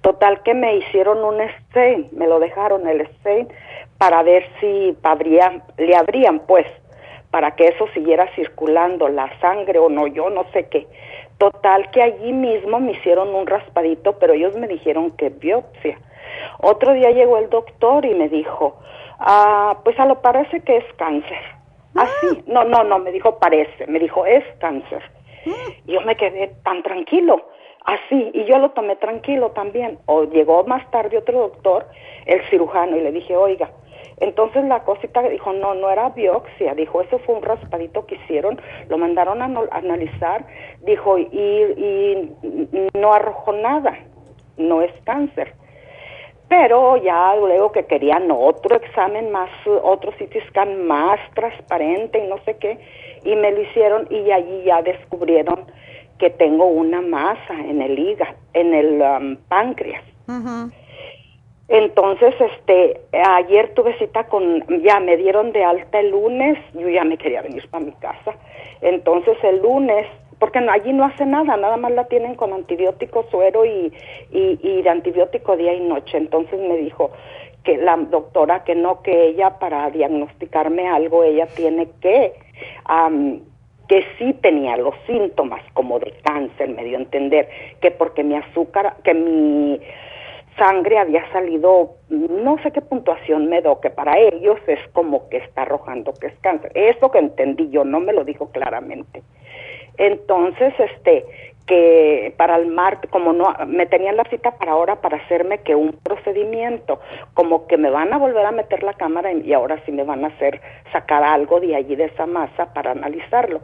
[0.00, 3.48] Total que me hicieron un stain, me lo dejaron el stain
[3.96, 4.94] para ver si
[5.78, 6.66] le abrían pues
[7.34, 10.86] para que eso siguiera circulando, la sangre o no, yo no sé qué.
[11.36, 15.98] Total que allí mismo me hicieron un raspadito, pero ellos me dijeron que biopsia.
[16.60, 18.78] Otro día llegó el doctor y me dijo,
[19.18, 21.40] ah, pues a lo parece que es cáncer.
[21.96, 25.02] Así, no, no, no, me dijo parece, me dijo es cáncer.
[25.86, 27.48] Y yo me quedé tan tranquilo,
[27.84, 29.98] así, y yo lo tomé tranquilo también.
[30.06, 31.88] O llegó más tarde otro doctor,
[32.26, 33.70] el cirujano, y le dije, oiga,
[34.18, 38.60] entonces la cosita dijo, no, no era biopsia, dijo, eso fue un raspadito que hicieron,
[38.88, 40.46] lo mandaron a no- analizar,
[40.82, 42.36] dijo, y, y
[42.98, 43.98] no arrojó nada,
[44.56, 45.54] no es cáncer.
[46.48, 49.50] Pero ya luego que querían otro examen más,
[49.82, 52.78] otro CT scan más transparente y no sé qué,
[53.24, 55.64] y me lo hicieron y allí ya descubrieron
[56.18, 60.04] que tengo una masa en el hígado, en el um, páncreas.
[61.68, 67.04] Entonces, este, ayer tuve cita con, ya me dieron de alta el lunes, yo ya
[67.04, 68.34] me quería venir para mi casa.
[68.82, 70.06] Entonces el lunes,
[70.38, 73.92] porque no, allí no hace nada, nada más la tienen con antibiótico suero y,
[74.30, 76.18] y, de antibiótico día y noche.
[76.18, 77.10] Entonces me dijo
[77.62, 82.34] que la doctora que no, que ella para diagnosticarme algo, ella tiene que,
[83.88, 87.48] que sí tenía los síntomas como de cáncer, me dio a entender,
[87.80, 89.80] que porque mi azúcar, que mi
[90.56, 95.38] sangre había salido, no sé qué puntuación me dio, que para ellos es como que
[95.38, 96.72] está arrojando que es cáncer.
[96.74, 99.22] Eso que entendí yo, no me lo dijo claramente.
[99.96, 101.24] Entonces, este,
[101.66, 105.74] que para el martes, como no, me tenían la cita para ahora para hacerme que
[105.74, 107.00] un procedimiento,
[107.32, 110.24] como que me van a volver a meter la cámara y ahora sí me van
[110.24, 110.60] a hacer
[110.92, 113.60] sacar algo de allí de esa masa para analizarlo.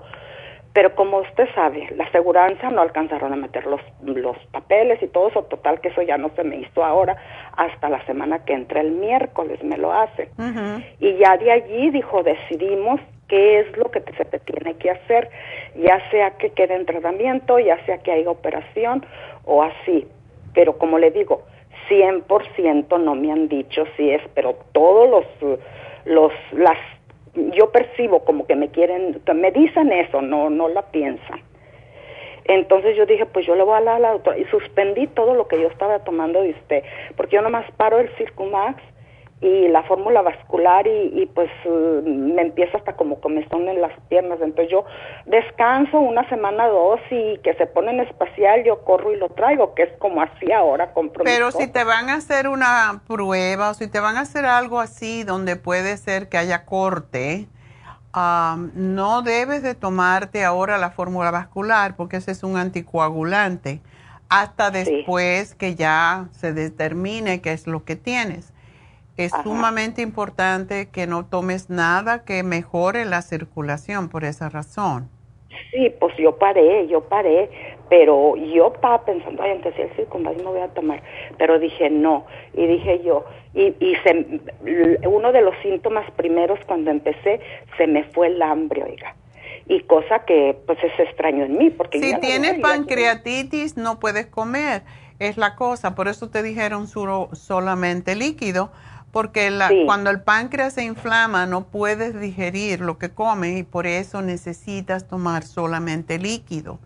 [0.72, 5.28] Pero como usted sabe, la aseguranza no alcanzaron a meter los, los papeles y todo
[5.28, 7.16] eso, total que eso ya no se me hizo ahora,
[7.56, 10.28] hasta la semana que entra el miércoles me lo hacen.
[11.01, 15.30] Y ya de allí dijo, decidimos qué es lo que se te tiene que hacer,
[15.76, 19.05] ya sea que quede en tratamiento, ya sea que haya operación
[19.44, 20.06] o así.
[20.55, 21.42] Pero como le digo,
[21.88, 25.59] 100% no me han dicho si es, pero todos los,
[26.05, 26.78] los, las,
[27.35, 31.40] yo percibo como que me quieren, que me dicen eso, no, no la piensan.
[32.44, 35.61] Entonces yo dije, pues yo le voy a la doctora y suspendí todo lo que
[35.61, 36.82] yo estaba tomando de usted,
[37.16, 38.82] porque yo nomás paro el Circumax
[39.43, 44.39] y la fórmula vascular y, pues uh, me empieza hasta como comezón en las piernas.
[44.43, 44.85] Entonces yo
[45.25, 49.75] descanso una semana, dos y que se pone en espacial, yo corro y lo traigo,
[49.75, 51.25] que es como así ahora compro.
[51.25, 54.79] Pero si te van a hacer una prueba o si te van a hacer algo
[54.79, 57.49] así donde puede ser que haya corte,
[58.15, 63.81] no debes de tomarte ahora la fórmula vascular porque ese es un anticoagulante
[64.29, 68.53] hasta después que ya se determine qué es lo que tienes.
[69.24, 75.10] Es sumamente importante que no tomes nada que mejore la circulación por esa razón.
[75.72, 77.51] Sí, pues yo paré, yo paré,
[77.88, 81.02] pero yo estaba pensando, ay, antes el circunval no voy a tomar,
[81.38, 82.24] pero dije no,
[82.55, 84.40] y dije yo, y, y se,
[85.06, 87.40] uno de los síntomas primeros cuando empecé,
[87.76, 89.16] se me fue el hambre, oiga,
[89.66, 92.01] y cosa que pues es extraño en mí, porque...
[92.01, 94.82] Si tienes pancreatitis no puedes comer,
[95.18, 98.70] es la cosa, por eso te dijeron solamente líquido,
[99.12, 99.51] porque
[99.87, 105.09] cuando el páncreas se inflama no puedes digerir lo que comes y por eso necesitas
[105.09, 106.78] tomar solamente líquido.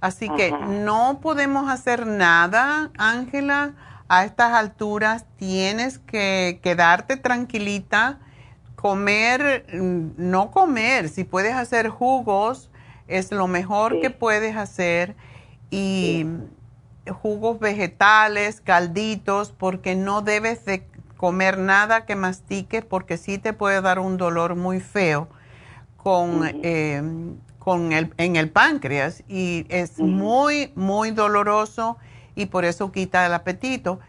[0.00, 3.74] Así que no podemos hacer nada, Ángela,
[4.08, 8.18] a estas alturas tienes que quedarte tranquilita,
[8.74, 12.70] comer, mm, no comer, si puedes hacer jugos,
[13.06, 15.14] es lo mejor que puedes hacer.
[15.70, 16.26] Y
[17.08, 20.86] jugos vegetales, calditos, porque no debes de
[21.20, 25.28] comer nada que mastique porque sí te puede dar un dolor muy feo
[25.98, 27.02] con, eh,
[27.58, 31.98] con el, en el páncreas y es muy, muy doloroso
[32.34, 34.00] y por eso quita el apetito.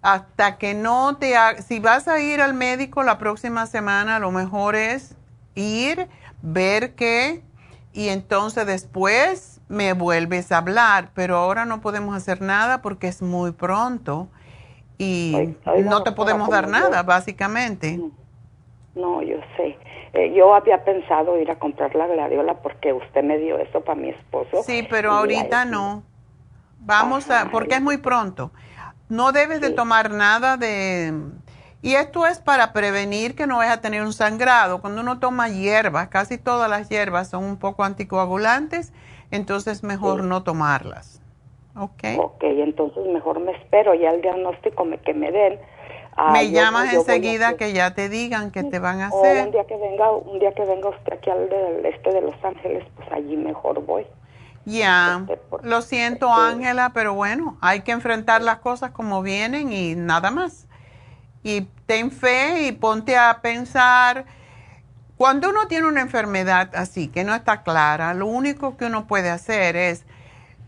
[0.00, 1.34] Hasta que no te...
[1.68, 5.16] Si vas a ir al médico la próxima semana, lo mejor es
[5.54, 6.08] ir,
[6.40, 7.42] ver qué
[7.92, 13.20] y entonces después me vuelves a hablar, pero ahora no podemos hacer nada porque es
[13.20, 14.30] muy pronto
[14.98, 18.00] y no te podemos dar nada, básicamente.
[18.94, 19.76] No, yo sé.
[20.12, 24.00] Eh, yo había pensado ir a comprar la gladiola porque usted me dio eso para
[24.00, 24.62] mi esposo.
[24.62, 26.04] Sí, pero ahorita no.
[26.78, 28.52] Vamos a, porque es muy pronto.
[29.08, 31.12] No debes de tomar nada de...
[31.82, 34.80] Y esto es para prevenir que no vayas a tener un sangrado.
[34.80, 38.92] Cuando uno toma hierbas, casi todas las hierbas son un poco anticoagulantes,
[39.30, 41.20] entonces mejor no tomarlas.
[41.76, 42.04] Ok.
[42.18, 45.58] Ok, entonces mejor me espero ya el diagnóstico me, que me den.
[46.16, 49.46] Ah, me llamas enseguida que ya te digan que te van a hacer.
[49.46, 52.44] un día que venga, un día que venga usted aquí al del este de Los
[52.44, 54.06] Ángeles, pues allí mejor voy.
[54.64, 59.94] Ya, este, lo siento Ángela, pero bueno, hay que enfrentar las cosas como vienen y
[59.94, 60.68] nada más.
[61.42, 64.24] Y ten fe y ponte a pensar,
[65.16, 69.30] cuando uno tiene una enfermedad así, que no está clara, lo único que uno puede
[69.30, 70.06] hacer es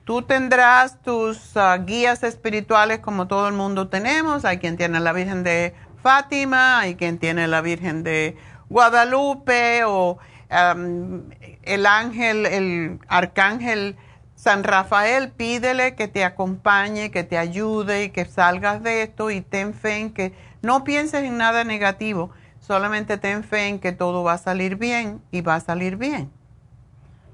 [0.07, 4.45] Tú tendrás tus ah, guías espirituales como todo el mundo tenemos.
[4.45, 8.37] Hay quien tiene la Virgen de Fátima, hay quien tiene la Virgen de
[8.69, 10.19] Guadalupe o
[10.49, 13.97] el ángel, el arcángel
[14.37, 15.33] San Rafael.
[15.33, 19.97] Pídele que te acompañe, que te ayude y que salgas de esto y ten fe
[19.97, 22.31] en que no pienses en nada negativo.
[22.61, 26.31] Solamente ten fe en que todo va a salir bien y va a salir bien.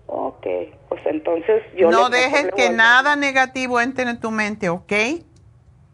[0.07, 0.47] Ok,
[0.89, 1.91] pues entonces yo...
[1.91, 4.93] No dejes que nada negativo entre en tu mente, ¿ok?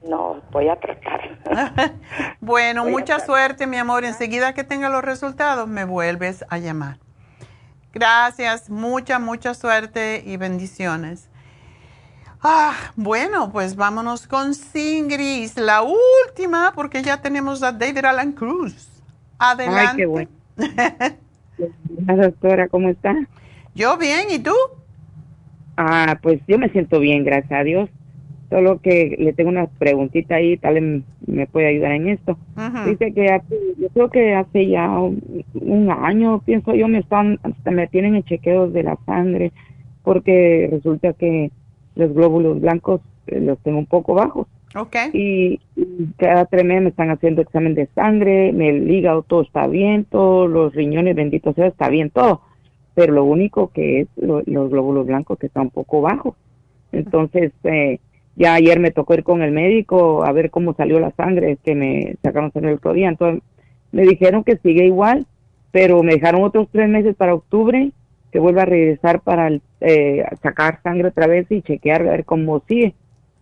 [0.02, 1.38] No, voy a tratar.
[2.40, 4.04] bueno, mucha suerte, mi amor.
[4.04, 6.98] Enseguida que tenga los resultados, me vuelves a llamar.
[7.92, 11.28] Gracias, mucha, mucha suerte y bendiciones.
[12.42, 18.88] Ah, bueno, pues vámonos con Singris, la última, porque ya tenemos a David Alan Cruz.
[19.38, 19.90] Adelante.
[19.90, 20.30] Ay, qué bueno.
[22.22, 23.14] doctora, ¿cómo está?
[23.74, 24.52] Yo bien, ¿y tú?
[25.76, 27.88] Ah, pues yo me siento bien, gracias a Dios.
[28.50, 32.36] Solo que le tengo una preguntita ahí, tal vez me puede ayudar en esto.
[32.86, 33.40] Dice que
[33.78, 38.24] yo creo que hace ya un, año, pienso yo, me están, hasta me tienen en
[38.24, 39.52] chequeos de la sangre,
[40.02, 41.52] porque resulta que
[41.94, 44.48] los glóbulos blancos eh, los tengo un poco bajos.
[44.74, 45.10] Okay.
[45.12, 45.60] Y,
[46.16, 50.50] cada tres meses me están haciendo examen de sangre, el hígado todo está bien, todos
[50.50, 52.47] los riñones, benditos sea, está bien todo
[52.98, 56.34] pero lo único que es los glóbulos blancos que están un poco bajos.
[56.90, 58.00] Entonces, eh,
[58.34, 61.76] ya ayer me tocó ir con el médico a ver cómo salió la sangre que
[61.76, 63.08] me sacaron sangre el otro día.
[63.08, 63.44] Entonces,
[63.92, 65.26] me dijeron que sigue igual,
[65.70, 67.92] pero me dejaron otros tres meses para octubre,
[68.32, 69.48] que vuelva a regresar para
[69.80, 72.96] eh, sacar sangre otra vez y chequear a ver cómo sigue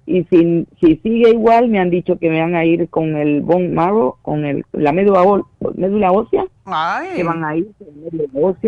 [0.05, 3.41] y si, si sigue igual me han dicho que me van a ir con el
[3.41, 5.25] bone marrow, con el, la médula,
[5.75, 6.45] médula ósea,
[7.15, 7.69] que van a ir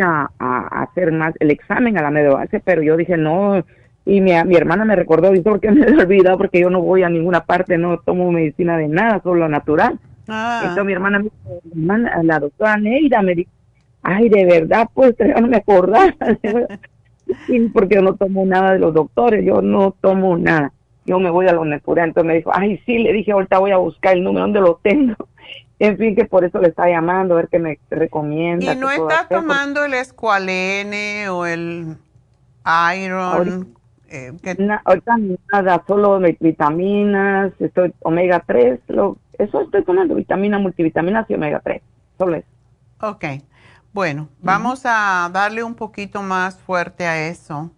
[0.02, 3.64] a, hacer más el examen a la ósea, pero yo dije no,
[4.04, 7.02] y mi, mi hermana me recordó, dice, porque me he olvidado, porque yo no voy
[7.02, 9.98] a ninguna parte, no tomo medicina de nada, solo natural.
[10.28, 10.60] Ah.
[10.62, 11.30] Entonces mi hermana, mi
[11.72, 13.50] hermana, la doctora Neida me dijo,
[14.02, 16.14] ay, de verdad, pues yo no me acordaba,
[17.72, 20.72] porque yo no tomo nada de los doctores, yo no tomo nada.
[21.04, 23.70] Yo me voy a la Necura, entonces me dijo, ay, sí, le dije, ahorita voy
[23.70, 25.16] a buscar el número donde lo tengo.
[25.80, 28.72] En fin, que por eso le está llamando, a ver qué me recomienda.
[28.72, 31.96] ¿Y no está tomando el escualene o el
[32.94, 33.74] iron?
[34.10, 34.32] Eh,
[34.84, 35.16] ahorita
[35.52, 41.82] nada, solo vitaminas, estoy omega 3, lo, eso estoy tomando, vitamina, multivitaminas y omega 3,
[42.16, 42.48] solo eso.
[43.00, 43.24] Ok,
[43.92, 47.70] bueno, vamos a darle un poquito más fuerte a eso.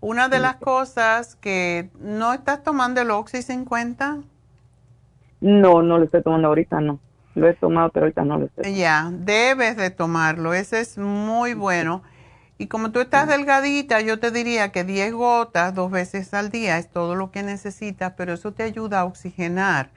[0.00, 4.18] Una de las cosas que no estás tomando el Oxy 50.
[5.40, 7.00] No, no lo estoy tomando ahorita, no.
[7.38, 8.74] Lo he tomado, pero ahorita no lo estoy.
[8.74, 12.02] Ya, debes de tomarlo, ese es muy bueno.
[12.58, 16.78] Y como tú estás delgadita, yo te diría que 10 gotas dos veces al día
[16.78, 19.90] es todo lo que necesitas, pero eso te ayuda a oxigenar.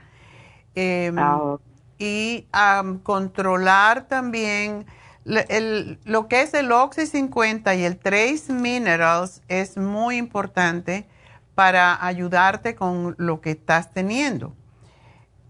[0.75, 1.57] Em, ah,
[1.97, 4.85] y a controlar también
[5.23, 11.07] lo que es el Oxy 50 y el Trace Minerals es muy importante
[11.53, 14.55] para ayudarte con lo que estás teniendo.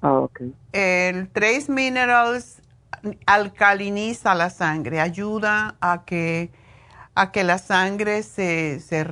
[0.01, 0.27] Ah,
[0.71, 2.61] el Trace Minerals
[3.25, 6.51] alcaliniza la sangre, ayuda a que
[7.13, 9.05] a que la sangre se, se,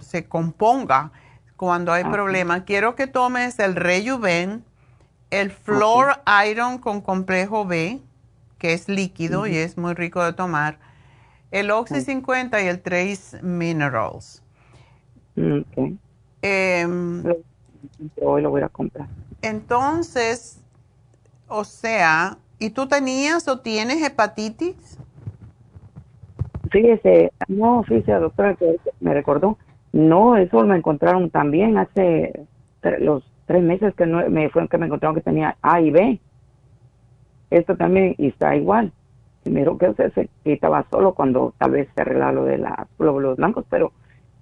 [0.00, 1.12] se componga
[1.56, 2.62] cuando hay problemas.
[2.62, 4.64] Quiero que tomes el Rejuven,
[5.30, 8.00] el Flor Iron con complejo B,
[8.58, 10.78] que es líquido y es muy rico de tomar,
[11.50, 14.42] el Oxy 50 y el Trace Minerals.
[15.32, 15.98] Okay.
[16.42, 17.22] Em,
[18.22, 19.08] Hoy lo voy a comprar.
[19.42, 20.60] Entonces,
[21.48, 24.98] o sea, ¿y tú tenías o tienes hepatitis?
[26.70, 29.58] Fíjese, no, fíjese, doctora, que me recordó.
[29.92, 32.46] No, eso me encontraron también hace
[32.98, 36.20] los tres meses que no, me fueron que me encontraron que tenía A y B.
[37.50, 38.92] Esto también y está igual.
[39.44, 42.70] Y me dijo que se estaba solo cuando tal vez se arreglaba lo de los
[42.98, 43.92] glóbulos blancos, pero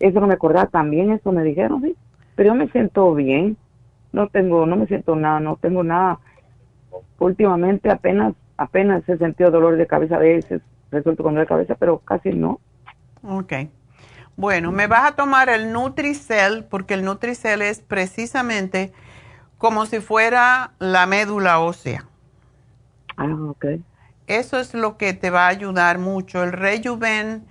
[0.01, 1.95] eso no me acordaba también, eso me dijeron, sí.
[2.35, 3.57] Pero yo me siento bien,
[4.15, 6.21] no tengo, no me siento nada, no tengo nada.
[7.19, 11.99] Últimamente apenas, apenas he sentido dolor de cabeza a veces, resuelto con la cabeza, pero
[11.99, 12.61] casi no.
[13.25, 13.53] Ok.
[14.37, 18.93] Bueno, me vas a tomar el Nutricel porque el Nutricel es precisamente
[19.59, 22.07] como si fuera la médula ósea.
[23.17, 23.67] Ah, ok.
[24.27, 26.43] Eso es lo que te va a ayudar mucho.
[26.43, 27.45] El Rejuven,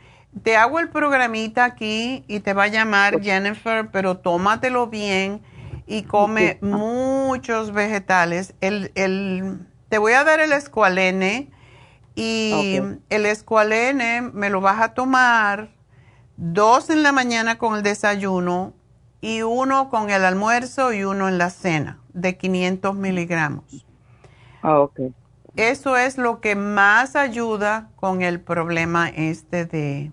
[0.44, 5.42] te hago el programita aquí y te va a llamar Jennifer, pero tómatelo bien
[5.86, 8.56] y come muchos vegetales.
[8.62, 11.52] El, el, te voy a dar el escualene
[12.16, 12.80] y
[13.10, 15.70] el escualene me lo vas a tomar
[16.38, 18.74] dos en la mañana con el desayuno
[19.22, 23.86] y uno con el almuerzo y uno en la cena de 500 miligramos.
[24.62, 25.00] Ah, ok.
[25.56, 30.12] Eso es lo que más ayuda con el problema este de,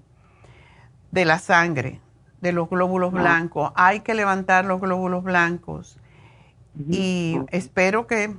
[1.11, 2.01] de la sangre,
[2.41, 3.73] de los glóbulos blancos.
[3.75, 5.99] Hay que levantar los glóbulos blancos
[6.89, 8.35] y espero que,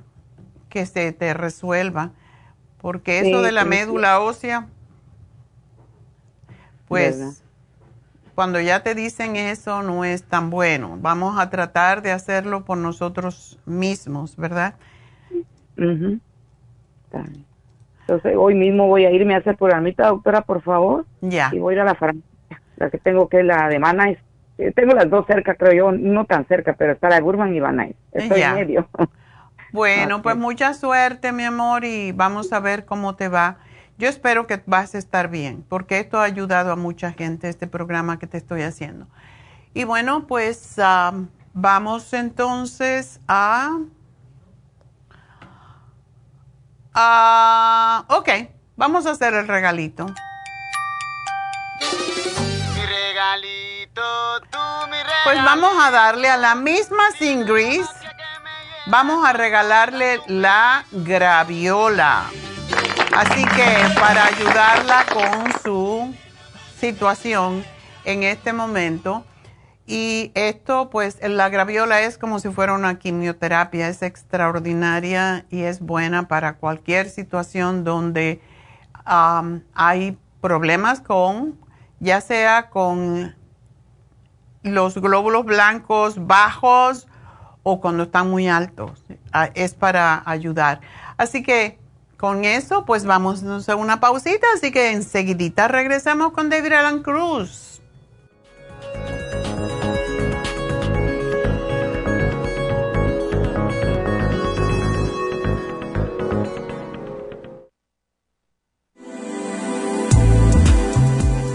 [0.69, 2.11] que se te resuelva
[2.81, 4.67] porque eso de la médula ósea,
[6.87, 7.43] pues
[8.33, 10.97] cuando ya te dicen eso no es tan bueno.
[10.99, 14.73] Vamos a tratar de hacerlo por nosotros mismos, ¿verdad?
[18.01, 21.05] Entonces hoy mismo voy a irme a hacer programita, doctora, por favor.
[21.21, 21.51] Ya.
[21.53, 22.30] Y voy a ir a la farmacia.
[22.81, 24.17] La que tengo que es la de Manais.
[24.57, 27.53] Eh, tengo las dos cerca, creo yo, no tan cerca, pero está la de Gurman
[27.53, 27.95] y Banais.
[28.11, 28.87] Estoy en medio.
[29.73, 33.55] Bueno, pues mucha suerte, mi amor, y vamos a ver cómo te va.
[33.97, 37.67] Yo espero que vas a estar bien, porque esto ha ayudado a mucha gente, este
[37.67, 39.07] programa que te estoy haciendo.
[39.73, 40.75] Y bueno, pues
[41.53, 43.79] vamos entonces a...
[48.09, 48.29] ok,
[48.75, 50.07] vamos a hacer el regalito.
[55.23, 57.45] Pues vamos a darle a la misma Sin
[58.87, 62.25] vamos a regalarle la graviola.
[63.15, 66.15] Así que para ayudarla con su
[66.79, 67.63] situación
[68.03, 69.23] en este momento,
[69.85, 75.81] y esto, pues la graviola es como si fuera una quimioterapia, es extraordinaria y es
[75.81, 78.41] buena para cualquier situación donde
[79.03, 81.59] hay problemas con,
[82.01, 83.35] ya sea con
[84.63, 87.07] los glóbulos blancos bajos
[87.63, 89.05] o cuando están muy altos.
[89.53, 90.81] Es para ayudar.
[91.17, 91.79] Así que
[92.17, 94.47] con eso, pues vamos a hacer una pausita.
[94.55, 97.81] Así que enseguidita regresamos con David Alan Cruz.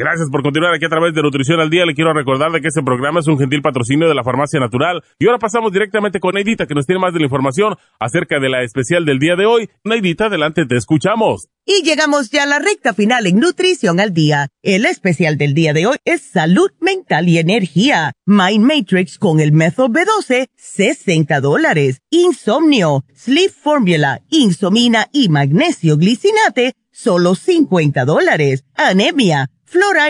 [0.00, 1.84] Gracias por continuar aquí a través de Nutrición al Día.
[1.84, 5.04] Le quiero recordar de que este programa es un gentil patrocinio de la Farmacia Natural.
[5.18, 8.48] Y ahora pasamos directamente con Neidita, que nos tiene más de la información acerca de
[8.48, 9.68] la especial del día de hoy.
[9.84, 11.48] Neidita, adelante, te escuchamos.
[11.66, 14.48] Y llegamos ya a la recta final en Nutrición al Día.
[14.62, 18.14] El especial del día de hoy es Salud Mental y Energía.
[18.24, 22.00] Mind Matrix con el método B12, 60 dólares.
[22.08, 28.64] Insomnio, Sleep Formula, Insomina y Magnesio Glicinate, solo 50 dólares.
[28.74, 29.50] Anemia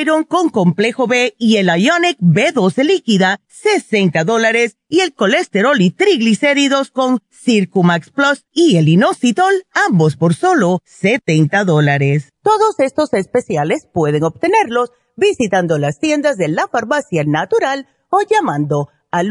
[0.01, 5.91] Iron con complejo B y el Ionic B12 líquida, 60 dólares, y el colesterol y
[5.91, 9.53] triglicéridos con Circumax Plus y el inositol,
[9.89, 12.31] ambos por solo 70 dólares.
[12.43, 19.28] Todos estos especiales pueden obtenerlos visitando las tiendas de la farmacia natural o llamando al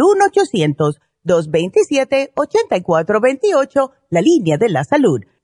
[1.25, 5.21] 1-800-227-8428, la línea de la salud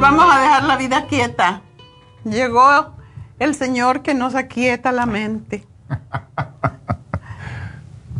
[0.00, 1.62] Vamos a dejar la vida quieta.
[2.24, 2.94] Llegó
[3.38, 5.66] el Señor que nos aquieta la mente.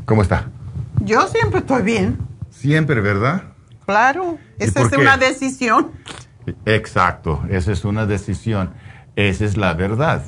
[0.04, 0.48] ¿Cómo está?
[1.00, 2.18] Yo siempre estoy bien.
[2.50, 3.42] Siempre, ¿verdad?
[3.86, 5.92] Claro, esa es una decisión.
[6.64, 8.72] Exacto, esa es una decisión.
[9.16, 10.22] Esa es la verdad.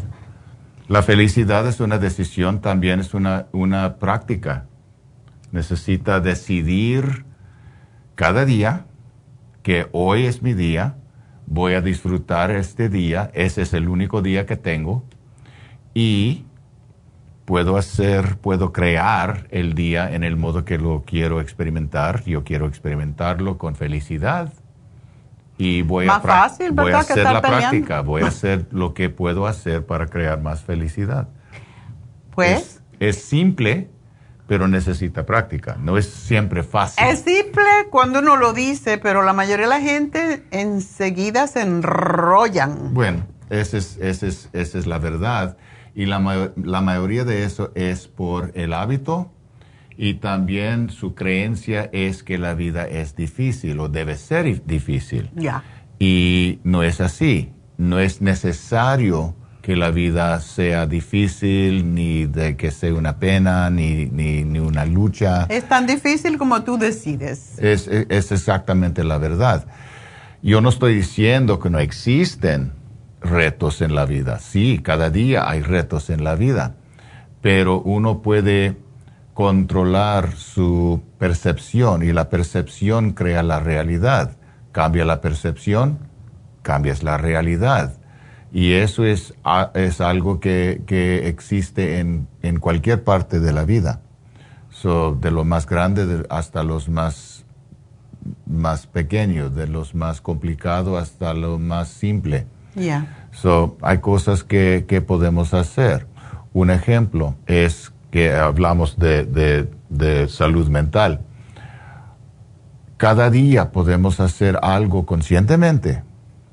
[0.89, 4.66] La felicidad es una decisión, también es una, una práctica.
[5.52, 7.24] Necesita decidir
[8.14, 8.86] cada día
[9.62, 10.97] que hoy es mi día
[11.51, 15.05] voy a disfrutar este día, ese es el único día que tengo,
[15.93, 16.44] y
[17.44, 22.66] puedo hacer, puedo crear el día en el modo que lo quiero experimentar, yo quiero
[22.66, 24.52] experimentarlo con felicidad.
[25.59, 26.22] Y voy a,
[26.72, 30.62] voy a hacer la práctica, voy a hacer lo que puedo hacer para crear más
[30.62, 31.28] felicidad.
[32.35, 32.81] Pues.
[33.01, 33.90] es simple,
[34.51, 35.77] pero necesita práctica.
[35.81, 37.06] No es siempre fácil.
[37.06, 42.93] Es simple cuando uno lo dice, pero la mayoría de la gente enseguida se enrollan.
[42.93, 45.56] Bueno, esa es, es, esa es la verdad.
[45.94, 49.31] Y la, la mayoría de eso es por el hábito
[49.97, 55.31] y también su creencia es que la vida es difícil o debe ser difícil.
[55.36, 55.62] Ya.
[56.01, 57.52] Y no es así.
[57.77, 59.36] No es necesario
[59.71, 65.47] que la vida sea difícil, ni de que sea una pena, ni, ni, una lucha.
[65.49, 67.57] Es tan difícil como tú decides.
[67.57, 69.67] Es, es, exactamente la verdad.
[70.43, 72.73] Yo no estoy diciendo que no existen
[73.21, 74.41] retos en la vida.
[74.41, 76.75] Sí, cada día hay retos en la vida,
[77.41, 78.77] pero uno puede
[79.35, 84.33] controlar su percepción y la percepción crea la realidad.
[84.73, 86.01] Cambia la percepción,
[86.63, 87.99] cambias la realidad.
[88.52, 89.35] Y eso es,
[89.74, 94.01] es algo que, que existe en, en, cualquier parte de la vida.
[94.70, 97.44] So, de lo más grande hasta los más,
[98.47, 102.47] más pequeños, de los más complicados hasta lo más simple.
[102.74, 103.28] Yeah.
[103.31, 106.06] So, hay cosas que, que podemos hacer.
[106.52, 111.20] Un ejemplo es que hablamos de, de, de salud mental.
[112.97, 116.02] Cada día podemos hacer algo conscientemente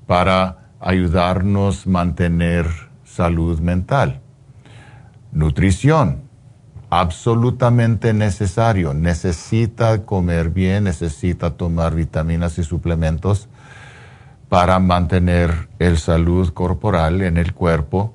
[0.06, 2.68] para ayudarnos a mantener
[3.04, 4.22] salud mental.
[5.32, 6.22] Nutrición,
[6.90, 8.94] absolutamente necesario.
[8.94, 13.50] Necesita comer bien, necesita tomar vitaminas y suplementos,
[14.50, 18.14] para mantener el salud corporal en el cuerpo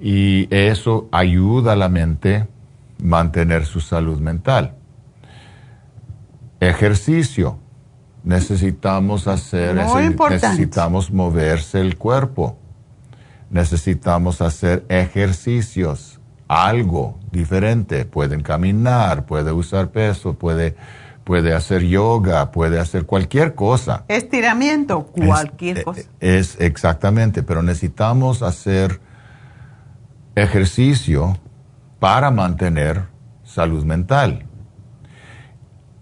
[0.00, 2.48] y eso ayuda a la mente
[2.98, 4.74] mantener su salud mental.
[6.58, 7.59] Ejercicio.
[8.22, 12.58] Necesitamos hacer, necesitamos moverse el cuerpo.
[13.50, 18.04] Necesitamos hacer ejercicios, algo diferente.
[18.04, 20.76] Pueden caminar, puede usar peso, puede
[21.24, 24.04] puede hacer yoga, puede hacer cualquier cosa.
[24.08, 26.00] Estiramiento, cualquier es, cosa.
[26.18, 29.00] Es exactamente, pero necesitamos hacer
[30.34, 31.38] ejercicio
[32.00, 33.04] para mantener
[33.44, 34.46] salud mental.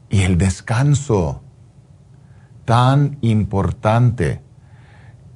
[0.08, 1.42] Y el descanso,
[2.68, 4.42] tan importante.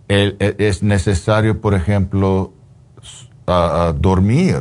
[0.07, 2.53] es necesario, por ejemplo,
[3.99, 4.61] dormir.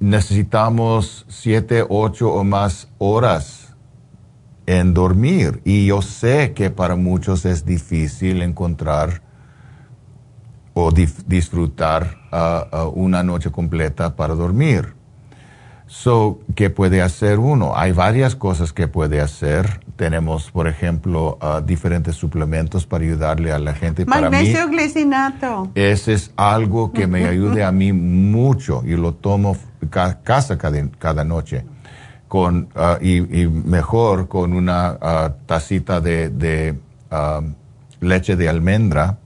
[0.00, 3.76] Necesitamos siete, ocho o más horas
[4.64, 5.60] en dormir.
[5.66, 9.20] Y yo sé que para muchos es difícil encontrar
[10.72, 12.16] o disfrutar
[12.94, 14.94] una noche completa para dormir.
[16.54, 17.76] ¿qué puede hacer uno?
[17.76, 19.83] Hay varias cosas que puede hacer.
[19.96, 24.04] Tenemos, por ejemplo, diferentes suplementos para ayudarle a la gente.
[24.04, 25.70] Magnesio para mí, glicinato.
[25.74, 29.56] Ese es algo que me ayude a mí mucho y lo tomo
[29.90, 31.64] casa cada noche
[32.34, 36.74] con, ah, y, mejor con una ah, tacita de,
[37.08, 37.40] ah,
[38.00, 39.18] leche de almendra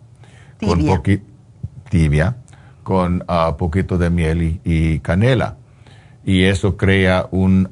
[0.58, 1.00] tibia.
[1.02, 1.22] con
[1.88, 2.36] tibia
[2.82, 3.24] con
[3.56, 5.56] poquito de miel y, canela
[6.22, 7.66] y eso crea un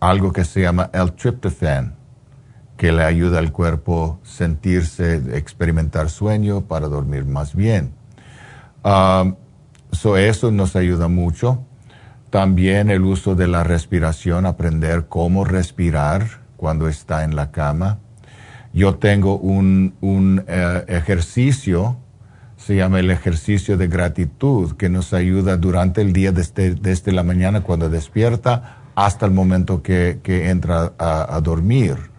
[0.00, 1.94] algo que se llama el tryptophan
[2.76, 7.92] que le ayuda al cuerpo sentirse experimentar sueño para dormir más bien
[9.92, 11.64] so eso nos ayuda mucho
[12.30, 16.26] también el uso de la respiración, aprender cómo respirar
[16.56, 18.00] cuando está en la cama.
[18.74, 21.96] Yo tengo un, un eh, ejercicio,
[22.56, 27.22] se llama el ejercicio de gratitud, que nos ayuda durante el día desde, desde la
[27.22, 32.10] mañana cuando despierta hasta el momento que, que entra a, a dormir.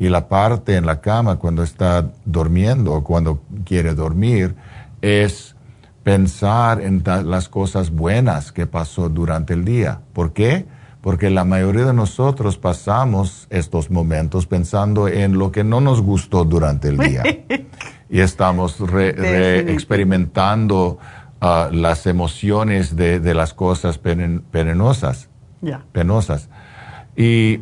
[0.00, 4.56] Y la parte en la cama cuando está durmiendo o cuando quiere dormir
[5.00, 5.54] es
[6.02, 10.00] pensar en las cosas buenas que pasó durante el día.
[10.12, 10.66] ¿Por qué?
[11.00, 16.44] Porque la mayoría de nosotros pasamos estos momentos pensando en lo que no nos gustó
[16.44, 17.22] durante el día.
[18.10, 20.98] y estamos experimentando
[21.40, 23.98] ah, las emociones de, las cosas
[25.92, 26.48] penosas.
[27.16, 27.60] Y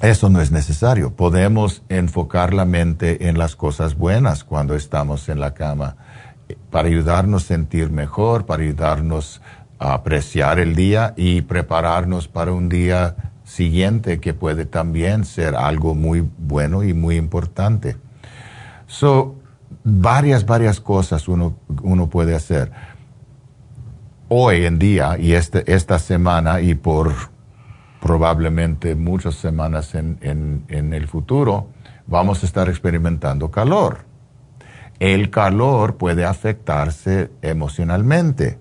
[0.00, 1.12] eso no es necesario.
[1.14, 5.96] Podemos enfocar la mente en las cosas buenas cuando estamos en la cama
[6.70, 9.40] para ayudarnos a sentir mejor, para ayudarnos
[9.78, 15.94] a apreciar el día y prepararnos para un día siguiente que puede también ser algo
[15.94, 17.96] muy bueno y muy importante.
[18.86, 19.36] So,
[19.84, 22.70] varias, varias cosas uno, uno puede hacer.
[24.32, 27.12] Hoy en día y este, esta semana y por
[28.00, 31.68] probablemente muchas semanas en, en el futuro,
[32.06, 34.10] vamos a estar experimentando calor
[35.00, 38.58] el calor puede afectarse emocionalmente.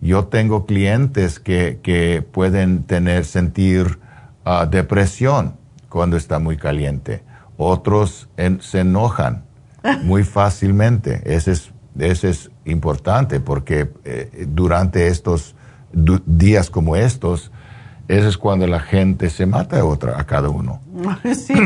[0.00, 3.98] Yo tengo clientes que, pueden tener, sentir
[4.44, 5.56] ah, depresión
[5.88, 7.22] cuando está muy caliente.
[7.56, 8.28] Otros
[8.60, 9.44] se enojan
[10.02, 11.22] muy fácilmente.
[11.24, 15.54] Ese es, es importante porque eh, durante estos
[15.92, 17.50] días como estos,
[18.08, 20.80] ese es cuando la gente se mata a otra, a cada uno.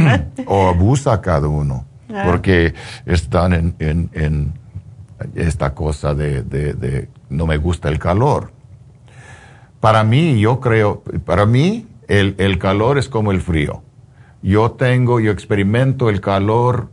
[0.46, 1.84] o abusa a cada uno.
[2.12, 2.22] Ah.
[2.24, 2.74] porque
[3.04, 4.52] están en,
[5.34, 8.52] esta cosa de, no me gusta el calor.
[9.80, 13.82] Para mí, yo creo, para mí el, calor es como el frío.
[14.42, 16.90] Yo tengo, yo experimento el calor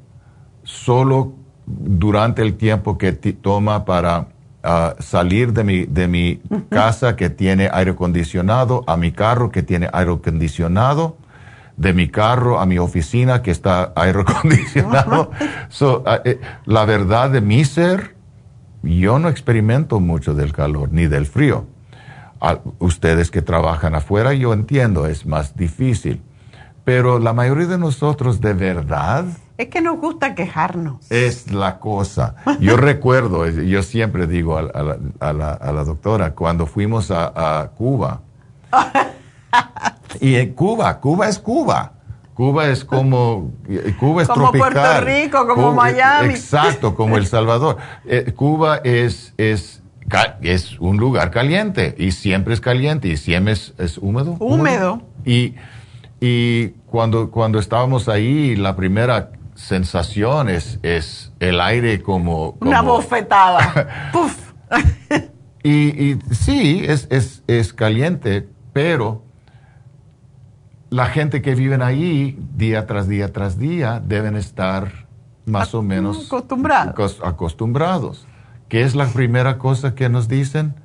[0.64, 1.34] solo
[1.66, 4.28] durante el tiempo que toma para
[4.64, 9.64] ah, salir de mi, de mi casa que tiene aire acondicionado a mi carro que
[9.64, 11.18] tiene aire acondicionado
[11.78, 15.32] de mi carro a mi oficina que está aire acondicionado.
[16.06, 18.16] Ah, eh, la verdad de mi ser,
[18.84, 21.66] yo no experimento mucho del calor ni del frío.
[22.80, 26.22] ustedes que trabajan afuera, yo entiendo, es más difícil.
[26.86, 29.26] Pero la mayoría de nosotros de verdad...
[29.58, 31.12] Es que nos gusta quejarnos.
[31.12, 32.36] Es la cosa.
[32.60, 38.22] Yo recuerdo, yo siempre digo a, la, doctora, cuando fuimos a, Cuba,
[40.20, 41.94] y en Cuba, Cuba es Cuba.
[42.34, 43.52] Cuba es como,
[44.00, 46.34] Cuba es como Puerto Rico, como Miami.
[46.34, 47.78] Exacto, como El Salvador.
[48.06, 49.84] Eh, Cuba es, es,
[50.42, 54.36] es un lugar caliente y siempre es caliente y siempre es, es húmedo.
[54.40, 55.04] Húmedo.
[55.24, 55.54] Y,
[56.20, 59.30] y cuando, cuando estábamos ahí, la primera
[59.68, 62.58] sensación es, es el aire como...
[62.60, 64.10] Una bofetada.
[64.14, 64.52] Puf.
[65.66, 65.72] Y,
[66.12, 69.24] y sí, es, es, es caliente, pero
[70.90, 75.08] la gente que viven ahí día tras día tras día deben estar
[75.46, 76.94] más o menos Acostumbrados.
[76.94, 78.28] acos- acostumbrados.
[78.68, 80.76] ¿Qué es la primera cosa que nos dicen?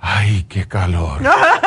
[0.00, 1.22] Ay, qué calor.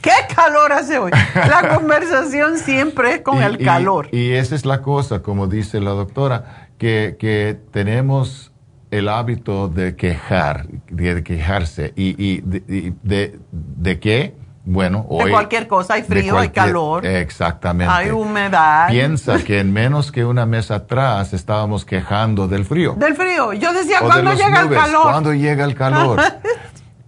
[0.00, 1.10] ¿Qué calor hace hoy?
[1.34, 4.08] La conversación siempre es con Y- el calor.
[4.12, 8.52] Y, esa es la cosa, como dice la doctora, que, que tenemos
[8.90, 11.92] el hábito de quejar, de quejarse.
[11.96, 14.34] ¿Y, y de, de, de qué?
[14.70, 15.24] Bueno, hoy...
[15.26, 17.90] de cualquier cosa, hay frío, hay calor, Exactamente.
[17.92, 18.88] hay humedad.
[18.88, 22.94] Piensa que en menos que una mes atrás estábamos quejando del frío.
[22.98, 23.54] Del frío.
[23.54, 25.02] Yo decía, O de ¿cuándo las llega nubes, el calor?
[25.04, 26.20] ¿Cuándo llega el calor?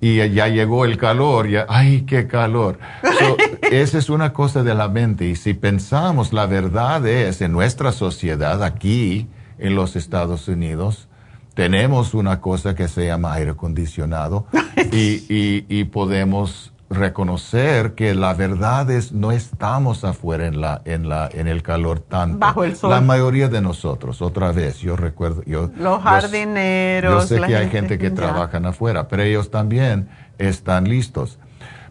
[0.00, 2.78] y ya llegó el calor, ya, ay, qué calor.
[3.02, 3.36] So,
[3.70, 5.26] esa es una cosa de la mente.
[5.26, 9.28] Y si pensamos, la verdad es, en nuestra sociedad aquí,
[9.58, 11.06] en los Estados Unidos,
[11.54, 14.46] tenemos una cosa que se llama aire acondicionado
[14.92, 21.08] y, y- y podemos reconocer que la verdad es no estamos afuera en la en
[21.08, 22.90] la en el calor tanto Bajo el sol.
[22.90, 27.28] la mayoría de nosotros otra vez yo recuerdo yo Los jardineros.
[27.30, 28.14] yo sé que hay gente que ya.
[28.16, 30.08] trabajan afuera, pero ellos también
[30.38, 31.38] están listos.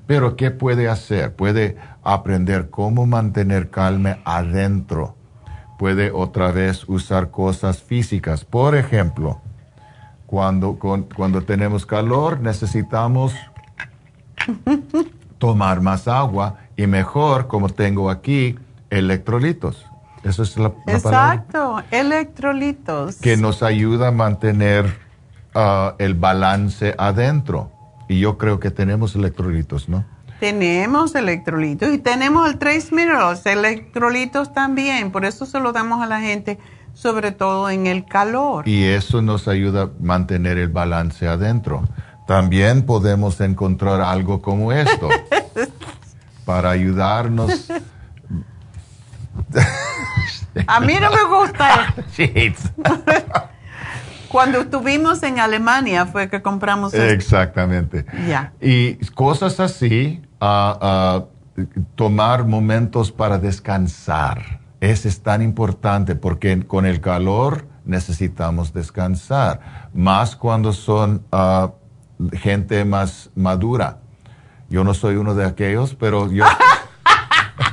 [0.05, 1.34] Pero ¿qué puede hacer?
[1.34, 5.15] Puede aprender cómo mantener calma adentro.
[5.77, 8.43] Puede otra vez usar cosas físicas.
[8.43, 9.39] Por ejemplo,
[10.26, 13.34] cuando, con- cuando tenemos calor necesitamos
[15.38, 18.57] tomar más agua y mejor, como tengo aquí,
[18.90, 19.86] electrolitos.
[20.24, 23.16] Eso es la, la palabra Exacto, electrolitos.
[23.18, 24.99] que nos ayuda a mantener
[25.56, 27.72] ah, el balance adentro.
[28.10, 30.03] Y yo creo que tenemos electrolitos, ¿no?
[30.40, 35.11] Tenemos electrolitos y tenemos el Trace Minerals, electrolitos también.
[35.11, 36.60] Por eso se lo damos a la gente,
[36.94, 38.68] sobre todo en el calor.
[38.68, 41.84] Y eso nos ayuda a mantener el balance adentro.
[42.30, 45.10] También podemos encontrar algo como esto
[46.45, 47.72] para ayudarnos.
[50.68, 51.95] A mí no me gusta.
[52.15, 52.72] Jeez.
[54.30, 57.03] Cuando estuvimos en Alemania fue que compramos esto.
[57.03, 58.06] Exactamente.
[58.27, 58.53] Ya.
[58.61, 61.26] Y cosas así, ah, ah,
[61.95, 64.60] tomar momentos para descansar.
[64.80, 71.72] Eso es tan importante porque con el calor necesitamos descansar, más cuando son ah,
[72.33, 73.97] gente más madura.
[74.69, 76.45] Yo no soy uno de aquellos, pero yo...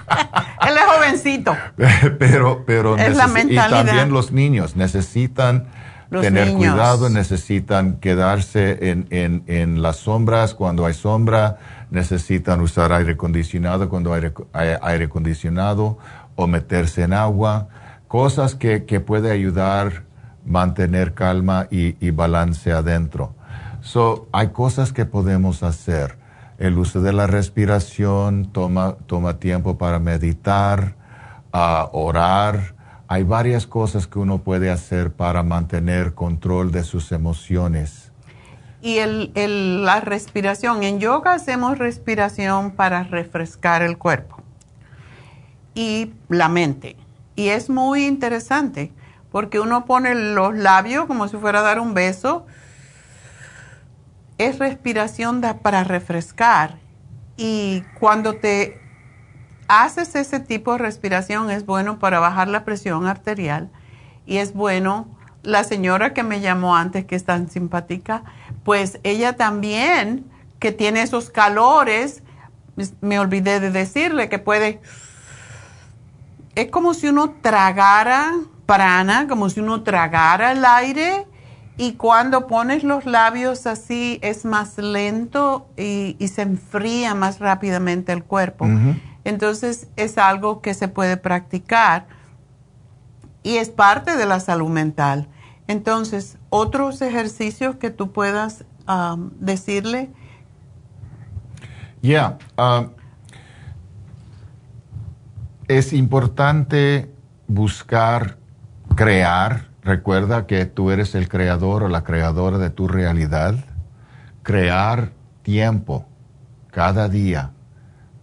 [0.68, 1.56] Él es jovencito.
[2.18, 5.66] pero pero Es la necesi- y también los niños necesitan
[6.10, 6.58] Los tener niños.
[6.74, 11.58] cuidado, necesitan quedarse en, en, en las sombras cuando hay sombra,
[11.90, 14.32] necesitan usar aire acondicionado cuando hay
[14.82, 15.98] aire, acondicionado
[16.34, 17.68] o meterse en agua,
[18.08, 20.04] cosas que, que puede ayudar
[20.44, 23.34] mantener calma y, y balance adentro.
[23.86, 26.18] So, hay cosas que podemos hacer.
[26.58, 30.96] El uso de la respiración toma, toma tiempo para meditar,
[31.92, 32.74] orar.
[33.06, 38.10] Hay varias cosas que uno puede hacer para mantener control de sus emociones.
[38.82, 40.82] Y el, el- la respiración.
[40.82, 44.42] En yoga hacemos respiración para refrescar el cuerpo
[45.76, 46.96] y la mente.
[47.36, 48.92] Y es muy interesante
[49.30, 52.46] porque uno pone los labios como si fuera a dar un beso.
[54.38, 56.78] Es respiración para refrescar.
[57.36, 58.80] Y cuando te
[59.68, 63.68] haces ese tipo de respiración es bueno para bajar la presión arterial
[64.26, 65.08] y es bueno,
[65.42, 68.22] la señora que me llamó antes, que es tan simpática,
[68.64, 70.24] pues ella también,
[70.58, 72.22] que tiene esos calores,
[72.76, 74.80] es- me olvidé de decirle que puede,
[76.54, 78.32] es como si uno tragara
[78.66, 81.26] prana, como si uno tragara el aire
[81.76, 88.12] y cuando pones los labios así es más lento y, y se enfría más rápidamente
[88.12, 88.66] el cuerpo.
[89.24, 92.06] Entonces es algo que se puede practicar
[93.42, 95.28] y es parte de la salud mental.
[95.68, 100.10] Entonces, otros ejercicios que tú puedas um, decirle.
[102.02, 102.88] Ya, ah,
[105.68, 107.10] es importante
[107.48, 108.36] buscar
[108.94, 109.68] crear.
[109.86, 113.54] Recuerda que tú eres el creador o la creadora de tu realidad.
[114.42, 116.08] Crear tiempo
[116.72, 117.52] cada día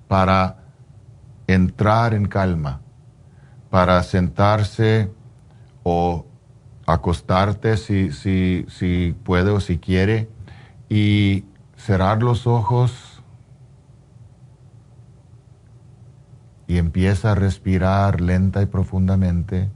[0.10, 0.58] para
[1.48, 2.82] entrar en calma,
[3.70, 5.10] para sentarse
[5.84, 6.26] o
[6.86, 10.28] acostarte si, si, si puede o si quiere
[10.90, 11.46] y
[11.78, 13.24] cerrar los ojos
[16.68, 19.72] y empieza a respirar lenta y profundamente.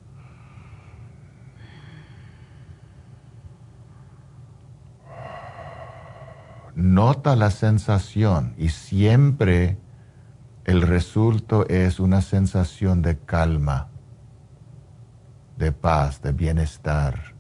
[6.78, 9.78] Nota la sensación y siempre
[10.64, 13.88] el resultado es una sensación de calma,
[15.58, 17.34] de paz, de bienestar.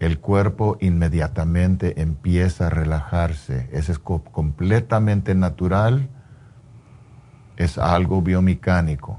[0.00, 3.68] El cuerpo inmediatamente empieza a relajarse.
[3.70, 6.08] Eso es completamente natural,
[7.56, 9.18] es algo biomecánico.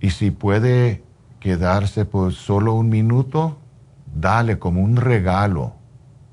[0.00, 1.02] Y si puede
[1.40, 3.59] quedarse por solo un minuto,
[4.14, 5.74] dale como un regalo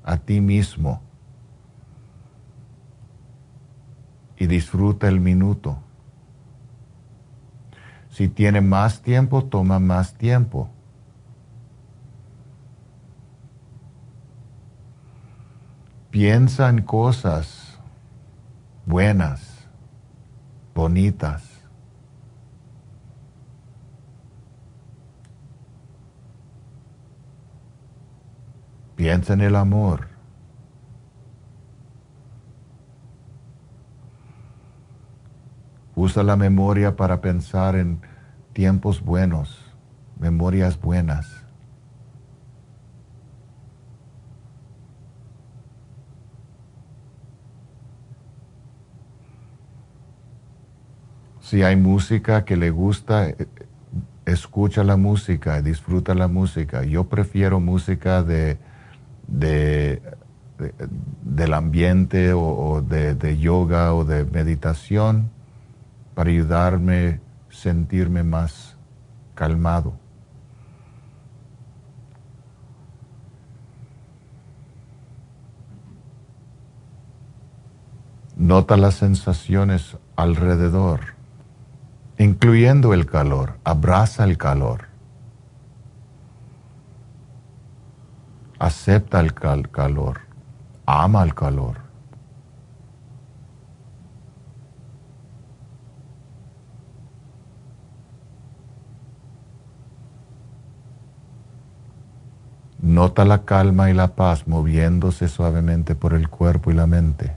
[0.04, 1.00] a ti mismo
[4.36, 5.78] y disfruta el minuto.
[8.10, 10.70] Si tiene más tiempo, toma más tiempo.
[16.10, 17.78] Piensa en cosas
[18.86, 19.68] buenas,
[20.74, 21.47] bonitas.
[28.98, 30.08] Piensa en el amor.
[35.94, 38.00] Usa la memoria para pensar en
[38.52, 39.72] tiempos buenos,
[40.18, 41.44] memorias buenas.
[51.38, 53.46] Si hay música que le gusta, eh,
[54.26, 56.82] escucha la música, disfruta la música.
[56.82, 58.58] Yo prefiero música de,
[59.28, 60.02] del
[61.54, 65.30] ambiente o, de, de yoga o de meditación
[66.14, 68.76] para ayudarme a sentirme más
[69.34, 69.92] calmado.
[78.36, 81.00] Nota las sensaciones alrededor,
[82.18, 83.58] incluyendo el calor.
[83.64, 84.87] Abraza el calor.
[88.58, 89.32] Acepta el
[89.70, 90.20] calor.
[90.84, 91.88] Ama el calor.
[102.80, 107.32] Nota la calma y la paz moviéndose suavemente por el cuerpo y la mente.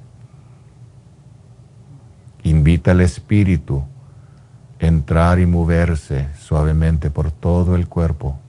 [2.43, 3.83] Invita al espíritu
[4.81, 8.39] a entrar y moverse suavemente por todo el cuerpo.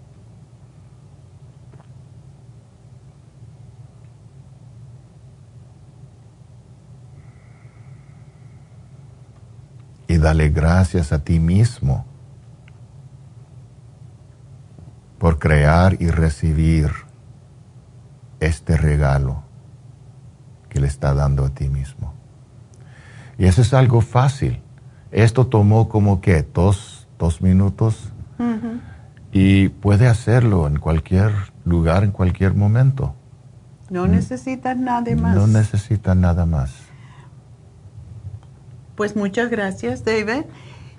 [10.12, 12.04] Y dale gracias a ti mismo
[15.18, 16.90] por crear y recibir
[18.38, 19.42] este regalo
[20.68, 22.12] que le está dando a ti mismo.
[23.38, 24.60] Y eso es algo fácil.
[25.12, 27.08] Esto tomó como que dos,
[27.40, 28.12] minutos
[29.32, 31.32] y puede hacerlo en cualquier
[31.64, 33.14] lugar, en cualquier momento.
[33.88, 35.34] No necesitas nada más.
[35.34, 36.91] No necesitas nada más.
[38.96, 40.44] Pues muchas gracias, David.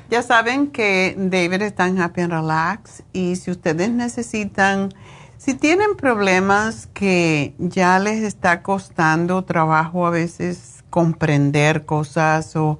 [0.09, 4.93] Ya saben que David está en Happy and Relax y si ustedes necesitan,
[5.37, 12.79] si tienen problemas que ya les está costando trabajo a veces comprender cosas o,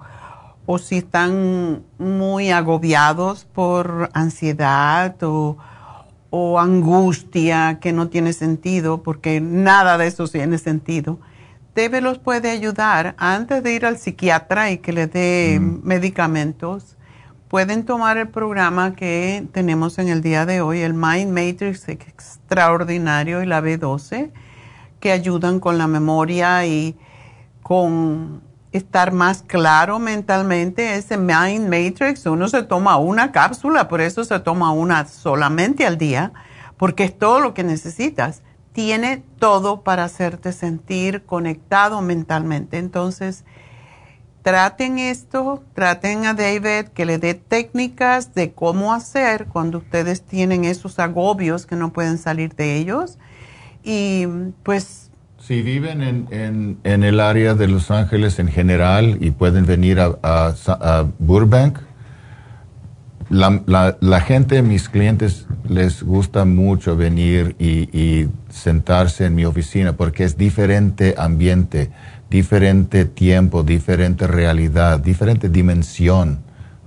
[0.65, 5.57] o si están muy agobiados por ansiedad o,
[6.29, 11.19] o angustia que no tiene sentido, porque nada de eso tiene sentido.
[11.75, 15.81] David los puede ayudar antes de ir al psiquiatra y que le dé mm.
[15.83, 16.97] medicamentos
[17.53, 23.43] pueden tomar el programa que tenemos en el día de hoy, el Mind Matrix Extraordinario
[23.43, 24.31] y la B12,
[24.99, 26.97] que ayudan con la memoria y
[27.61, 28.41] con
[28.71, 30.95] estar más claro mentalmente.
[30.95, 35.99] Ese Mind Matrix, uno se toma una cápsula, por eso se toma una solamente al
[35.99, 36.33] día,
[36.75, 38.41] porque es todo lo que necesitas.
[38.73, 42.77] Tiene todo para hacerte sentir conectado mentalmente.
[42.77, 43.45] Entonces,
[44.43, 50.65] traten esto, traten a David que le dé técnicas de cómo hacer cuando ustedes tienen
[50.65, 53.17] esos agobios que no pueden salir de ellos.
[53.83, 54.27] Y
[54.63, 55.09] pues...
[55.39, 61.79] Si viven en, el área de Los Ángeles en general y pueden venir a, Burbank,
[63.33, 70.37] la, gente, mis clientes, les gusta mucho venir y sentarse en mi oficina porque es
[70.37, 71.91] diferente ambiente
[72.33, 76.39] diferente tiempo, diferente realidad, diferente dimensión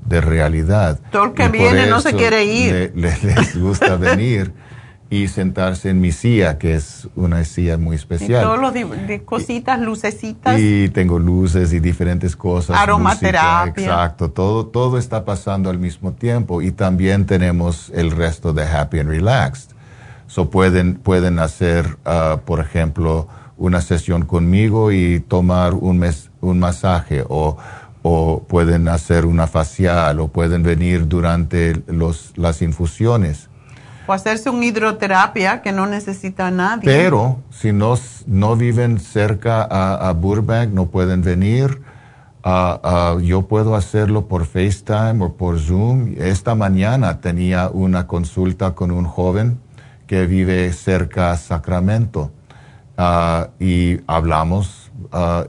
[0.04, 0.98] de realidad.
[1.12, 2.92] Todo el que viene no se quiere ir.
[2.96, 4.52] les gusta venir
[5.08, 8.42] y sentarse en mi silla, que es una silla muy especial.
[8.42, 10.58] Y todos los de, cositas, lucecitas.
[10.58, 12.76] Y tengo luces y diferentes cosas.
[12.76, 13.84] Aromaterapia.
[13.84, 16.60] exacto, todo, todo está pasando al mismo tiempo.
[16.60, 19.76] Y también tenemos el resto de Happy and Relaxed.
[20.26, 26.58] So pueden, pueden hacer, ah, por ejemplo, una sesión conmigo y tomar un, mes, un
[26.58, 27.56] masaje o,
[28.02, 33.48] o pueden hacer una facial o pueden venir durante los, las infusiones.
[34.06, 36.84] O hacerse una hidroterapia que no necesita nadie.
[36.84, 37.94] Pero si no,
[38.26, 41.82] no viven cerca a, a Burbank, no pueden venir.
[42.48, 46.14] Ah, ah, yo puedo hacerlo por FaceTime o por Zoom.
[46.16, 49.58] Esta mañana tenía una consulta con un joven
[50.06, 52.30] que vive cerca a Sacramento
[52.96, 54.92] ah, y hablamos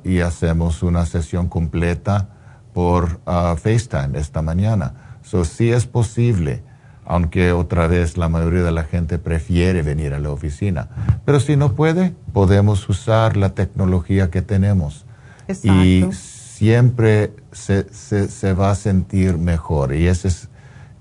[0.04, 2.30] y hacemos una sesión completa
[2.74, 5.20] por FaceTime esta mañana.
[5.22, 6.64] So, sí es posible,
[7.08, 10.90] aunque otra vez la mayoría de la gente prefiere venir a la oficina.
[11.26, 15.06] Pero si no puede, podemos usar la tecnología que tenemos.
[15.48, 16.12] Exacto
[16.58, 20.50] siempre se, se, va a sentir mejor y esa es,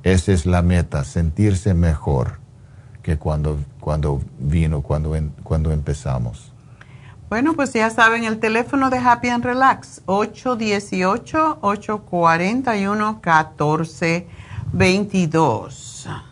[0.02, 2.40] esa es la meta, sentirse mejor
[3.02, 6.52] que cuando, cuando vino, cuando, cuando empezamos.
[7.30, 10.02] Bueno, pues ya saben, el teléfono de Happy and Relax,
[14.76, 16.22] 818-841-1422.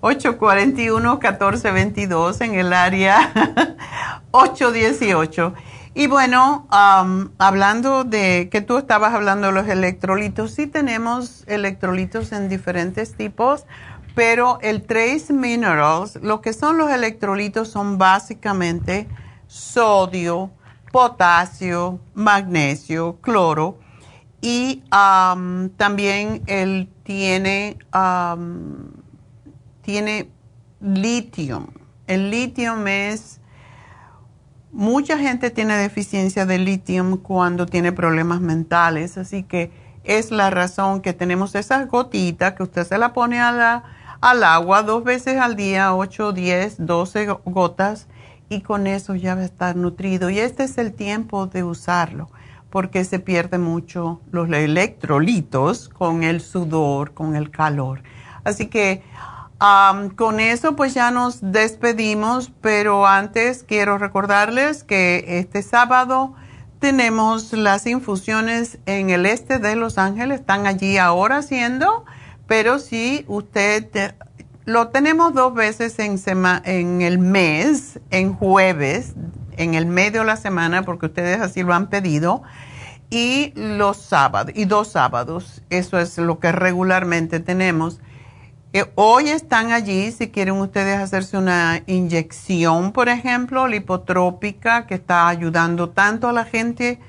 [0.00, 3.32] 841-1422 en el área
[4.30, 5.54] 818.
[5.94, 6.66] Y bueno,
[7.38, 13.64] hablando de que tú estabas hablando de los electrolitos, sí tenemos electrolitos en diferentes tipos,
[14.14, 19.08] pero el Trace Minerals, lo que son los electrolitos son básicamente
[19.46, 20.50] sodio,
[20.92, 23.78] potasio, magnesio, cloro
[24.42, 27.78] y también él tiene,
[29.82, 30.28] tiene
[30.80, 31.68] litio.
[32.08, 33.40] El litio es
[34.72, 39.70] Mucha gente tiene deficiencia de litio cuando tiene problemas mentales, así que
[40.04, 43.82] es la razón que tenemos esas gotitas que usted se la pone al
[44.20, 48.06] agua dos veces al día, 8, 10, 12 gotas,
[48.50, 50.28] y con eso ya va a estar nutrido.
[50.28, 52.28] Y este es el tiempo de usarlo,
[52.76, 58.02] porque se pierde mucho los electrolitos con el sudor, con el calor.
[58.44, 59.02] Así que
[60.14, 66.34] con eso pues ya nos despedimos, pero antes quiero recordarles que este sábado
[66.78, 72.04] tenemos las infusiones en el este de Los Ángeles, están allí ahora haciendo,
[72.46, 74.14] pero si usted
[74.66, 76.20] lo tenemos dos veces en,
[76.64, 79.14] en el mes, en jueves,
[79.56, 82.42] en el medio de la semana, porque ustedes así lo han pedido,
[83.10, 88.00] y los sábados, y dos sábados, eso es lo que regularmente tenemos.
[88.94, 95.88] Hoy están allí si quieren ustedes hacerse una inyección, por ejemplo, lipotrópica, que está ayudando
[95.90, 97.00] tanto a la gente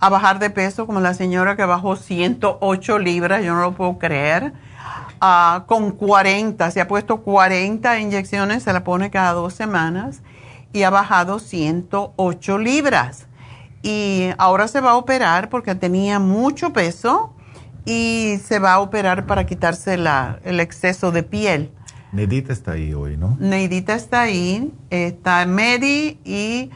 [0.00, 3.98] a bajar de peso como la señora que bajó 108 libras, yo no lo puedo
[3.98, 4.52] creer,
[5.20, 10.22] ah, con 40, se ha puesto 40 inyecciones, se la pone cada dos semanas
[10.72, 13.28] y ha bajado 108 libras.
[13.82, 17.34] Y ahora se va a operar porque tenía mucho peso
[17.84, 21.70] y se va a operar para quitarse la, el exceso de piel.
[22.12, 23.36] Neidita está ahí hoy, ¿no?
[23.40, 26.70] Neidita está ahí, está Medi y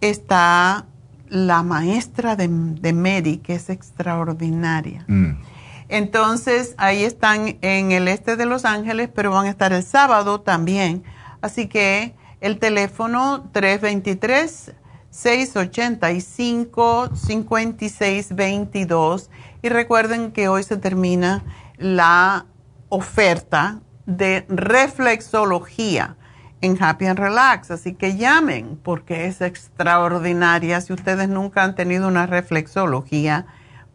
[0.00, 0.86] está
[1.28, 5.04] la maestra de, de Medi, que es extraordinaria.
[5.08, 5.40] Mm.
[5.88, 10.40] Entonces, ahí están en el este de Los Ángeles, pero van a estar el sábado
[10.40, 11.02] también.
[11.40, 14.72] Así que el teléfono 323
[15.12, 19.30] 685 5622
[19.60, 21.44] y recuerden que hoy se termina
[21.76, 22.46] la
[22.88, 26.16] oferta de reflexología
[26.62, 30.80] en Happy and Relax, así que llamen porque es extraordinaria.
[30.80, 33.44] Si ustedes nunca han tenido una reflexología,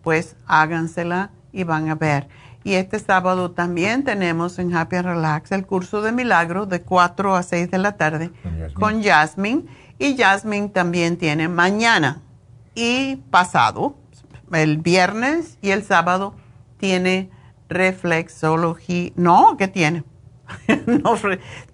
[0.03, 2.27] pues hágansela y van a ver.
[2.63, 7.35] Y este sábado también tenemos en Happy and Relax el curso de milagros de 4
[7.35, 8.31] a 6 de la tarde
[8.73, 9.63] con Jasmine.
[9.99, 12.21] Y Jasmine también tiene mañana
[12.75, 13.95] y pasado
[14.53, 16.35] el viernes y el sábado
[16.77, 17.29] tiene
[17.69, 19.11] reflexología.
[19.15, 20.03] No, ¿qué tiene?
[20.85, 21.15] no,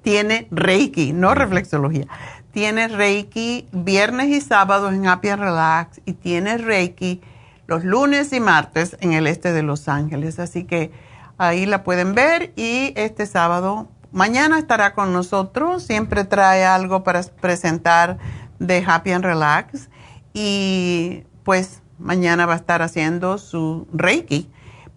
[0.01, 2.07] tiene Reiki, no reflexología.
[2.51, 7.21] Tiene Reiki viernes y sábado en Happy Relax y tiene Reiki
[7.67, 10.39] los lunes y martes en el este de Los Ángeles.
[10.39, 10.91] Así que
[11.37, 15.83] ahí la pueden ver y este sábado, mañana estará con nosotros.
[15.83, 18.17] Siempre trae algo para presentar
[18.59, 19.89] de Happy and Relax.
[20.33, 24.49] Y pues mañana va a estar haciendo su Reiki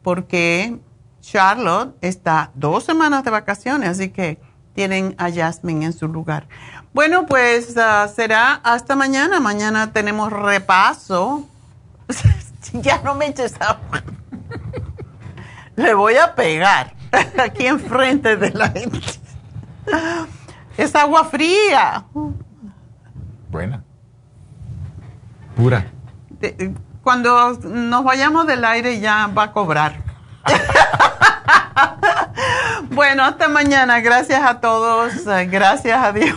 [0.03, 0.79] porque
[1.21, 4.39] Charlotte está dos semanas de vacaciones, así que
[4.75, 6.47] tienen a Jasmine en su lugar.
[6.93, 9.41] Bueno, pues ah, será hasta mañana.
[9.41, 11.49] Mañana tenemos repaso.
[12.73, 14.03] ya no me eches agua.
[15.77, 16.96] Le voy a pegar
[17.39, 19.01] aquí enfrente de la gente.
[20.77, 22.05] Es agua fría.
[23.51, 23.83] Buena.
[25.57, 25.87] Pura.
[27.03, 30.05] Cuando nos vayamos del aire ya va a cobrar.
[32.91, 34.01] bueno, hasta mañana.
[34.01, 35.25] Gracias a todos.
[35.25, 36.37] Gracias a Dios.